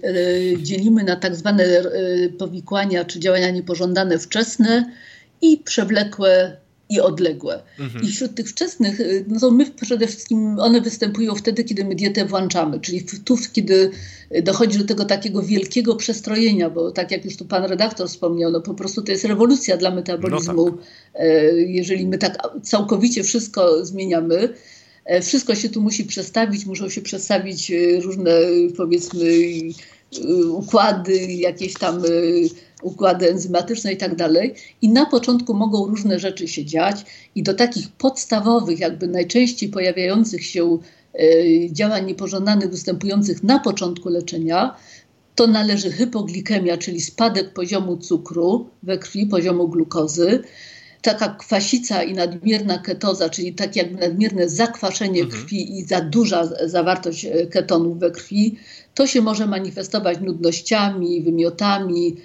dzielimy 0.57 1.03
na 1.03 1.15
tak 1.15 1.35
zwane 1.35 1.63
e, 1.63 1.83
powikłania 2.29 3.05
czy 3.05 3.19
działania 3.19 3.51
niepożądane 3.51 4.19
wczesne 4.19 4.91
i 5.41 5.57
przewlekłe 5.57 6.57
i 6.89 6.99
odległe. 6.99 7.63
Mhm. 7.79 8.05
I 8.05 8.07
wśród 8.07 8.35
tych 8.35 8.49
wczesnych, 8.49 8.99
y, 8.99 9.25
no 9.27 9.39
to 9.39 9.51
my 9.51 9.71
przede 9.71 10.07
wszystkim, 10.07 10.59
one 10.59 10.81
występują 10.81 11.35
wtedy, 11.35 11.63
kiedy 11.63 11.85
my 11.85 11.95
dietę 11.95 12.25
włączamy, 12.25 12.79
czyli 12.79 13.05
tu, 13.25 13.37
kiedy 13.53 13.91
dochodzi 14.43 14.77
do 14.77 14.85
tego 14.85 15.05
takiego 15.05 15.41
wielkiego 15.41 15.95
przestrojenia, 15.95 16.69
bo 16.69 16.91
tak 16.91 17.11
jak 17.11 17.25
już 17.25 17.37
tu 17.37 17.45
pan 17.45 17.63
redaktor 17.63 18.09
wspomniał, 18.09 18.51
no 18.51 18.61
po 18.61 18.73
prostu 18.73 19.01
to 19.01 19.11
jest 19.11 19.25
rewolucja 19.25 19.77
dla 19.77 19.91
metabolizmu, 19.91 20.65
no 20.65 20.71
tak. 20.71 20.81
E, 21.15 21.51
jeżeli 21.53 22.07
my 22.07 22.17
tak 22.17 22.37
całkowicie 22.63 23.23
wszystko 23.23 23.85
zmieniamy. 23.85 24.49
Wszystko 25.21 25.55
się 25.55 25.69
tu 25.69 25.81
musi 25.81 26.03
przestawić, 26.03 26.65
muszą 26.65 26.89
się 26.89 27.01
przestawić 27.01 27.71
różne 28.01 28.31
powiedzmy 28.77 29.25
układy, 30.49 31.25
jakieś 31.25 31.73
tam 31.73 32.03
układy 32.85 33.29
enzymatyczne 33.29 33.93
i 33.93 33.97
tak 33.97 34.15
dalej. 34.15 34.53
I 34.81 34.89
na 34.89 35.05
początku 35.05 35.53
mogą 35.53 35.87
różne 35.87 36.19
rzeczy 36.19 36.47
się 36.47 36.65
dziać 36.65 37.05
i 37.35 37.43
do 37.43 37.53
takich 37.53 37.89
podstawowych, 37.89 38.79
jakby 38.79 39.07
najczęściej 39.07 39.69
pojawiających 39.69 40.45
się 40.45 40.77
e, 41.13 41.19
działań 41.71 42.05
niepożądanych 42.05 42.69
występujących 42.69 43.43
na 43.43 43.59
początku 43.59 44.09
leczenia, 44.09 44.75
to 45.35 45.47
należy 45.47 45.91
hypoglikemia, 45.91 46.77
czyli 46.77 47.01
spadek 47.01 47.53
poziomu 47.53 47.97
cukru 47.97 48.69
we 48.83 48.97
krwi, 48.97 49.25
poziomu 49.25 49.67
glukozy, 49.67 50.43
taka 51.01 51.29
kwasica 51.29 52.03
i 52.03 52.13
nadmierna 52.13 52.77
ketoza, 52.77 53.29
czyli 53.29 53.53
tak 53.53 53.75
jakby 53.75 53.99
nadmierne 53.99 54.49
zakwaszenie 54.49 55.21
mhm. 55.21 55.41
krwi 55.41 55.79
i 55.79 55.83
za 55.83 56.01
duża 56.01 56.67
zawartość 56.67 57.25
e, 57.25 57.47
ketonów 57.47 57.99
we 57.99 58.11
krwi, 58.11 58.57
to 58.93 59.07
się 59.07 59.21
może 59.21 59.47
manifestować 59.47 60.19
nudnościami, 60.21 61.21
wymiotami, 61.21 62.15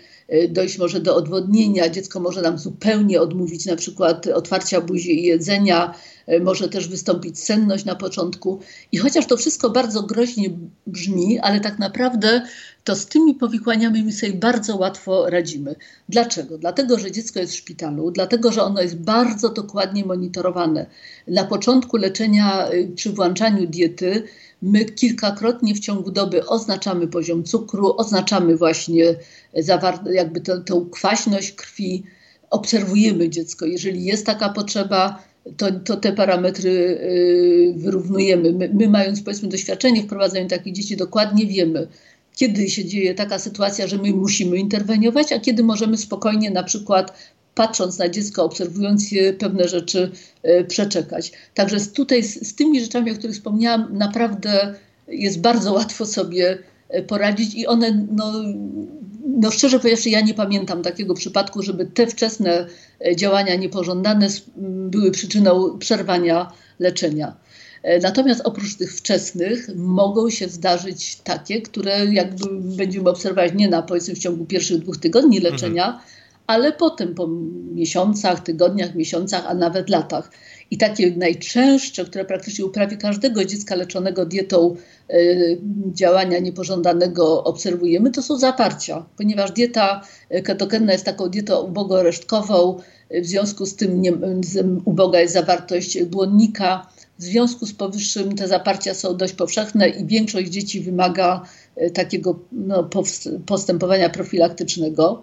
dojść 0.48 0.78
może 0.78 1.00
do 1.00 1.16
odwodnienia, 1.16 1.88
dziecko 1.88 2.20
może 2.20 2.42
nam 2.42 2.58
zupełnie 2.58 3.20
odmówić 3.20 3.66
na 3.66 3.76
przykład 3.76 4.26
otwarcia 4.26 4.80
buzi 4.80 5.20
i 5.20 5.22
jedzenia, 5.22 5.94
może 6.40 6.68
też 6.68 6.88
wystąpić 6.88 7.38
senność 7.38 7.84
na 7.84 7.94
początku. 7.94 8.60
I 8.92 8.98
chociaż 8.98 9.26
to 9.26 9.36
wszystko 9.36 9.70
bardzo 9.70 10.02
groźnie 10.02 10.50
brzmi, 10.86 11.38
ale 11.38 11.60
tak 11.60 11.78
naprawdę 11.78 12.42
to 12.84 12.96
z 12.96 13.06
tymi 13.06 13.34
powikłaniami 13.34 14.02
my 14.02 14.12
sobie 14.12 14.32
bardzo 14.32 14.76
łatwo 14.76 15.30
radzimy. 15.30 15.74
Dlaczego? 16.08 16.58
Dlatego, 16.58 16.98
że 16.98 17.12
dziecko 17.12 17.40
jest 17.40 17.52
w 17.52 17.56
szpitalu, 17.56 18.10
dlatego, 18.10 18.52
że 18.52 18.62
ono 18.62 18.82
jest 18.82 18.96
bardzo 18.96 19.48
dokładnie 19.48 20.04
monitorowane. 20.04 20.86
Na 21.28 21.44
początku 21.44 21.96
leczenia 21.96 22.70
y, 22.72 22.92
przy 22.96 23.12
włączaniu 23.12 23.66
diety 23.66 24.22
my 24.62 24.84
kilkakrotnie 24.84 25.74
w 25.74 25.80
ciągu 25.80 26.10
doby 26.10 26.46
oznaczamy 26.46 27.08
poziom 27.08 27.44
cukru, 27.44 27.94
oznaczamy 27.96 28.56
właśnie 28.56 29.04
jakby 30.12 30.40
tę 30.40 30.86
kwaśność 30.92 31.52
krwi, 31.52 32.02
obserwujemy 32.50 33.28
dziecko. 33.28 33.66
Jeżeli 33.66 34.04
jest 34.04 34.26
taka 34.26 34.48
potrzeba, 34.48 35.22
to, 35.56 35.72
to 35.72 35.96
te 35.96 36.12
parametry 36.12 36.70
y, 36.70 37.74
wyrównujemy. 37.76 38.52
My, 38.52 38.70
my, 38.74 38.88
mając 38.88 39.22
powiedzmy 39.22 39.48
doświadczenie 39.48 40.02
w 40.02 40.06
prowadzeniu 40.06 40.48
takich 40.48 40.74
dzieci, 40.74 40.96
dokładnie 40.96 41.46
wiemy, 41.46 41.88
kiedy 42.36 42.70
się 42.70 42.84
dzieje 42.84 43.14
taka 43.14 43.38
sytuacja, 43.38 43.86
że 43.86 43.98
my 43.98 44.12
musimy 44.12 44.56
interweniować, 44.56 45.32
a 45.32 45.40
kiedy 45.40 45.62
możemy 45.62 45.96
spokojnie 45.96 46.50
na 46.50 46.62
przykład 46.62 47.12
patrząc 47.54 47.98
na 47.98 48.08
dziecko, 48.08 48.44
obserwując 48.44 49.12
je, 49.12 49.32
pewne 49.32 49.68
rzeczy 49.68 50.10
y, 50.44 50.64
przeczekać. 50.64 51.32
Także 51.54 51.80
tutaj 51.80 52.22
z, 52.22 52.48
z 52.48 52.54
tymi 52.54 52.80
rzeczami, 52.80 53.10
o 53.10 53.14
których 53.14 53.36
wspomniałam, 53.36 53.98
naprawdę 53.98 54.74
jest 55.08 55.40
bardzo 55.40 55.72
łatwo 55.72 56.06
sobie 56.06 56.58
y, 56.94 57.02
poradzić 57.02 57.54
i 57.54 57.66
one 57.66 58.06
no, 58.12 58.32
no 59.40 59.50
szczerze 59.50 59.78
powiedziawszy, 59.78 60.10
ja 60.10 60.20
nie 60.20 60.34
pamiętam 60.34 60.82
takiego 60.82 61.14
przypadku, 61.14 61.62
żeby 61.62 61.86
te 61.86 62.06
wczesne 62.06 62.66
e, 63.06 63.16
działania 63.16 63.54
niepożądane 63.54 64.28
były 64.56 65.10
przyczyną 65.10 65.78
przerwania 65.78 66.52
leczenia. 66.78 67.36
E, 67.82 67.98
natomiast 67.98 68.40
oprócz 68.44 68.76
tych 68.76 68.96
wczesnych 68.96 69.68
mogą 69.76 70.30
się 70.30 70.48
zdarzyć 70.48 71.16
takie, 71.16 71.62
które 71.62 72.06
jakby 72.06 72.46
będziemy 72.76 73.10
obserwować 73.10 73.52
nie 73.54 73.68
na 73.68 73.82
powiedzmy 73.82 74.14
w 74.14 74.18
ciągu 74.18 74.44
pierwszych 74.44 74.78
dwóch 74.78 74.98
tygodni 74.98 75.40
leczenia, 75.40 75.86
mhm. 75.86 76.04
Ale 76.50 76.72
potem 76.72 77.14
po 77.14 77.28
miesiącach, 77.74 78.40
tygodniach, 78.40 78.94
miesiącach, 78.94 79.44
a 79.46 79.54
nawet 79.54 79.88
latach. 79.88 80.30
I 80.70 80.78
takie 80.78 81.16
najczęstsze, 81.16 82.04
które 82.04 82.24
praktycznie 82.24 82.64
u 82.64 82.70
prawie 82.70 82.96
każdego 82.96 83.44
dziecka 83.44 83.74
leczonego 83.74 84.26
dietą 84.26 84.76
y, 85.10 85.60
działania 85.92 86.38
niepożądanego 86.38 87.44
obserwujemy, 87.44 88.10
to 88.10 88.22
są 88.22 88.38
zaparcia, 88.38 89.06
ponieważ 89.16 89.52
dieta 89.52 90.02
ketogenna 90.44 90.92
jest 90.92 91.04
taką 91.04 91.28
dietą 91.28 91.60
ubogoresztkową, 91.60 92.80
w 93.10 93.26
związku 93.26 93.66
z 93.66 93.76
tym 93.76 94.02
nie, 94.02 94.12
uboga 94.84 95.20
jest 95.20 95.34
zawartość 95.34 96.02
błonnika. 96.04 96.86
W 97.18 97.22
związku 97.22 97.66
z 97.66 97.72
powyższym 97.72 98.36
te 98.36 98.48
zaparcia 98.48 98.94
są 98.94 99.16
dość 99.16 99.34
powszechne 99.34 99.88
i 99.88 100.06
większość 100.06 100.50
dzieci 100.50 100.80
wymaga 100.80 101.42
y, 101.82 101.90
takiego 101.90 102.38
no, 102.52 102.90
postępowania 103.46 104.08
profilaktycznego 104.08 105.22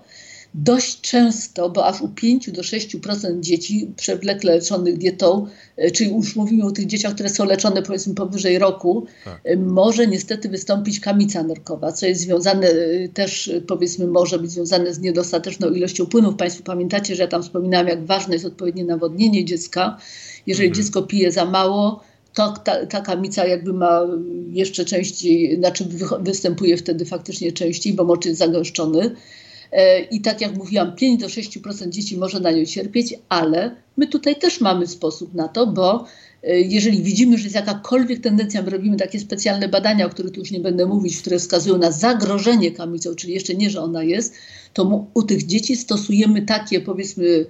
dość 0.58 1.01
często, 1.01 1.70
bo 1.70 1.86
aż 1.86 2.01
u 2.01 2.08
5 2.08 2.51
do 2.51 2.62
6% 2.62 3.39
dzieci 3.39 3.91
przewlekle 3.95 4.53
leczonych 4.53 4.97
dietą, 4.97 5.47
e, 5.78 5.91
czyli 5.91 6.12
już 6.16 6.36
mówimy 6.36 6.66
o 6.66 6.72
tych 6.72 6.86
dzieciach, 6.86 7.14
które 7.14 7.30
są 7.30 7.45
leczone 7.45 7.82
powiedzmy 7.82 8.14
powyżej 8.14 8.60
roku, 8.60 9.05
tak. 9.26 9.41
E, 9.43 9.58
może 9.58 10.08
niestety 10.08 10.49
wystąpić 10.49 10.99
kamica 10.99 11.43
nerkowa, 11.43 11.91
co 11.91 12.05
jest 12.05 12.22
związane 12.22 12.68
e, 12.68 13.10
też 13.10 13.51
powiedzmy 13.68 14.08
może 14.08 14.39
być 14.39 14.51
związane 14.51 14.93
z 14.93 14.99
niedostateczną 14.99 15.70
ilością 15.70 16.05
płynów. 16.05 16.36
Państwo 16.36 16.64
pamiętacie, 16.64 17.16
że 17.16 17.22
ja 17.22 17.28
tam 17.28 17.43
wspominałam, 17.43 17.88
jak 17.88 18.05
ważne 18.05 18.34
jest 18.34 18.45
odpowiednie 18.45 18.86
nawodnienie 18.86 19.45
dziecka. 19.45 19.97
Jeżeli 20.47 20.68
mhm. 20.68 20.84
dziecko 20.84 21.01
pije 21.01 21.32
za 21.32 21.45
mało, 21.45 22.03
to 22.34 22.53
ta, 22.64 22.86
ta 22.86 23.01
kamica 23.01 23.45
jakby 23.45 23.74
ma 23.74 24.01
jeszcze 24.49 24.86
częściej, 24.86 25.58
znaczy 25.58 25.86
występuje 26.20 26.78
wtedy 26.78 27.05
faktycznie 27.05 27.51
częściej, 27.51 27.93
bo 27.93 28.03
moczy 28.03 28.30
jest 28.30 28.39
zagęszczony. 28.39 29.16
E, 29.72 29.99
I 29.99 30.22
tak 30.22 30.41
jak 30.41 30.57
mówiłam, 30.57 30.95
5 30.95 31.22
do 31.22 31.28
6% 31.28 31.89
dzieci 31.89 32.18
może 32.18 32.39
na 32.39 32.51
nią 32.51 32.65
cierpieć, 32.65 33.13
ale 33.30 33.76
my 33.97 34.07
tutaj 34.07 34.36
też 34.36 34.61
mamy 34.61 34.88
sposób 34.88 35.34
na 35.34 35.47
to, 35.47 35.68
bo 35.68 36.05
e, 36.43 36.59
jeżeli 36.59 37.01
widzimy, 37.01 37.38
że 37.38 37.43
jest 37.43 37.55
jakakolwiek 37.55 38.20
tendencja, 38.20 38.61
my 38.61 38.70
robimy 38.70 38.97
takie 38.97 39.20
specjalne 39.20 39.68
badania, 39.68 40.05
o 40.05 40.09
których 40.09 40.32
tu 40.32 40.39
już 40.39 40.51
nie 40.51 40.59
będę 40.59 40.86
mówić, 40.86 41.18
które 41.18 41.39
wskazują 41.39 41.78
na 41.78 41.91
zagrożenie 41.91 42.72
kamicą, 42.72 43.15
czyli 43.15 43.34
jeszcze 43.34 43.55
nie, 43.55 43.70
że 43.70 43.82
ona 43.82 44.03
jest, 44.03 44.34
to 44.74 45.07
u 45.13 45.24
tych 45.24 45.45
dzieci 45.45 45.76
stosujemy 45.76 46.41
takie 46.41 46.82
powiedzmy 46.82 47.45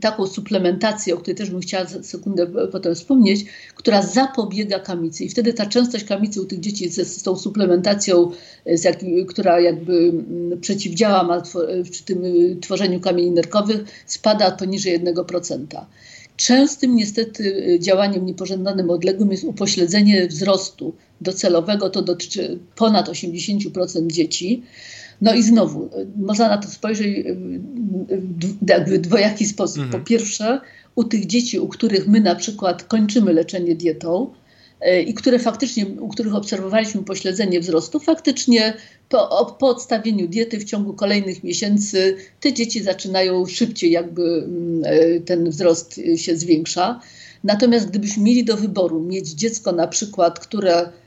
taką 0.00 0.26
suplementację, 0.26 1.14
o 1.14 1.18
której 1.18 1.36
też 1.36 1.50
bym 1.50 1.60
chciała 1.60 1.86
sekundę 1.86 2.46
potem 2.72 2.94
wspomnieć, 2.94 3.44
która 3.74 4.02
zapobiega 4.02 4.78
kamicy. 4.78 5.24
I 5.24 5.28
wtedy 5.28 5.52
ta 5.52 5.66
częstość 5.66 6.04
kamicy 6.04 6.42
u 6.42 6.44
tych 6.44 6.60
dzieci 6.60 6.88
z, 6.88 7.08
z 7.08 7.22
tą 7.22 7.36
suplementacją, 7.36 8.30
e, 8.64 8.78
z 8.78 8.84
jak, 8.84 8.98
która 9.28 9.60
jakby 9.60 9.92
mm, 9.92 10.60
przeciwdziała 10.60 11.42
przy 11.90 12.04
tym 12.04 12.24
y, 12.24 12.56
tworzeniu 12.60 13.00
kamieni 13.00 13.30
nerkowych, 13.30 13.80
spada 14.06 14.50
poniżej 14.50 15.00
1%. 15.00 15.84
Częstym 16.36 16.96
niestety 16.96 17.44
y, 17.44 17.80
działaniem 17.80 18.26
niepożądanym 18.26 18.90
odległym 18.90 19.30
jest 19.30 19.44
upośledzenie 19.44 20.26
wzrostu 20.26 20.94
docelowego. 21.20 21.90
To 21.90 22.02
dotyczy 22.02 22.58
ponad 22.76 23.08
80% 23.08 24.06
dzieci. 24.06 24.62
No 25.20 25.34
i 25.34 25.42
znowu, 25.42 25.84
y, 25.84 26.06
można 26.16 26.48
na 26.48 26.58
to 26.58 26.68
spojrzeć 26.68 27.26
y, 27.26 27.36
w 28.86 28.98
dwojaki 28.98 29.46
sposób. 29.46 29.82
Mhm. 29.82 30.02
Po 30.02 30.08
pierwsze, 30.08 30.60
u 30.94 31.04
tych 31.04 31.26
dzieci, 31.26 31.58
u 31.58 31.68
których 31.68 32.08
my 32.08 32.20
na 32.20 32.34
przykład 32.34 32.84
kończymy 32.84 33.32
leczenie 33.32 33.74
dietą, 33.74 34.32
i 35.06 35.14
które 35.14 35.38
faktycznie, 35.38 35.86
u 35.86 36.08
których 36.08 36.34
obserwowaliśmy 36.34 37.02
pośledzenie 37.02 37.60
wzrostu, 37.60 38.00
faktycznie 38.00 38.74
po, 39.08 39.56
po 39.60 39.68
odstawieniu 39.68 40.28
diety 40.28 40.58
w 40.58 40.64
ciągu 40.64 40.94
kolejnych 40.94 41.44
miesięcy 41.44 42.16
te 42.40 42.52
dzieci 42.52 42.82
zaczynają 42.82 43.46
szybciej, 43.46 43.90
jakby 43.90 44.22
mm, 44.22 45.22
ten 45.24 45.50
wzrost 45.50 46.00
się 46.16 46.36
zwiększa. 46.36 47.00
Natomiast 47.44 47.88
gdybyśmy 47.88 48.22
mieli 48.22 48.44
do 48.44 48.56
wyboru 48.56 49.00
mieć 49.00 49.28
dziecko 49.28 49.72
na 49.72 49.88
przykład, 49.88 50.38
które 50.38 50.76
E, 50.82 50.99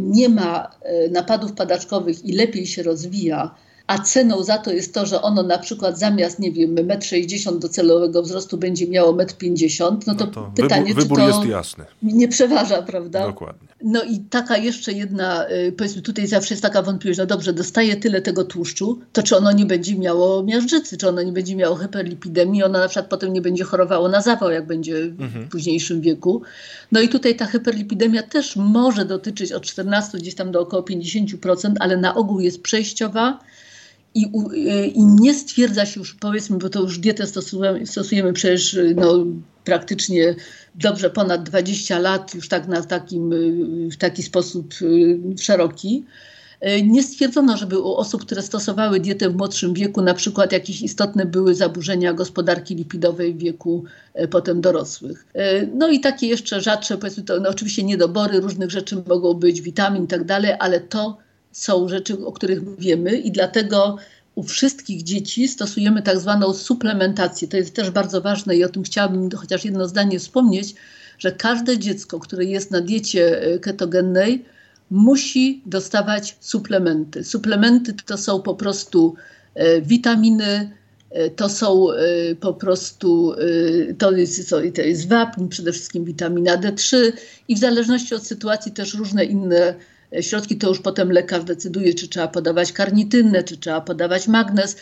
nie 0.00 0.28
ma 0.28 0.70
e, 0.82 1.08
napadów 1.08 1.52
padaczkowych 1.52 2.24
i 2.24 2.32
lepiej 2.32 2.66
się 2.66 2.82
rozwija, 2.82 3.54
a 3.86 3.98
ceną 3.98 4.42
za 4.42 4.58
to 4.58 4.72
jest 4.72 4.94
to, 4.94 5.06
że 5.06 5.22
ono 5.22 5.42
na 5.42 5.58
przykład 5.58 5.98
zamiast, 5.98 6.38
nie 6.38 6.52
wiem, 6.52 6.74
1,60 6.74 7.48
m 7.48 7.58
docelowego 7.58 8.22
wzrostu 8.22 8.58
będzie 8.58 8.88
miało 8.88 9.12
1,50 9.12 9.88
m, 9.88 9.98
no 10.06 10.14
to, 10.14 10.24
no 10.24 10.30
to 10.30 10.52
pytanie, 10.56 10.94
wybór, 10.94 11.02
wybór 11.02 11.18
czy 11.18 11.24
to 11.24 11.28
jest 11.28 11.48
jasny. 11.50 11.84
nie 12.02 12.28
przeważa, 12.28 12.82
prawda? 12.82 13.26
Dokładnie. 13.26 13.67
No 13.82 14.02
i 14.02 14.18
taka 14.18 14.56
jeszcze 14.56 14.92
jedna, 14.92 15.50
y, 15.50 15.72
powiedzmy 15.72 16.02
tutaj 16.02 16.26
zawsze 16.26 16.54
jest 16.54 16.62
taka 16.62 16.82
wątpliwość, 16.82 17.18
no 17.18 17.26
dobrze, 17.26 17.52
dostaje 17.52 17.96
tyle 17.96 18.22
tego 18.22 18.44
tłuszczu, 18.44 19.00
to 19.12 19.22
czy 19.22 19.36
ono 19.36 19.52
nie 19.52 19.66
będzie 19.66 19.98
miało 19.98 20.42
miażdżycy, 20.42 20.96
czy 20.96 21.08
ono 21.08 21.22
nie 21.22 21.32
będzie 21.32 21.56
miało 21.56 21.76
hyperlipidemii, 21.76 22.62
ono 22.62 22.78
na 22.78 22.88
przykład 22.88 23.06
potem 23.10 23.32
nie 23.32 23.40
będzie 23.40 23.64
chorowało 23.64 24.08
na 24.08 24.20
zawał, 24.20 24.50
jak 24.50 24.66
będzie 24.66 24.96
mhm. 24.96 25.44
w 25.44 25.48
późniejszym 25.48 26.00
wieku. 26.00 26.42
No 26.92 27.00
i 27.00 27.08
tutaj 27.08 27.36
ta 27.36 27.46
hyperlipidemia 27.46 28.22
też 28.22 28.56
może 28.56 29.04
dotyczyć 29.04 29.52
od 29.52 29.62
14 29.62 30.18
gdzieś 30.18 30.34
tam 30.34 30.52
do 30.52 30.60
około 30.60 30.82
50%, 30.82 31.72
ale 31.80 31.96
na 31.96 32.14
ogół 32.14 32.40
jest 32.40 32.62
przejściowa, 32.62 33.38
i, 34.18 34.26
y, 34.54 34.86
i, 34.86 35.04
nie 35.04 35.34
stwierdza 35.34 35.86
się 35.86 36.00
już, 36.00 36.14
powiedzmy, 36.14 36.58
bo 36.58 36.68
to 36.68 36.80
już 36.80 36.98
dietę 36.98 37.26
stosujemy, 37.26 37.86
stosujemy 37.86 38.32
przecież 38.32 38.78
no, 38.96 39.26
praktycznie 39.64 40.34
dobrze 40.74 41.10
ponad 41.10 41.42
20 41.42 41.98
lat, 41.98 42.34
już 42.34 42.48
tak 42.48 42.68
na 42.68 42.82
takim, 42.82 43.32
y, 43.32 43.90
w 43.90 43.96
taki 43.96 44.22
sposób 44.22 44.74
y, 44.82 45.18
szeroki. 45.40 46.04
Nie 46.84 47.02
stwierdzono, 47.02 47.56
żeby 47.56 47.78
u 47.78 47.94
osób, 47.94 48.24
które 48.24 48.42
stosowały 48.42 49.00
dietę 49.00 49.30
w 49.30 49.36
młodszym 49.36 49.74
wieku, 49.74 50.02
na 50.02 50.14
przykład 50.14 50.52
jakieś 50.52 50.82
istotne 50.82 51.26
były 51.26 51.54
zaburzenia 51.54 52.12
gospodarki 52.12 52.74
lipidowej 52.74 53.34
w 53.34 53.38
wieku 53.38 53.84
potem 54.30 54.60
dorosłych. 54.60 55.26
No 55.74 55.88
i 55.88 56.00
takie 56.00 56.26
jeszcze 56.26 56.60
rzadsze, 56.60 56.98
powiedzmy 56.98 57.22
to, 57.22 57.40
no 57.40 57.48
oczywiście 57.48 57.82
niedobory 57.82 58.40
różnych 58.40 58.70
rzeczy 58.70 59.02
mogą 59.08 59.34
być, 59.34 59.60
witamin 59.60 60.04
i 60.04 60.06
tak 60.06 60.24
dalej, 60.24 60.52
ale 60.58 60.80
to 60.80 61.18
są 61.52 61.88
rzeczy, 61.88 62.24
o 62.26 62.32
których 62.32 62.78
wiemy 62.78 63.18
i 63.18 63.32
dlatego 63.32 63.96
u 64.38 64.42
wszystkich 64.42 65.02
dzieci 65.02 65.48
stosujemy 65.48 66.02
tak 66.02 66.18
zwaną 66.18 66.52
suplementację. 66.52 67.48
To 67.48 67.56
jest 67.56 67.74
też 67.74 67.90
bardzo 67.90 68.20
ważne 68.20 68.56
i 68.56 68.64
o 68.64 68.68
tym 68.68 68.82
chciałabym 68.82 69.30
chociaż 69.30 69.64
jedno 69.64 69.88
zdanie 69.88 70.18
wspomnieć, 70.18 70.74
że 71.18 71.32
każde 71.32 71.78
dziecko, 71.78 72.20
które 72.20 72.44
jest 72.44 72.70
na 72.70 72.80
diecie 72.80 73.42
e, 73.42 73.58
ketogennej, 73.58 74.44
musi 74.90 75.62
dostawać 75.66 76.36
suplementy. 76.40 77.24
Suplementy 77.24 77.94
to 78.06 78.18
są 78.18 78.42
po 78.42 78.54
prostu 78.54 79.14
e, 79.54 79.80
witaminy, 79.80 80.70
e, 81.10 81.30
to 81.30 81.48
są 81.48 81.86
po 82.40 82.54
prostu, 82.54 83.34
to 83.98 84.12
jest, 84.12 84.50
to 84.50 84.82
jest 84.82 85.08
wapń, 85.08 85.48
przede 85.48 85.72
wszystkim 85.72 86.04
witamina 86.04 86.56
D3 86.56 86.96
i 87.48 87.56
w 87.56 87.58
zależności 87.58 88.14
od 88.14 88.26
sytuacji 88.26 88.72
też 88.72 88.94
różne 88.94 89.24
inne 89.24 89.74
środki, 90.20 90.56
to 90.56 90.68
już 90.68 90.80
potem 90.80 91.12
lekarz 91.12 91.44
decyduje, 91.44 91.94
czy 91.94 92.08
trzeba 92.08 92.28
podawać 92.28 92.72
karnitynę, 92.72 93.42
czy 93.42 93.56
trzeba 93.56 93.80
podawać 93.80 94.28
magnez. 94.28 94.76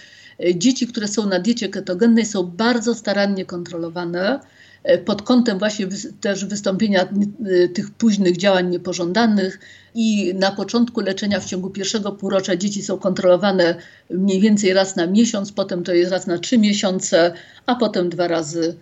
Dzieci, 0.54 0.86
które 0.86 1.08
są 1.08 1.26
na 1.28 1.38
diecie 1.38 1.68
ketogennej 1.68 2.26
są 2.26 2.42
bardzo 2.42 2.94
starannie 2.94 3.44
kontrolowane 3.44 4.40
pod 5.04 5.22
kątem 5.22 5.58
właśnie 5.58 5.86
też 6.20 6.44
wystąpienia 6.44 7.08
tych 7.74 7.90
późnych 7.90 8.36
działań 8.36 8.70
niepożądanych 8.70 9.60
i 9.94 10.34
na 10.34 10.50
początku 10.50 11.00
leczenia 11.00 11.40
w 11.40 11.44
ciągu 11.44 11.70
pierwszego 11.70 12.12
półrocza 12.12 12.56
dzieci 12.56 12.82
są 12.82 12.98
kontrolowane 12.98 13.74
mniej 14.10 14.40
więcej 14.40 14.72
raz 14.72 14.96
na 14.96 15.06
miesiąc, 15.06 15.52
potem 15.52 15.84
to 15.84 15.94
jest 15.94 16.12
raz 16.12 16.26
na 16.26 16.38
trzy 16.38 16.58
miesiące, 16.58 17.32
a 17.66 17.74
potem 17.74 18.08
dwa 18.08 18.28
razy 18.28 18.76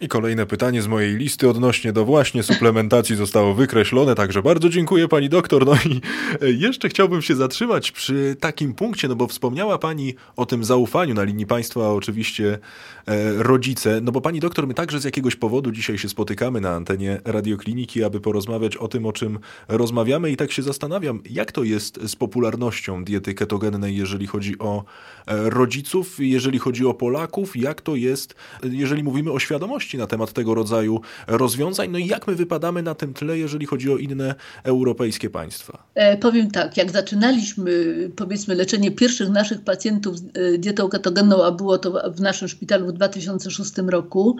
I 0.00 0.08
kolejne 0.08 0.46
pytanie 0.46 0.82
z 0.82 0.86
mojej 0.86 1.16
listy 1.16 1.48
odnośnie 1.48 1.92
do 1.92 2.04
właśnie 2.04 2.42
suplementacji 2.42 3.16
zostało 3.16 3.54
wykreślone, 3.54 4.14
także 4.14 4.42
bardzo 4.42 4.68
dziękuję 4.68 5.08
pani 5.08 5.28
doktor. 5.28 5.66
No 5.66 5.74
i 5.74 6.00
e, 6.42 6.50
jeszcze 6.50 6.88
chciałbym 6.88 7.22
się 7.22 7.36
zatrzymać 7.36 7.92
przy 7.92 8.36
takim 8.40 8.74
punkcie, 8.74 9.08
no 9.08 9.16
bo 9.16 9.26
wspomniała 9.26 9.78
pani 9.78 10.14
o 10.36 10.46
tym 10.46 10.64
zaufaniu 10.64 11.14
na 11.14 11.22
linii 11.22 11.46
państwa, 11.46 11.92
oczywiście 11.92 12.58
e, 13.06 13.42
rodzice, 13.42 14.00
no 14.02 14.12
bo 14.12 14.20
pani 14.20 14.40
doktor, 14.40 14.66
my 14.66 14.74
także 14.74 15.00
z 15.00 15.04
jakiegoś 15.04 15.36
powodu 15.36 15.70
dzisiaj 15.70 15.98
się 15.98 16.08
spotykamy 16.08 16.60
na 16.60 16.70
antenie 16.70 17.20
radiokliniki, 17.24 18.04
aby 18.04 18.20
porozmawiać 18.20 18.76
o 18.76 18.88
tym, 18.88 19.06
o 19.06 19.12
czym 19.12 19.38
rozmawiamy 19.68 20.30
i 20.30 20.36
tak 20.36 20.52
się 20.52 20.62
zastanawiam, 20.62 21.20
jak 21.30 21.52
to 21.52 21.64
jest 21.64 22.00
z 22.06 22.16
popularnością 22.16 23.04
diety 23.04 23.34
ketogennej, 23.34 23.96
jeżeli 23.96 24.26
chodzi 24.26 24.58
o 24.58 24.84
rodziców, 25.30 26.16
jeżeli 26.18 26.58
chodzi 26.58 26.86
o 26.86 26.94
Polaków, 26.94 27.56
jak 27.56 27.80
to 27.80 27.96
jest, 27.96 28.34
jeżeli 28.62 29.02
mówimy 29.02 29.32
o 29.32 29.38
świadomości 29.38 29.98
na 29.98 30.06
temat 30.06 30.32
tego 30.32 30.54
rodzaju 30.54 31.00
rozwiązań. 31.26 31.90
No 31.90 31.98
i 31.98 32.06
jak 32.06 32.26
my 32.26 32.34
wypadamy 32.34 32.82
na 32.82 32.94
tym 32.94 33.14
tle, 33.14 33.38
jeżeli 33.38 33.66
chodzi 33.66 33.92
o 33.92 33.96
inne 33.96 34.34
europejskie 34.64 35.30
państwa? 35.30 35.82
E, 35.94 36.16
powiem 36.16 36.50
tak, 36.50 36.76
jak 36.76 36.90
zaczynaliśmy 36.90 37.94
powiedzmy 38.16 38.54
leczenie 38.54 38.90
pierwszych 38.90 39.28
naszych 39.28 39.60
pacjentów 39.60 40.16
e, 40.34 40.58
dietą 40.58 40.88
ketogenną, 40.88 41.44
a 41.44 41.50
było 41.50 41.78
to 41.78 42.12
w 42.12 42.20
naszym 42.20 42.48
szpitalu 42.48 42.86
w 42.86 42.92
2006 42.92 43.72
roku, 43.86 44.36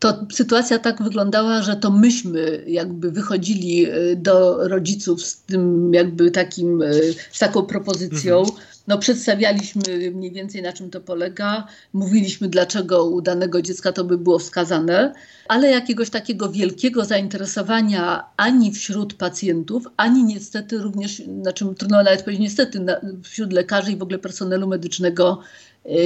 to 0.00 0.26
sytuacja 0.32 0.78
tak 0.78 1.02
wyglądała, 1.02 1.62
że 1.62 1.76
to 1.76 1.90
myśmy 1.90 2.64
jakby 2.66 3.10
wychodzili 3.10 3.86
e, 3.86 4.16
do 4.16 4.68
rodziców 4.68 5.22
z 5.22 5.42
tym 5.42 5.94
jakby 5.94 6.30
takim, 6.30 6.82
e, 6.82 6.92
z 7.32 7.38
taką 7.38 7.62
propozycją. 7.62 8.38
Mhm. 8.38 8.58
No, 8.90 8.98
przedstawialiśmy 8.98 10.10
mniej 10.14 10.32
więcej 10.32 10.62
na 10.62 10.72
czym 10.72 10.90
to 10.90 11.00
polega, 11.00 11.66
mówiliśmy 11.92 12.48
dlaczego 12.48 13.04
u 13.04 13.22
danego 13.22 13.62
dziecka 13.62 13.92
to 13.92 14.04
by 14.04 14.18
było 14.18 14.38
wskazane, 14.38 15.12
ale 15.48 15.70
jakiegoś 15.70 16.10
takiego 16.10 16.50
wielkiego 16.50 17.04
zainteresowania 17.04 18.24
ani 18.36 18.72
wśród 18.72 19.14
pacjentów, 19.14 19.84
ani 19.96 20.24
niestety 20.24 20.78
również, 20.78 21.22
na 21.26 21.52
czym 21.52 21.74
trudno 21.74 22.02
nawet 22.02 22.22
powiedzieć 22.22 22.42
niestety, 22.42 22.86
wśród 23.22 23.52
lekarzy 23.52 23.92
i 23.92 23.96
w 23.96 24.02
ogóle 24.02 24.18
personelu 24.18 24.68
medycznego 24.68 25.40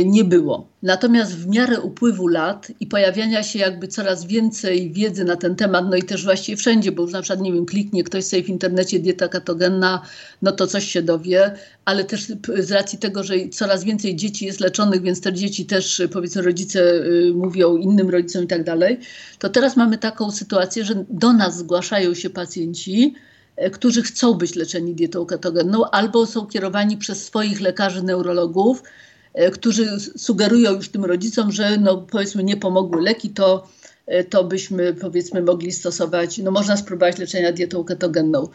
nie 0.04 0.24
było. 0.24 0.68
Natomiast 0.82 1.36
w 1.36 1.46
miarę 1.46 1.80
upływu 1.80 2.28
lat 2.28 2.72
i 2.80 2.86
pojawiania 2.86 3.42
się 3.42 3.58
jakby 3.58 3.88
coraz 3.88 4.24
więcej 4.24 4.92
wiedzy 4.92 5.24
na 5.24 5.36
ten 5.36 5.56
temat, 5.56 5.84
no 5.90 5.96
i 5.96 6.02
też 6.02 6.24
właściwie 6.24 6.56
wszędzie, 6.56 6.92
bo 6.92 7.02
już 7.02 7.12
na 7.12 7.22
przykład, 7.22 7.40
nie 7.40 7.52
wiem, 7.52 7.66
kliknie 7.66 8.04
ktoś 8.04 8.24
sobie 8.24 8.42
w 8.42 8.48
internecie 8.48 9.00
dieta 9.00 9.28
katogenna, 9.28 10.02
no 10.42 10.52
to 10.52 10.66
coś 10.66 10.84
się 10.84 11.02
dowie, 11.02 11.54
ale 11.84 12.04
też 12.04 12.26
z 12.58 12.70
racji 12.70 12.98
tego, 12.98 13.24
że 13.24 13.34
coraz 13.52 13.84
więcej 13.84 14.16
dzieci 14.16 14.46
jest 14.46 14.60
leczonych, 14.60 15.02
więc 15.02 15.20
te 15.20 15.32
dzieci 15.32 15.66
też, 15.66 16.02
powiedzmy, 16.12 16.42
rodzice 16.42 16.80
y, 16.80 17.32
mówią 17.34 17.76
innym 17.76 18.10
rodzicom 18.10 18.44
i 18.44 18.46
tak 18.46 18.64
dalej, 18.64 18.98
to 19.38 19.48
teraz 19.48 19.76
mamy 19.76 19.98
taką 19.98 20.30
sytuację, 20.30 20.84
że 20.84 21.04
do 21.10 21.32
nas 21.32 21.58
zgłaszają 21.58 22.14
się 22.14 22.30
pacjenci, 22.30 23.14
e, 23.56 23.70
którzy 23.70 24.02
chcą 24.02 24.34
być 24.34 24.54
leczeni 24.54 24.94
dietą 24.94 25.26
ketogenną 25.26 25.90
albo 25.90 26.26
są 26.26 26.46
kierowani 26.46 26.96
przez 26.96 27.24
swoich 27.24 27.60
lekarzy 27.60 28.02
neurologów, 28.02 28.82
E, 28.82 29.13
którzy 29.52 30.00
sugerują 30.16 30.72
już 30.72 30.88
tym 30.88 31.04
rodzicom, 31.04 31.52
że 31.52 31.76
no 31.76 31.96
powiedzmy 31.96 32.44
nie 32.44 32.56
pomogły 32.56 33.02
leki, 33.02 33.30
to, 33.30 33.68
e, 34.06 34.24
to 34.24 34.44
byśmy 34.44 34.94
powiedzmy 34.94 35.42
mogli 35.42 35.72
stosować, 35.72 36.38
no 36.38 36.50
można 36.50 36.76
spróbować 36.76 37.18
leczenia 37.18 37.52
dietą 37.52 37.84
ketogenną. 37.84 38.48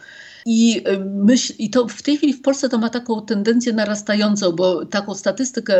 I, 0.46 0.82
e, 0.84 0.98
myśl, 0.98 1.52
I 1.58 1.70
to 1.70 1.88
w 1.88 2.02
tej 2.02 2.16
chwili 2.16 2.32
w 2.32 2.42
Polsce 2.42 2.68
to 2.68 2.78
ma 2.78 2.90
taką 2.90 3.26
tendencję 3.26 3.72
narastającą, 3.72 4.52
bo 4.52 4.86
taką 4.86 5.14
statystykę 5.14 5.76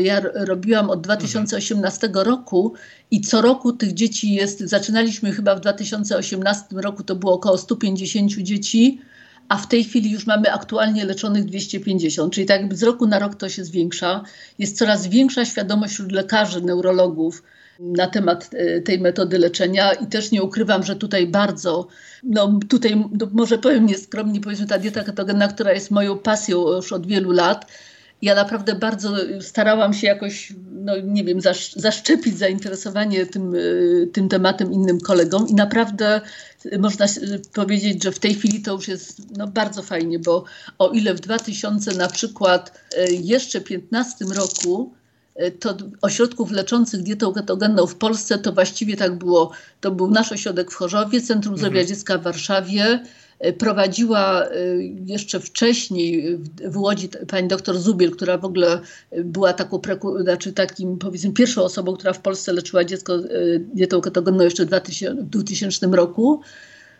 ja 0.00 0.20
robiłam 0.34 0.90
od 0.90 1.00
2018 1.00 2.08
roku 2.14 2.74
i 3.10 3.20
co 3.20 3.42
roku 3.42 3.72
tych 3.72 3.94
dzieci 3.94 4.34
jest, 4.34 4.60
zaczynaliśmy 4.60 5.32
chyba 5.32 5.54
w 5.56 5.60
2018 5.60 6.64
roku, 6.72 7.02
to 7.02 7.16
było 7.16 7.32
około 7.32 7.58
150 7.58 8.30
dzieci, 8.30 9.00
a 9.52 9.56
w 9.56 9.68
tej 9.68 9.84
chwili 9.84 10.10
już 10.10 10.26
mamy 10.26 10.52
aktualnie 10.52 11.04
leczonych 11.04 11.44
250, 11.44 12.32
czyli 12.32 12.46
tak 12.46 12.60
jakby 12.60 12.76
z 12.76 12.82
roku 12.82 13.06
na 13.06 13.18
rok 13.18 13.34
to 13.34 13.48
się 13.48 13.64
zwiększa. 13.64 14.22
Jest 14.58 14.78
coraz 14.78 15.06
większa 15.06 15.44
świadomość 15.44 15.92
wśród 15.92 16.12
lekarzy, 16.12 16.60
neurologów 16.60 17.42
na 17.80 18.06
temat 18.06 18.50
e, 18.52 18.80
tej 18.80 19.00
metody 19.00 19.38
leczenia 19.38 19.92
i 19.92 20.06
też 20.06 20.30
nie 20.30 20.42
ukrywam, 20.42 20.82
że 20.82 20.96
tutaj 20.96 21.26
bardzo, 21.26 21.88
no 22.22 22.58
tutaj 22.68 23.04
no 23.20 23.28
może 23.32 23.58
powiem 23.58 23.86
nieskromnie, 23.86 24.40
powiedzmy 24.40 24.66
ta 24.66 24.78
dieta 24.78 25.04
ketogenna, 25.04 25.48
która 25.48 25.72
jest 25.72 25.90
moją 25.90 26.18
pasją 26.18 26.68
już 26.68 26.92
od 26.92 27.06
wielu 27.06 27.30
lat, 27.30 27.66
ja 28.22 28.34
naprawdę 28.34 28.74
bardzo 28.74 29.14
starałam 29.40 29.94
się 29.94 30.06
jakoś, 30.06 30.52
no 30.72 30.92
nie 31.04 31.24
wiem, 31.24 31.40
zaszczepić 31.76 32.38
zainteresowanie 32.38 33.26
tym, 33.26 33.54
y, 33.54 34.08
tym 34.12 34.28
tematem 34.28 34.72
innym 34.72 35.00
kolegom 35.00 35.48
i 35.48 35.54
naprawdę 35.54 36.20
można 36.78 37.06
powiedzieć, 37.52 38.02
że 38.02 38.12
w 38.12 38.18
tej 38.18 38.34
chwili 38.34 38.62
to 38.62 38.72
już 38.72 38.88
jest 38.88 39.36
no, 39.36 39.46
bardzo 39.46 39.82
fajnie, 39.82 40.18
bo 40.18 40.44
o 40.78 40.90
ile 40.90 41.14
w 41.14 41.20
2000 41.20 41.94
na 41.94 42.08
przykład 42.08 42.80
y, 42.98 43.12
jeszcze 43.12 43.60
15 43.60 44.24
roku 44.24 44.92
y, 45.40 45.50
to 45.50 45.76
ośrodków 46.02 46.50
leczących 46.50 47.02
dietą 47.02 47.32
ketogenną 47.32 47.86
w 47.86 47.94
Polsce 47.94 48.38
to 48.38 48.52
właściwie 48.52 48.96
tak 48.96 49.18
było. 49.18 49.50
To 49.80 49.90
był 49.90 50.10
nasz 50.10 50.32
ośrodek 50.32 50.70
w 50.70 50.74
Chorzowie, 50.74 51.20
Centrum 51.20 51.56
Zdrowia 51.56 51.80
mhm. 51.80 51.86
Dziecka 51.86 52.18
w 52.18 52.22
Warszawie, 52.22 53.04
prowadziła 53.58 54.46
y, 54.46 54.94
jeszcze 55.06 55.40
wcześniej 55.40 56.38
w 56.64 56.76
Łodzi 56.76 57.08
pani 57.28 57.48
doktor 57.48 57.78
Zubiel, 57.78 58.10
która 58.10 58.38
w 58.38 58.44
ogóle 58.44 58.80
była 59.24 59.52
taką, 59.52 59.80
znaczy 60.20 60.52
takim 60.52 60.98
powiedzmy 60.98 61.32
pierwszą 61.32 61.62
osobą, 61.62 61.96
która 61.96 62.12
w 62.12 62.20
Polsce 62.20 62.52
leczyła 62.52 62.84
dziecko 62.84 63.16
y, 63.16 63.64
dietą 63.74 64.00
ketogenną 64.00 64.44
jeszcze 64.44 64.64
w 64.64 64.68
2000, 64.68 65.22
w 65.22 65.28
2000 65.28 65.86
roku. 65.86 66.40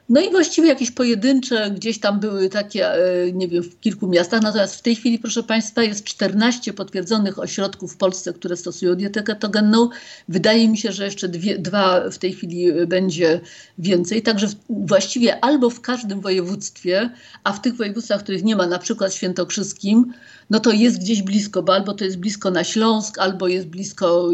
No 0.08 0.20
i 0.20 0.30
właściwie 0.30 0.68
jakieś 0.68 0.90
pojedyncze 0.90 1.70
gdzieś 1.70 2.00
tam 2.00 2.20
były 2.20 2.48
takie, 2.48 2.92
e, 2.92 3.32
nie 3.32 3.48
wiem, 3.48 3.62
w 3.62 3.80
kilku 3.80 4.08
miastach. 4.08 4.42
Natomiast 4.42 4.76
w 4.76 4.82
tej 4.82 4.96
chwili, 4.96 5.18
proszę 5.18 5.42
Państwa, 5.42 5.82
jest 5.82 6.04
14 6.04 6.72
potwierdzonych 6.72 7.38
ośrodków 7.38 7.92
w 7.92 7.96
Polsce, 7.96 8.32
które 8.32 8.56
stosują 8.56 8.94
dietę 8.94 9.22
ketogenną. 9.22 9.88
Wydaje 10.28 10.68
mi 10.68 10.78
się, 10.78 10.92
że 10.92 11.04
jeszcze 11.04 11.28
dwie, 11.28 11.58
dwa 11.58 12.10
w 12.10 12.18
tej 12.18 12.32
chwili 12.32 12.86
będzie 12.86 13.40
więcej. 13.78 14.22
Także 14.22 14.46
właściwie 14.70 15.44
albo 15.44 15.70
w 15.70 15.80
każdym 15.80 16.20
województwie, 16.20 17.10
a 17.44 17.52
w 17.52 17.62
tych 17.62 17.76
województwach, 17.76 18.22
których 18.22 18.44
nie 18.44 18.56
ma, 18.56 18.66
na 18.66 18.78
przykład 18.78 19.14
świętokrzyskim, 19.14 20.12
no 20.50 20.60
to 20.60 20.72
jest 20.72 20.98
gdzieś 20.98 21.22
blisko, 21.22 21.62
bo 21.62 21.74
albo 21.74 21.94
to 21.94 22.04
jest 22.04 22.18
blisko 22.18 22.50
na 22.50 22.64
Śląsk, 22.64 23.18
albo 23.18 23.48
jest 23.48 23.66
blisko, 23.66 24.28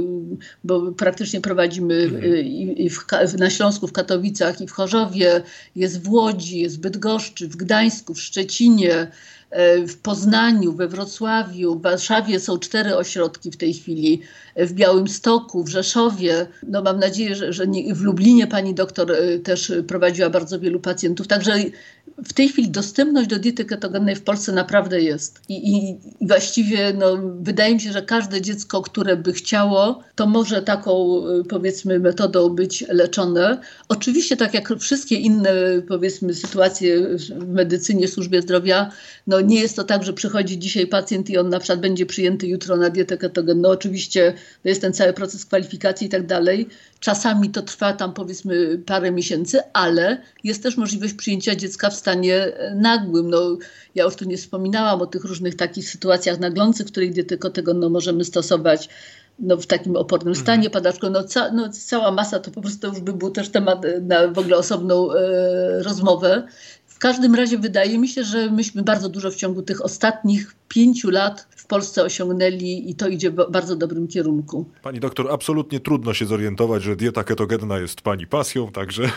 bo 0.65 0.93
praktycznie 0.93 1.41
prowadzimy 1.41 1.95
mhm. 1.95 2.37
i, 2.37 2.85
i 2.85 2.91
w, 2.91 3.07
na 3.39 3.51
Śląsku, 3.51 3.87
w 3.87 3.93
Katowicach 3.93 4.61
i 4.61 4.67
w 4.67 4.73
Chorzowie, 4.73 5.43
jest 5.77 6.03
w 6.03 6.11
Łodzi, 6.11 6.59
jest 6.59 6.77
w 6.77 6.81
Bydgoszczy, 6.81 7.49
w 7.49 7.57
Gdańsku, 7.57 8.15
w 8.15 8.21
Szczecinie, 8.21 9.11
e, 9.51 9.87
w 9.87 9.97
Poznaniu, 9.97 10.73
we 10.73 10.89
Wrocławiu, 10.89 11.75
w 11.75 11.83
Warszawie 11.83 12.41
są 12.41 12.59
cztery 12.59 12.97
ośrodki 12.97 13.51
w 13.51 13.57
tej 13.57 13.75
chwili, 13.75 14.23
w 14.59 14.73
Białymstoku, 14.73 15.65
w 15.65 15.69
Rzeszowie. 15.69 16.47
No 16.69 16.83
mam 16.83 16.99
nadzieję, 16.99 17.35
że, 17.35 17.53
że 17.53 17.67
nie, 17.67 17.95
w 17.95 18.03
Lublinie 18.03 18.47
pani 18.47 18.75
doktor 18.75 19.13
e, 19.13 19.39
też 19.39 19.73
prowadziła 19.87 20.31
bardzo 20.31 20.61
wielu 20.61 20.81
pacjentów. 20.81 21.27
Także 21.27 21.55
w 22.25 22.33
tej 22.33 22.49
chwili 22.49 22.71
dostępność 22.71 23.29
do 23.29 23.39
diety 23.39 23.65
ketogennej 23.65 24.17
w 24.17 24.23
Polsce 24.23 24.53
naprawdę 24.53 25.01
jest. 25.01 25.41
I, 25.49 25.77
i, 25.77 25.91
i 26.21 26.27
właściwie 26.27 26.93
no, 26.93 27.19
wydaje 27.41 27.75
mi 27.75 27.81
się, 27.81 27.93
że 27.93 28.03
każde 28.03 28.41
dziecko, 28.41 28.83
które 28.83 29.17
by 29.17 29.33
chciało, 29.33 30.01
to 30.15 30.27
może 30.27 30.63
taką 30.63 31.23
powiedzmy 31.49 31.99
metodą 31.99 32.49
być 32.49 32.85
leczone. 32.89 33.61
Oczywiście 33.89 34.37
tak 34.37 34.55
jak 34.55 34.79
wszystkie 34.79 35.17
inne 35.17 35.53
powiedzmy 35.89 36.35
sytuacje 36.35 37.17
w 37.17 37.49
medycynie, 37.49 38.09
służbie 38.09 38.43
zdrowia, 38.43 38.91
no 39.27 39.41
nie 39.41 39.61
jest 39.61 39.77
to 39.77 39.85
tak, 39.85 40.05
że 40.05 40.13
przychodzi 40.13 40.59
dzisiaj 40.59 40.87
pacjent 40.87 41.31
i 41.31 41.39
on 41.39 41.49
na 41.49 41.59
przykład 41.59 41.81
będzie 41.81 42.07
przyjęty 42.07 42.47
jutro 42.47 42.77
na 42.77 42.91
dietę 42.91 43.19
ketogenną. 43.19 43.69
Oczywiście 43.69 44.35
to 44.63 44.69
jest 44.69 44.81
ten 44.81 44.93
cały 44.93 45.13
proces 45.13 45.47
kwalifikacji 45.47 46.07
i 46.07 46.11
tak 46.11 46.27
dalej. 46.27 46.69
Czasami 47.01 47.51
to 47.51 47.63
trwa 47.63 47.93
tam 47.93 48.13
powiedzmy 48.13 48.79
parę 48.87 49.13
miesięcy, 49.13 49.61
ale 49.73 50.23
jest 50.45 50.63
też 50.63 50.77
możliwość 50.77 51.15
przyjęcia 51.15 51.57
dziecka 51.57 51.91
w 51.91 51.95
stanie 51.95 52.37
e, 52.37 52.75
nagłym. 52.75 53.31
No, 53.31 53.59
ja 53.95 54.05
już 54.05 54.17
tu 54.17 54.25
nie 54.25 54.37
wspominałam 54.37 55.03
o 55.03 55.07
tych 55.07 55.25
różnych 55.25 55.57
takich 55.57 55.91
sytuacjach 55.91 56.41
naglących, 56.41 56.87
w 56.87 56.91
których 56.91 57.13
dietę 57.13 57.39
ketogenną 57.39 57.89
możemy 57.89 58.25
stosować 58.25 58.89
no, 59.39 59.57
w 59.57 59.67
takim 59.67 59.97
opornym 59.97 60.29
mhm. 60.29 60.45
stanie 60.45 60.71
padaczko, 60.71 61.11
no, 61.11 61.25
ca, 61.25 61.53
no, 61.53 61.69
cała 61.69 62.11
masa 62.11 62.39
to 62.39 62.51
po 62.51 62.61
prostu 62.61 62.87
już 62.87 63.01
by 63.01 63.13
był 63.13 63.31
też 63.31 63.49
temat 63.49 63.83
na 64.03 64.29
w 64.29 64.39
ogóle 64.39 64.57
osobną 64.57 65.13
e, 65.13 65.83
rozmowę. 65.83 66.43
W 66.99 67.01
każdym 67.01 67.35
razie 67.35 67.59
wydaje 67.59 67.99
mi 67.99 68.09
się, 68.09 68.25
że 68.25 68.51
myśmy 68.51 68.83
bardzo 68.83 69.09
dużo 69.09 69.31
w 69.31 69.35
ciągu 69.35 69.63
tych 69.63 69.85
ostatnich 69.85 70.55
pięciu 70.69 71.11
lat 71.11 71.49
w 71.57 71.67
Polsce 71.67 72.03
osiągnęli 72.05 72.91
i 72.91 72.95
to 72.95 73.09
idzie 73.09 73.31
w 73.31 73.51
bardzo 73.51 73.77
dobrym 73.77 74.09
kierunku. 74.09 74.65
Pani 74.83 75.01
doktor, 75.01 75.31
absolutnie 75.31 75.81
trudno 75.81 76.15
się 76.15 76.27
zorientować, 76.27 76.83
że 76.83 76.97
dieta 76.97 77.25
ketogenna 77.25 77.79
jest 77.79 78.01
pani 78.01 78.27
pasją, 78.27 78.73
także 78.73 79.11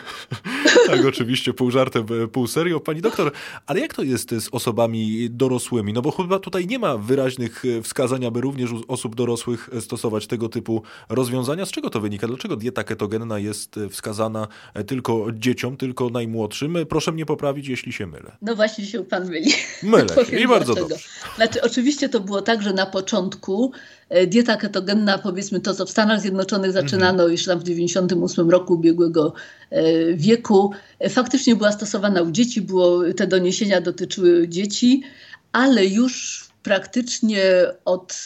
tak 0.92 1.06
oczywiście 1.06 1.54
pół 1.54 1.72
żartem, 1.72 2.06
pół 2.32 2.48
serio. 2.48 2.80
Pani 2.80 3.02
doktor, 3.02 3.32
ale 3.66 3.80
jak 3.80 3.94
to 3.94 4.04
jest 4.04 4.30
z 4.30 4.50
osobami 4.52 5.28
dorosłymi? 5.30 5.94
No 5.94 6.02
bo 6.02 6.12
chyba 6.12 6.40
tutaj 6.40 6.68
nie 6.68 6.80
ma 6.80 6.98
wyraźnych 6.98 7.64
wskazań, 7.84 8.26
aby 8.26 8.42
również 8.42 8.72
u 8.72 8.84
osób 8.88 9.16
dorosłych 9.16 9.70
stosować 9.80 10.28
tego 10.28 10.50
typu 10.50 10.84
rozwiązania. 11.10 11.66
Z 11.66 11.72
czego 11.72 11.90
to 11.90 12.00
wynika? 12.02 12.28
Dlaczego 12.28 12.56
dieta 12.56 12.84
ketogenna 12.84 13.40
jest 13.40 13.80
wskazana 13.90 14.48
tylko 14.88 15.28
dzieciom, 15.34 15.78
tylko 15.78 16.10
najmłodszym? 16.10 16.78
Proszę 16.90 17.12
mnie 17.12 17.26
poprawić, 17.26 17.68
jeśli 17.68 17.94
się 17.94 18.08
mylę. 18.08 18.38
No 18.42 18.56
właśnie 18.56 18.86
się 18.86 19.04
pan 19.06 19.30
myli. 19.30 19.52
Mylę 19.84 20.26
się 20.26 20.40
i 20.44 20.48
bardzo 20.48 20.74
dlaczego. 20.74 20.90
dobrze. 20.90 21.10
Znaczy, 21.36 21.62
oczywiście 21.62 22.10
to 22.10 22.20
było 22.20 22.42
tak, 22.42 22.62
że 22.62 22.74
na 22.74 22.86
początku 22.86 23.72
e, 23.74 24.01
dieta 24.28 24.58
ketogenna, 24.58 25.18
powiedzmy 25.18 25.60
to, 25.60 25.74
co 25.74 25.86
w 25.86 25.90
Stanach 25.90 26.22
Zjednoczonych 26.22 26.72
zaczynano 26.72 27.12
mhm. 27.12 27.32
już 27.32 27.46
tam 27.46 27.60
w 27.60 27.64
98 27.64 28.50
roku 28.50 28.74
ubiegłego 28.74 29.34
e, 29.70 30.14
wieku, 30.14 30.72
e, 31.00 31.10
faktycznie 31.10 31.56
była 31.56 31.72
stosowana 31.72 32.22
u 32.22 32.32
dzieci, 32.32 32.62
było, 32.62 33.02
te 33.14 33.28
doniesienia 33.28 33.82
dotyczyły 33.82 34.48
dzieci, 34.48 35.04
ale 35.52 35.86
już 35.86 36.46
praktycznie 36.64 37.44
od 37.86 38.18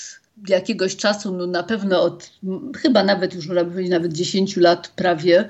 jakiegoś 0.48 0.96
czasu, 0.96 1.34
no 1.34 1.48
na 1.48 1.64
pewno 1.64 2.02
od 2.02 2.32
chyba 2.78 3.04
nawet 3.04 3.34
już 3.34 3.48
można 3.48 3.66
powiedzieć 3.66 3.92
nawet 3.92 4.14
10 4.14 4.58
lat 4.58 4.88
prawie, 4.96 5.50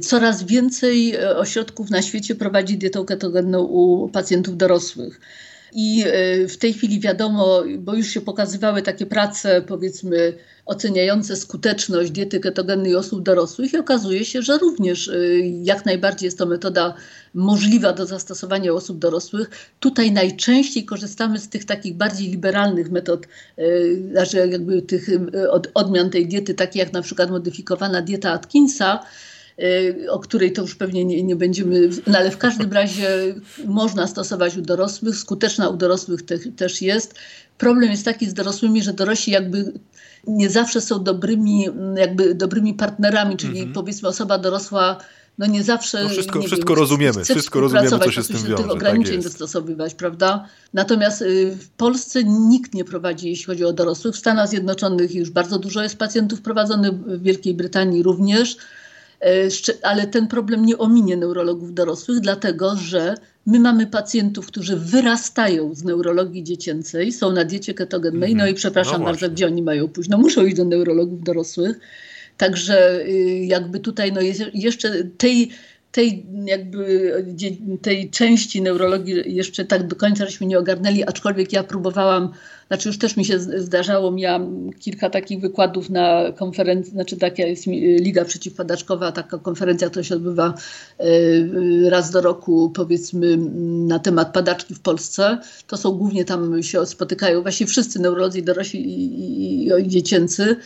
coraz 0.00 0.42
więcej 0.42 1.18
ośrodków 1.26 1.90
na 1.90 2.02
świecie 2.02 2.34
prowadzi 2.34 2.78
dietę 2.78 3.04
ketogenną 3.06 3.62
u 3.62 4.08
pacjentów 4.08 4.56
dorosłych. 4.56 5.20
I 5.76 6.04
e, 6.06 6.48
w 6.48 6.56
tej 6.58 6.72
chwili 6.72 7.00
wiadomo, 7.00 7.62
bo 7.78 7.94
już 7.94 8.06
się 8.06 8.20
pokazywały 8.20 8.82
takie 8.82 9.06
prace, 9.06 9.62
powiedzmy, 9.62 10.34
oceniające 10.66 11.36
skuteczność 11.36 12.10
diety 12.10 12.40
ketogennej 12.40 12.96
osób 12.96 13.22
dorosłych, 13.22 13.72
i 13.72 13.76
okazuje 13.76 14.24
się, 14.24 14.42
że 14.42 14.58
również 14.58 15.08
e, 15.08 15.14
jak 15.62 15.86
najbardziej 15.86 16.26
jest 16.26 16.38
to 16.38 16.46
metoda 16.46 16.94
możliwa 17.34 17.92
do 17.92 18.06
zastosowania 18.06 18.72
osób 18.72 18.98
dorosłych. 18.98 19.50
Tutaj 19.80 20.12
najczęściej 20.12 20.84
korzystamy 20.84 21.38
z 21.38 21.48
tych 21.48 21.64
takich 21.64 21.94
bardziej 21.94 22.30
liberalnych 22.30 22.90
metod, 22.90 23.26
znaczy 24.10 24.36
jakby 24.36 24.82
tych 24.82 25.08
odmian 25.74 26.10
tej 26.10 26.28
diety, 26.28 26.54
takie 26.54 26.78
jak 26.78 26.92
na 26.92 27.02
przykład 27.02 27.30
modyfikowana 27.30 28.02
dieta 28.02 28.32
Atkinsa 28.32 29.04
o 30.10 30.18
której 30.18 30.52
to 30.52 30.62
już 30.62 30.74
pewnie 30.74 31.04
nie, 31.04 31.22
nie 31.22 31.36
będziemy, 31.36 31.88
no 32.06 32.18
ale 32.18 32.30
w 32.30 32.38
każdym 32.38 32.72
razie 32.72 33.34
można 33.66 34.06
stosować 34.06 34.56
u 34.56 34.60
dorosłych, 34.60 35.16
skuteczna 35.16 35.68
u 35.68 35.76
dorosłych 35.76 36.22
te, 36.22 36.38
też 36.38 36.82
jest. 36.82 37.14
Problem 37.58 37.90
jest 37.90 38.04
taki 38.04 38.30
z 38.30 38.34
dorosłymi, 38.34 38.82
że 38.82 38.92
dorośli 38.92 39.32
jakby 39.32 39.72
nie 40.26 40.50
zawsze 40.50 40.80
są 40.80 41.04
dobrymi, 41.04 41.66
jakby 41.96 42.34
dobrymi 42.34 42.74
partnerami, 42.74 43.36
czyli 43.36 43.66
-hmm. 43.66 43.72
powiedzmy 43.72 44.08
osoba 44.08 44.38
dorosła 44.38 44.98
no 45.38 45.46
nie 45.46 45.62
zawsze. 45.62 46.02
No 46.02 46.08
wszystko 46.08 46.42
wszystko 46.42 46.68
wiem, 46.68 46.78
rozumiemy, 46.78 47.24
wszystko 47.24 47.60
rozumiemy, 47.60 47.90
co 47.90 48.10
się 48.10 48.22
z 48.22 48.28
tym 48.28 48.36
wiąże. 48.36 48.62
tych 48.62 48.70
ograniczeń 48.70 49.14
tak 49.14 49.24
dostosowywać, 49.24 49.94
prawda? 49.94 50.46
Natomiast 50.72 51.22
y, 51.22 51.56
w 51.56 51.68
Polsce 51.68 52.24
nikt 52.24 52.74
nie 52.74 52.84
prowadzi, 52.84 53.28
jeśli 53.28 53.44
chodzi 53.44 53.64
o 53.64 53.72
dorosłych. 53.72 54.14
W 54.14 54.18
Stanach 54.18 54.48
Zjednoczonych 54.48 55.14
już 55.14 55.30
bardzo 55.30 55.58
dużo 55.58 55.82
jest 55.82 55.96
pacjentów 55.96 56.40
prowadzonych, 56.40 56.92
w 56.92 57.22
Wielkiej 57.22 57.54
Brytanii 57.54 58.02
również. 58.02 58.56
E, 59.20 59.48
ale 59.82 60.06
ten 60.06 60.28
problem 60.28 60.66
nie 60.66 60.78
ominie 60.78 61.16
neurologów 61.16 61.74
dorosłych, 61.74 62.20
dlatego 62.20 62.76
że 62.76 63.14
my 63.46 63.60
mamy 63.60 63.86
pacjentów, 63.86 64.46
którzy 64.46 64.76
wyrastają 64.76 65.74
z 65.74 65.84
neurologii 65.84 66.44
dziecięcej, 66.44 67.12
są 67.12 67.32
na 67.32 67.44
diecie 67.44 67.74
ketogennej, 67.74 68.32
mm 68.32 68.34
-hmm. 68.34 68.46
no 68.46 68.50
i 68.50 68.54
przepraszam 68.54 69.00
no 69.00 69.06
bardzo, 69.06 69.30
gdzie 69.30 69.46
oni 69.46 69.62
mają 69.62 69.88
pójść? 69.88 70.10
No 70.10 70.18
muszą 70.18 70.44
iść 70.44 70.56
do 70.56 70.64
neurologów 70.64 71.24
dorosłych. 71.24 71.80
Także 72.36 73.00
y, 73.06 73.44
jakby 73.46 73.80
tutaj 73.80 74.12
no 74.12 74.20
jeszcze 74.54 75.04
tej 75.04 75.50
tej 75.94 76.26
jakby 76.44 77.12
tej 77.82 78.10
części 78.10 78.62
neurologii 78.62 79.34
jeszcze 79.34 79.64
tak 79.64 79.86
do 79.86 79.96
końca 79.96 80.24
żeśmy 80.24 80.46
nie 80.46 80.58
ogarnęli, 80.58 81.04
aczkolwiek 81.04 81.52
ja 81.52 81.64
próbowałam, 81.64 82.30
znaczy 82.68 82.88
już 82.88 82.98
też 82.98 83.16
mi 83.16 83.24
się 83.24 83.38
zdarzało, 83.38 84.10
miałam 84.10 84.70
kilka 84.72 85.10
takich 85.10 85.40
wykładów 85.40 85.90
na 85.90 86.32
konferencji, 86.32 86.92
znaczy 86.92 87.16
taka 87.16 87.42
jest 87.42 87.66
Liga 88.00 88.24
Przeciwpadaczkowa, 88.24 89.12
taka 89.12 89.38
konferencja, 89.38 89.90
która 89.90 90.02
się 90.02 90.14
odbywa 90.14 90.54
e, 90.98 91.04
raz 91.90 92.10
do 92.10 92.20
roku 92.20 92.70
powiedzmy 92.70 93.36
na 93.86 93.98
temat 93.98 94.32
padaczki 94.32 94.74
w 94.74 94.80
Polsce. 94.80 95.38
To 95.66 95.76
są 95.76 95.92
głównie 95.92 96.24
tam 96.24 96.62
się 96.62 96.86
spotykają 96.86 97.42
właśnie 97.42 97.66
wszyscy 97.66 97.98
neurolodzy 97.98 98.42
dorośli 98.42 98.80
i, 98.80 99.66
i, 99.66 99.82
i 99.82 99.88
dziecięcy 99.88 100.56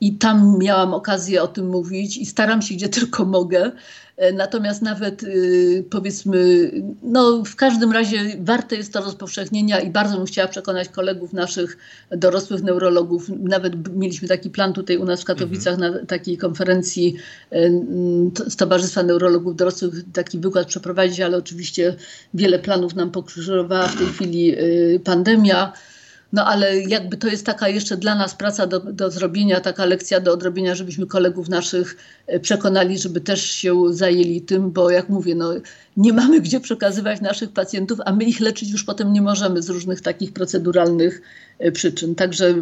i 0.00 0.12
tam 0.12 0.58
miałam 0.58 0.94
okazję 0.94 1.42
o 1.42 1.46
tym 1.48 1.66
mówić 1.66 2.16
i 2.16 2.26
staram 2.26 2.62
się 2.62 2.74
gdzie 2.74 2.88
tylko 2.88 3.24
mogę. 3.24 3.72
E, 4.18 4.32
natomiast 4.32 4.82
nawet 4.82 5.22
y, 5.22 5.84
powiedzmy, 5.90 6.70
no 7.02 7.42
w 7.44 7.56
każdym 7.56 7.92
razie 7.92 8.18
warte 8.40 8.76
jest 8.76 8.92
to 8.92 9.00
rozpowszechnienia 9.00 9.80
i 9.80 9.90
bardzo 9.90 10.16
bym 10.16 10.26
chciała 10.26 10.48
przekonać 10.48 10.88
kolegów 10.88 11.32
naszych 11.32 11.76
dorosłych 12.10 12.62
neurologów. 12.62 13.28
Nawet 13.28 13.96
mieliśmy 13.96 14.28
taki 14.28 14.50
plan 14.50 14.72
tutaj 14.72 14.96
u 14.96 15.04
nas 15.04 15.22
w 15.22 15.24
Katowicach 15.24 15.74
mhm. 15.74 15.92
na 15.92 16.06
takiej 16.06 16.38
konferencji 16.38 17.16
z 18.46 18.56
Towarzystwa 18.56 19.02
Neurologów 19.02 19.56
Dorosłych 19.56 19.94
taki 20.12 20.38
wykład 20.38 20.66
przeprowadzić, 20.66 21.20
ale 21.20 21.36
oczywiście 21.36 21.94
wiele 22.34 22.58
planów 22.58 22.94
nam 22.94 23.10
pokrzyżowała 23.10 23.88
w 23.88 23.98
tej 23.98 24.06
chwili 24.06 24.58
y, 24.58 25.00
pandemia. 25.04 25.72
No 26.32 26.46
ale 26.46 26.80
jakby 26.80 27.16
to 27.16 27.28
jest 27.28 27.46
taka 27.46 27.68
jeszcze 27.68 27.96
dla 27.96 28.14
nas 28.14 28.34
praca 28.34 28.66
do, 28.66 28.80
do 28.80 29.10
zrobienia, 29.10 29.60
taka 29.60 29.84
lekcja 29.84 30.20
do 30.20 30.32
odrobienia, 30.32 30.74
żebyśmy 30.74 31.06
kolegów 31.06 31.48
naszych 31.48 31.96
e, 32.26 32.40
przekonali, 32.40 32.98
żeby 32.98 33.20
też 33.20 33.42
się 33.42 33.92
zajęli 33.94 34.40
tym, 34.40 34.70
bo 34.70 34.90
jak 34.90 35.08
mówię, 35.08 35.34
no, 35.34 35.52
nie 35.96 36.12
mamy 36.12 36.40
gdzie 36.48 36.60
przekazywać 36.60 37.20
naszych 37.20 37.52
pacjentów, 37.52 37.98
a 38.04 38.12
my 38.12 38.24
ich 38.24 38.40
leczyć 38.40 38.70
już 38.70 38.84
potem 38.84 39.12
nie 39.12 39.22
możemy 39.22 39.62
z 39.62 39.68
różnych 39.68 40.00
takich 40.00 40.32
proceduralnych 40.32 41.22
e, 41.58 41.72
przyczyn. 41.72 42.14
Także 42.14 42.54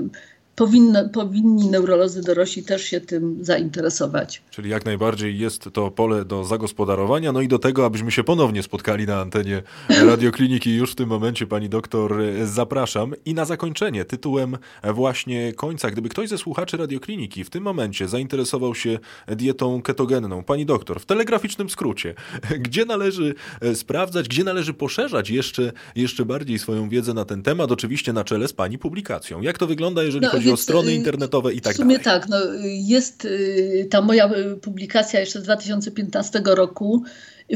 powinno, 0.56 1.08
powinni 1.08 1.70
neurolodzy 1.70 2.22
dorośli 2.22 2.62
też 2.62 2.84
się 2.84 3.00
tym 3.00 3.44
zainteresować. 3.44 4.42
Czyli 4.50 4.70
jak 4.70 4.84
najbardziej 4.84 5.38
jest 5.38 5.68
to 5.72 5.90
pole 5.90 6.24
do 6.24 6.44
zagospodarowania, 6.44 7.32
no 7.32 7.40
i 7.40 7.48
do 7.48 7.58
tego, 7.58 7.84
abyśmy 7.84 8.10
się 8.10 8.24
ponownie 8.24 8.62
spotkali 8.62 9.06
na 9.06 9.20
antenie 9.20 9.62
radiokliniki. 9.88 10.74
Już 10.74 10.92
w 10.92 10.94
tym 10.94 11.08
momencie 11.08 11.46
pani 11.46 11.68
doktor 11.68 12.22
zapraszam. 12.44 13.14
I 13.24 13.34
na 13.34 13.44
zakończenie, 13.44 14.04
tytułem 14.04 14.58
właśnie 14.94 15.52
końca, 15.52 15.90
gdyby 15.90 16.08
ktoś 16.08 16.28
ze 16.28 16.38
słuchaczy 16.38 16.76
radiokliniki 16.76 17.44
w 17.44 17.50
tym 17.50 17.62
momencie 17.62 18.08
zainteresował 18.08 18.74
się 18.74 18.98
dietą 19.28 19.82
ketogenną, 19.82 20.44
pani 20.44 20.66
doktor, 20.66 21.00
w 21.00 21.06
telegraficznym 21.06 21.70
skrócie, 21.70 22.14
gdzie 22.60 22.84
należy 22.84 23.34
sprawdzać, 23.74 24.28
gdzie 24.28 24.44
należy 24.44 24.74
poszerzać 24.74 25.30
jeszcze, 25.30 25.72
jeszcze 25.96 26.24
bardziej 26.24 26.58
swoją 26.58 26.88
wiedzę 26.88 27.14
na 27.14 27.24
ten 27.24 27.42
temat, 27.42 27.72
oczywiście 27.72 28.12
na 28.12 28.24
czele 28.24 28.48
z 28.48 28.52
pani 28.52 28.78
publikacją. 28.78 29.40
Jak 29.40 29.58
to 29.58 29.66
wygląda, 29.66 30.02
jeżeli 30.02 30.26
no, 30.26 30.30
chodzi 30.30 30.45
chodzi 30.50 30.60
o 30.60 30.62
strony 30.62 30.90
y, 30.90 30.94
internetowe 30.94 31.52
i 31.54 31.60
tak 31.60 31.62
dalej. 31.62 31.74
W 31.74 31.78
sumie 31.78 31.98
tak, 31.98 32.28
no, 32.28 32.36
jest 32.64 33.24
y, 33.24 33.88
ta 33.90 34.00
moja 34.00 34.30
y, 34.32 34.56
publikacja 34.56 35.20
jeszcze 35.20 35.40
z 35.40 35.42
2015 35.42 36.42
roku, 36.44 37.04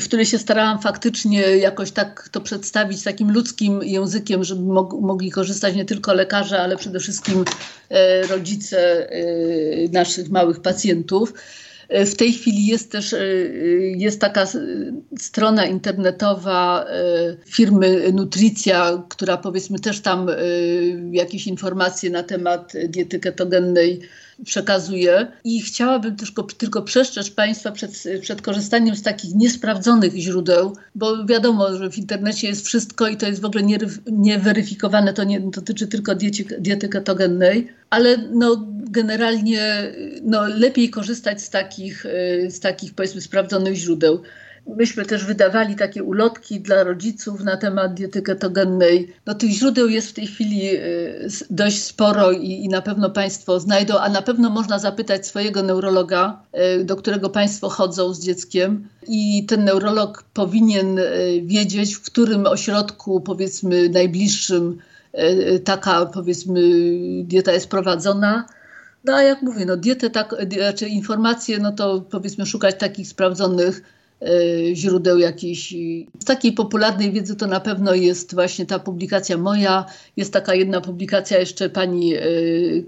w 0.00 0.04
której 0.04 0.26
się 0.26 0.38
starałam 0.38 0.82
faktycznie 0.82 1.40
jakoś 1.40 1.90
tak 1.90 2.28
to 2.28 2.40
przedstawić 2.40 3.02
takim 3.02 3.32
ludzkim 3.32 3.82
językiem, 3.82 4.44
żeby 4.44 4.62
mogli 5.00 5.30
korzystać 5.30 5.74
nie 5.74 5.84
tylko 5.84 6.14
lekarze, 6.14 6.62
ale 6.62 6.76
przede 6.76 7.00
wszystkim 7.00 7.44
e, 7.88 8.26
rodzice 8.26 9.10
e, 9.10 9.24
naszych 9.92 10.28
małych 10.28 10.60
pacjentów. 10.60 11.34
E, 11.90 12.06
w 12.06 12.16
tej 12.16 12.32
chwili 12.32 12.66
jest 12.66 12.92
też 12.92 13.14
jest 13.96 14.20
taka 14.20 14.46
strona 15.18 15.66
internetowa 15.66 16.86
firmy 17.46 18.12
Nutricja, 18.12 19.02
która 19.08 19.36
powiedzmy 19.36 19.78
też 19.78 20.00
tam 20.00 20.26
jakieś 21.12 21.46
informacje 21.46 22.10
na 22.10 22.22
temat 22.22 22.72
diety 22.88 23.20
ketogennej 23.20 24.00
przekazuje. 24.44 25.26
I 25.44 25.62
chciałabym 25.62 26.16
tylko, 26.16 26.42
tylko 26.42 26.82
przestrzec 26.82 27.30
Państwa 27.30 27.72
przed, 27.72 28.04
przed 28.20 28.42
korzystaniem 28.42 28.96
z 28.96 29.02
takich 29.02 29.34
niesprawdzonych 29.34 30.14
źródeł, 30.14 30.76
bo 30.94 31.26
wiadomo, 31.26 31.76
że 31.76 31.90
w 31.90 31.98
internecie 31.98 32.48
jest 32.48 32.66
wszystko 32.66 33.08
i 33.08 33.16
to 33.16 33.26
jest 33.26 33.40
w 33.40 33.44
ogóle 33.44 33.64
nieweryfikowane. 34.06 35.12
To 35.12 35.24
nie 35.24 35.40
dotyczy 35.40 35.86
tylko 35.86 36.14
diety, 36.14 36.44
diety 36.58 36.88
ketogennej, 36.88 37.72
ale 37.90 38.16
no, 38.16 38.66
generalnie 38.90 39.92
no, 40.22 40.48
lepiej 40.48 40.90
korzystać 40.90 41.42
z 41.42 41.50
takich, 41.50 42.06
z 42.48 42.60
takich 42.60 42.94
powiedzmy 42.94 43.20
sprawdzonych 43.20 43.74
źródeł. 43.74 44.22
Myśmy 44.66 45.04
też 45.04 45.24
wydawali 45.24 45.76
takie 45.76 46.02
ulotki 46.02 46.60
dla 46.60 46.84
rodziców 46.84 47.44
na 47.44 47.56
temat 47.56 47.94
diety 47.94 48.22
ketogennej. 48.22 49.14
No, 49.26 49.34
tych 49.34 49.50
źródeł 49.50 49.88
jest 49.88 50.08
w 50.10 50.12
tej 50.12 50.26
chwili 50.26 50.76
y, 50.76 51.28
dość 51.50 51.82
sporo 51.82 52.32
i, 52.32 52.50
i 52.50 52.68
na 52.68 52.82
pewno 52.82 53.10
Państwo 53.10 53.60
znajdą, 53.60 53.98
a 53.98 54.08
na 54.08 54.22
pewno 54.22 54.50
można 54.50 54.78
zapytać 54.78 55.26
swojego 55.26 55.62
neurologa, 55.62 56.42
y, 56.80 56.84
do 56.84 56.96
którego 56.96 57.30
Państwo 57.30 57.68
chodzą 57.68 58.14
z 58.14 58.24
dzieckiem 58.24 58.88
i 59.08 59.46
ten 59.46 59.64
neurolog 59.64 60.24
powinien 60.34 60.98
y, 60.98 61.04
wiedzieć, 61.44 61.94
w 61.94 62.02
którym 62.02 62.46
ośrodku, 62.46 63.20
powiedzmy 63.20 63.88
najbliższym, 63.88 64.78
taka 65.64 66.06
powiedzmy 66.06 66.60
dieta 67.24 67.52
jest 67.52 67.68
prowadzona 67.68 68.44
no 69.04 69.14
a 69.14 69.22
jak 69.22 69.42
mówię, 69.42 69.66
no 69.66 69.76
dietę, 69.76 70.10
tak, 70.10 70.34
znaczy 70.58 70.88
informacje, 70.88 71.58
no 71.58 71.72
to 71.72 72.00
powiedzmy 72.10 72.46
szukać 72.46 72.78
takich 72.78 73.08
sprawdzonych 73.08 73.82
źródeł 74.74 75.18
jakichś. 75.18 75.74
Z 76.20 76.24
takiej 76.24 76.52
popularnej 76.52 77.12
wiedzy 77.12 77.36
to 77.36 77.46
na 77.46 77.60
pewno 77.60 77.94
jest 77.94 78.34
właśnie 78.34 78.66
ta 78.66 78.78
publikacja 78.78 79.36
moja. 79.36 79.84
Jest 80.16 80.32
taka 80.32 80.54
jedna 80.54 80.80
publikacja 80.80 81.38
jeszcze 81.38 81.70
pani 81.70 82.16
y, 82.16 82.84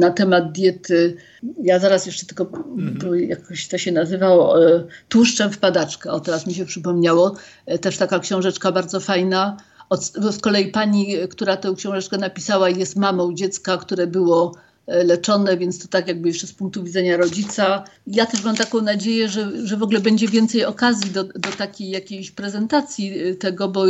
na 0.00 0.10
temat 0.10 0.52
diety. 0.52 1.16
Ja 1.62 1.78
zaraz 1.78 2.06
jeszcze 2.06 2.26
tylko, 2.26 2.44
mhm. 2.78 3.28
jakoś 3.28 3.68
to 3.68 3.78
się 3.78 3.92
nazywało, 3.92 4.66
y, 4.68 4.84
tłuszczem 5.08 5.50
w 5.50 5.58
padaczkę. 5.58 6.10
O, 6.10 6.20
teraz 6.20 6.46
mi 6.46 6.54
się 6.54 6.64
przypomniało. 6.64 7.34
Też 7.80 7.96
taka 7.96 8.18
książeczka 8.18 8.72
bardzo 8.72 9.00
fajna. 9.00 9.56
Od, 9.90 10.04
z 10.04 10.38
kolei 10.38 10.70
pani, 10.70 11.14
która 11.30 11.56
tę 11.56 11.74
książeczkę 11.76 12.18
napisała, 12.18 12.70
jest 12.70 12.96
mamą 12.96 13.34
dziecka, 13.34 13.76
które 13.76 14.06
było 14.06 14.52
E, 14.52 14.75
leczone, 14.86 15.56
więc 15.56 15.78
to 15.78 15.88
tak 15.88 16.08
jakby 16.08 16.28
jeszcze 16.28 16.46
z 16.46 16.52
punktu 16.52 16.84
widzenia 16.84 17.16
rodzica. 17.16 17.84
Ja 18.06 18.26
też 18.26 18.44
mam 18.44 18.56
taką 18.56 18.80
nadzieję, 18.80 19.28
że, 19.28 19.66
że 19.66 19.76
w 19.76 19.82
ogóle 19.82 20.00
będzie 20.00 20.28
więcej 20.28 20.64
okazji 20.64 21.10
do, 21.10 21.24
do 21.24 21.52
takiej 21.58 21.90
jakiejś 21.90 22.30
prezentacji 22.30 23.18
e, 23.18 23.34
tego, 23.34 23.68
bo 23.68 23.84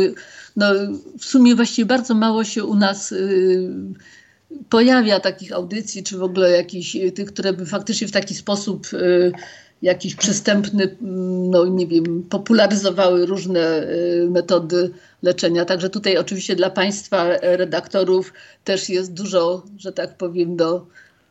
no, 0.55 0.65
w 1.19 1.25
sumie 1.25 1.55
właściwie 1.55 1.85
bardzo 1.85 2.15
mało 2.15 2.43
się 2.43 2.63
u 2.63 2.75
nas 2.75 3.11
y, 3.11 3.69
pojawia 4.69 5.19
takich 5.19 5.53
audycji, 5.53 6.03
czy 6.03 6.17
w 6.17 6.23
ogóle 6.23 6.51
jakichś 6.51 6.97
tych, 7.15 7.33
które 7.33 7.53
by 7.53 7.65
faktycznie 7.65 8.07
w 8.07 8.11
taki 8.11 8.35
sposób 8.35 8.87
y, 8.93 9.31
jakiś 9.81 10.15
przystępny, 10.15 10.83
mm, 10.83 11.49
no 11.49 11.65
nie 11.65 11.87
wiem, 11.87 12.23
popularyzowały 12.29 13.25
różne 13.25 13.83
y, 13.83 14.27
metody 14.29 14.91
leczenia. 15.23 15.65
Także 15.65 15.89
tutaj 15.89 16.17
oczywiście 16.17 16.55
dla 16.55 16.69
Państwa 16.69 17.27
redaktorów 17.41 18.33
też 18.63 18.89
jest 18.89 19.13
dużo, 19.13 19.63
że 19.77 19.91
tak 19.91 20.17
powiem, 20.17 20.55
do 20.55 20.87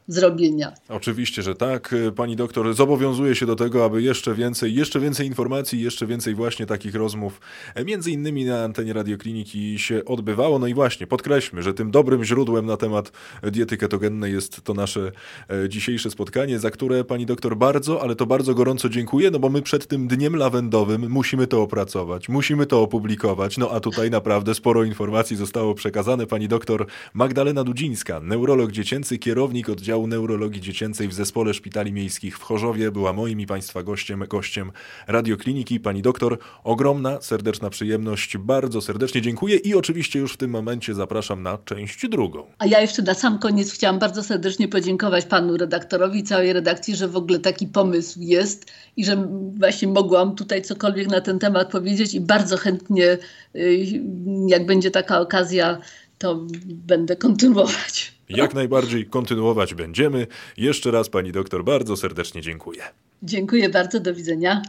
zrobienia. 0.09 0.72
Oczywiście, 0.88 1.42
że 1.42 1.54
tak. 1.54 1.94
Pani 2.16 2.36
doktor 2.36 2.74
zobowiązuje 2.74 3.34
się 3.34 3.46
do 3.46 3.57
tego, 3.57 3.84
aby 3.84 4.02
jeszcze 4.02 4.34
więcej, 4.34 4.74
jeszcze 4.74 5.00
więcej 5.00 5.26
informacji, 5.26 5.80
jeszcze 5.80 6.07
więcej 6.07 6.34
właśnie 6.34 6.66
takich 6.66 6.94
rozmów, 6.94 7.40
między 7.86 8.11
innymi 8.11 8.44
na 8.44 8.64
antenie 8.64 8.92
radiokliniki 8.92 9.78
się 9.78 10.04
odbywało. 10.04 10.59
No 10.59 10.66
i 10.66 10.74
właśnie, 10.74 11.07
podkreślmy, 11.07 11.62
że 11.62 11.74
tym 11.74 11.90
dobrym 11.90 12.24
źródłem 12.24 12.66
na 12.66 12.76
temat 12.76 13.12
diety 13.42 13.76
ketogennej 13.76 14.32
jest 14.32 14.62
to 14.62 14.74
nasze 14.74 15.12
e, 15.50 15.68
dzisiejsze 15.68 16.11
spotkanie, 16.11 16.59
za 16.59 16.70
które 16.70 17.04
pani 17.04 17.26
doktor 17.26 17.57
bardzo, 17.57 18.02
ale 18.02 18.16
to 18.16 18.26
bardzo 18.26 18.54
gorąco 18.54 18.88
dziękuję, 18.88 19.30
no 19.30 19.38
bo 19.38 19.48
my 19.48 19.62
przed 19.62 19.86
tym 19.86 20.09
dniem 20.09 20.36
lawendowym 20.36 21.11
musimy 21.11 21.46
to 21.46 21.62
opracować, 21.62 22.28
musimy 22.28 22.66
to 22.66 22.82
opublikować. 22.82 23.59
No 23.59 23.70
a 23.70 23.80
tutaj 23.80 24.11
naprawdę 24.11 24.54
sporo 24.54 24.84
informacji 24.84 25.36
zostało 25.36 25.74
przekazane. 25.74 26.26
Pani 26.26 26.48
doktor 26.48 26.86
Magdalena 27.14 27.64
Dudzińska, 27.64 28.20
neurolog 28.20 28.72
dziecięcy, 28.72 29.18
kierownik 29.18 29.68
oddziału 29.68 29.95
Wydziału 29.97 30.07
Neurologii 30.07 30.61
Dziecięcej 30.61 31.09
w 31.09 31.12
Zespole 31.12 31.55
Szpitali 31.55 31.92
Miejskich 31.92 32.38
w 32.38 32.42
Chorzowie. 32.42 32.90
Była 32.90 33.12
moim 33.12 33.40
i 33.40 33.47
Państwa 33.47 33.82
gościem, 33.82 34.24
gościem 34.28 34.72
radiokliniki. 35.07 35.80
Pani 35.80 36.03
doktor, 36.03 36.38
ogromna, 36.64 37.20
serdeczna 37.20 37.70
przyjemność. 37.70 38.36
Bardzo 38.36 38.80
serdecznie 38.80 39.22
dziękuję 39.22 39.57
i 39.57 39.74
oczywiście 39.74 40.18
już 40.18 40.32
w 40.32 40.36
tym 40.36 40.51
momencie 40.51 40.94
zapraszam 40.94 41.42
na 41.42 41.59
część 41.64 42.09
drugą. 42.09 42.47
A 42.59 42.66
ja 42.66 42.80
jeszcze 42.80 43.03
na 43.03 43.14
sam 43.14 43.38
koniec 43.38 43.72
chciałam 43.72 43.99
bardzo 43.99 44.22
serdecznie 44.22 44.68
podziękować 44.68 45.24
panu 45.24 45.57
redaktorowi 45.57 46.18
i 46.18 46.22
całej 46.22 46.53
redakcji, 46.53 46.97
że 46.97 47.09
w 47.09 47.16
ogóle 47.16 47.38
taki 47.38 47.66
pomysł 47.66 48.20
jest 48.20 48.72
i 48.97 49.05
że 49.05 49.28
właśnie 49.59 49.88
mogłam 49.88 50.34
tutaj 50.34 50.62
cokolwiek 50.62 51.09
na 51.09 51.20
ten 51.20 51.38
temat 51.38 51.70
powiedzieć 51.70 52.14
i 52.14 52.20
bardzo 52.20 52.57
chętnie, 52.57 53.18
y, 53.55 54.03
jak 54.47 54.66
będzie 54.66 54.90
taka 54.90 55.20
okazja, 55.20 55.78
to 56.18 56.47
będę 56.66 57.16
kontynuować. 57.16 58.15
Jak 58.28 58.54
najbardziej 58.54 59.06
kontynuować 59.06 59.74
będziemy. 59.74 60.26
Jeszcze 60.56 60.90
raz 60.90 61.08
pani 61.08 61.32
doktor 61.32 61.64
bardzo 61.64 61.96
serdecznie 61.96 62.42
dziękuję. 62.42 62.82
Dziękuję 63.22 63.68
bardzo, 63.68 64.00
do 64.00 64.14
widzenia. 64.14 64.62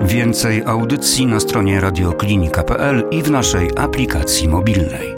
Więcej 0.00 0.62
audycji 0.62 1.26
na 1.26 1.40
stronie 1.40 1.80
radioklinika.pl 1.80 3.04
i 3.10 3.22
w 3.22 3.30
naszej 3.30 3.70
aplikacji 3.76 4.48
mobilnej. 4.48 5.15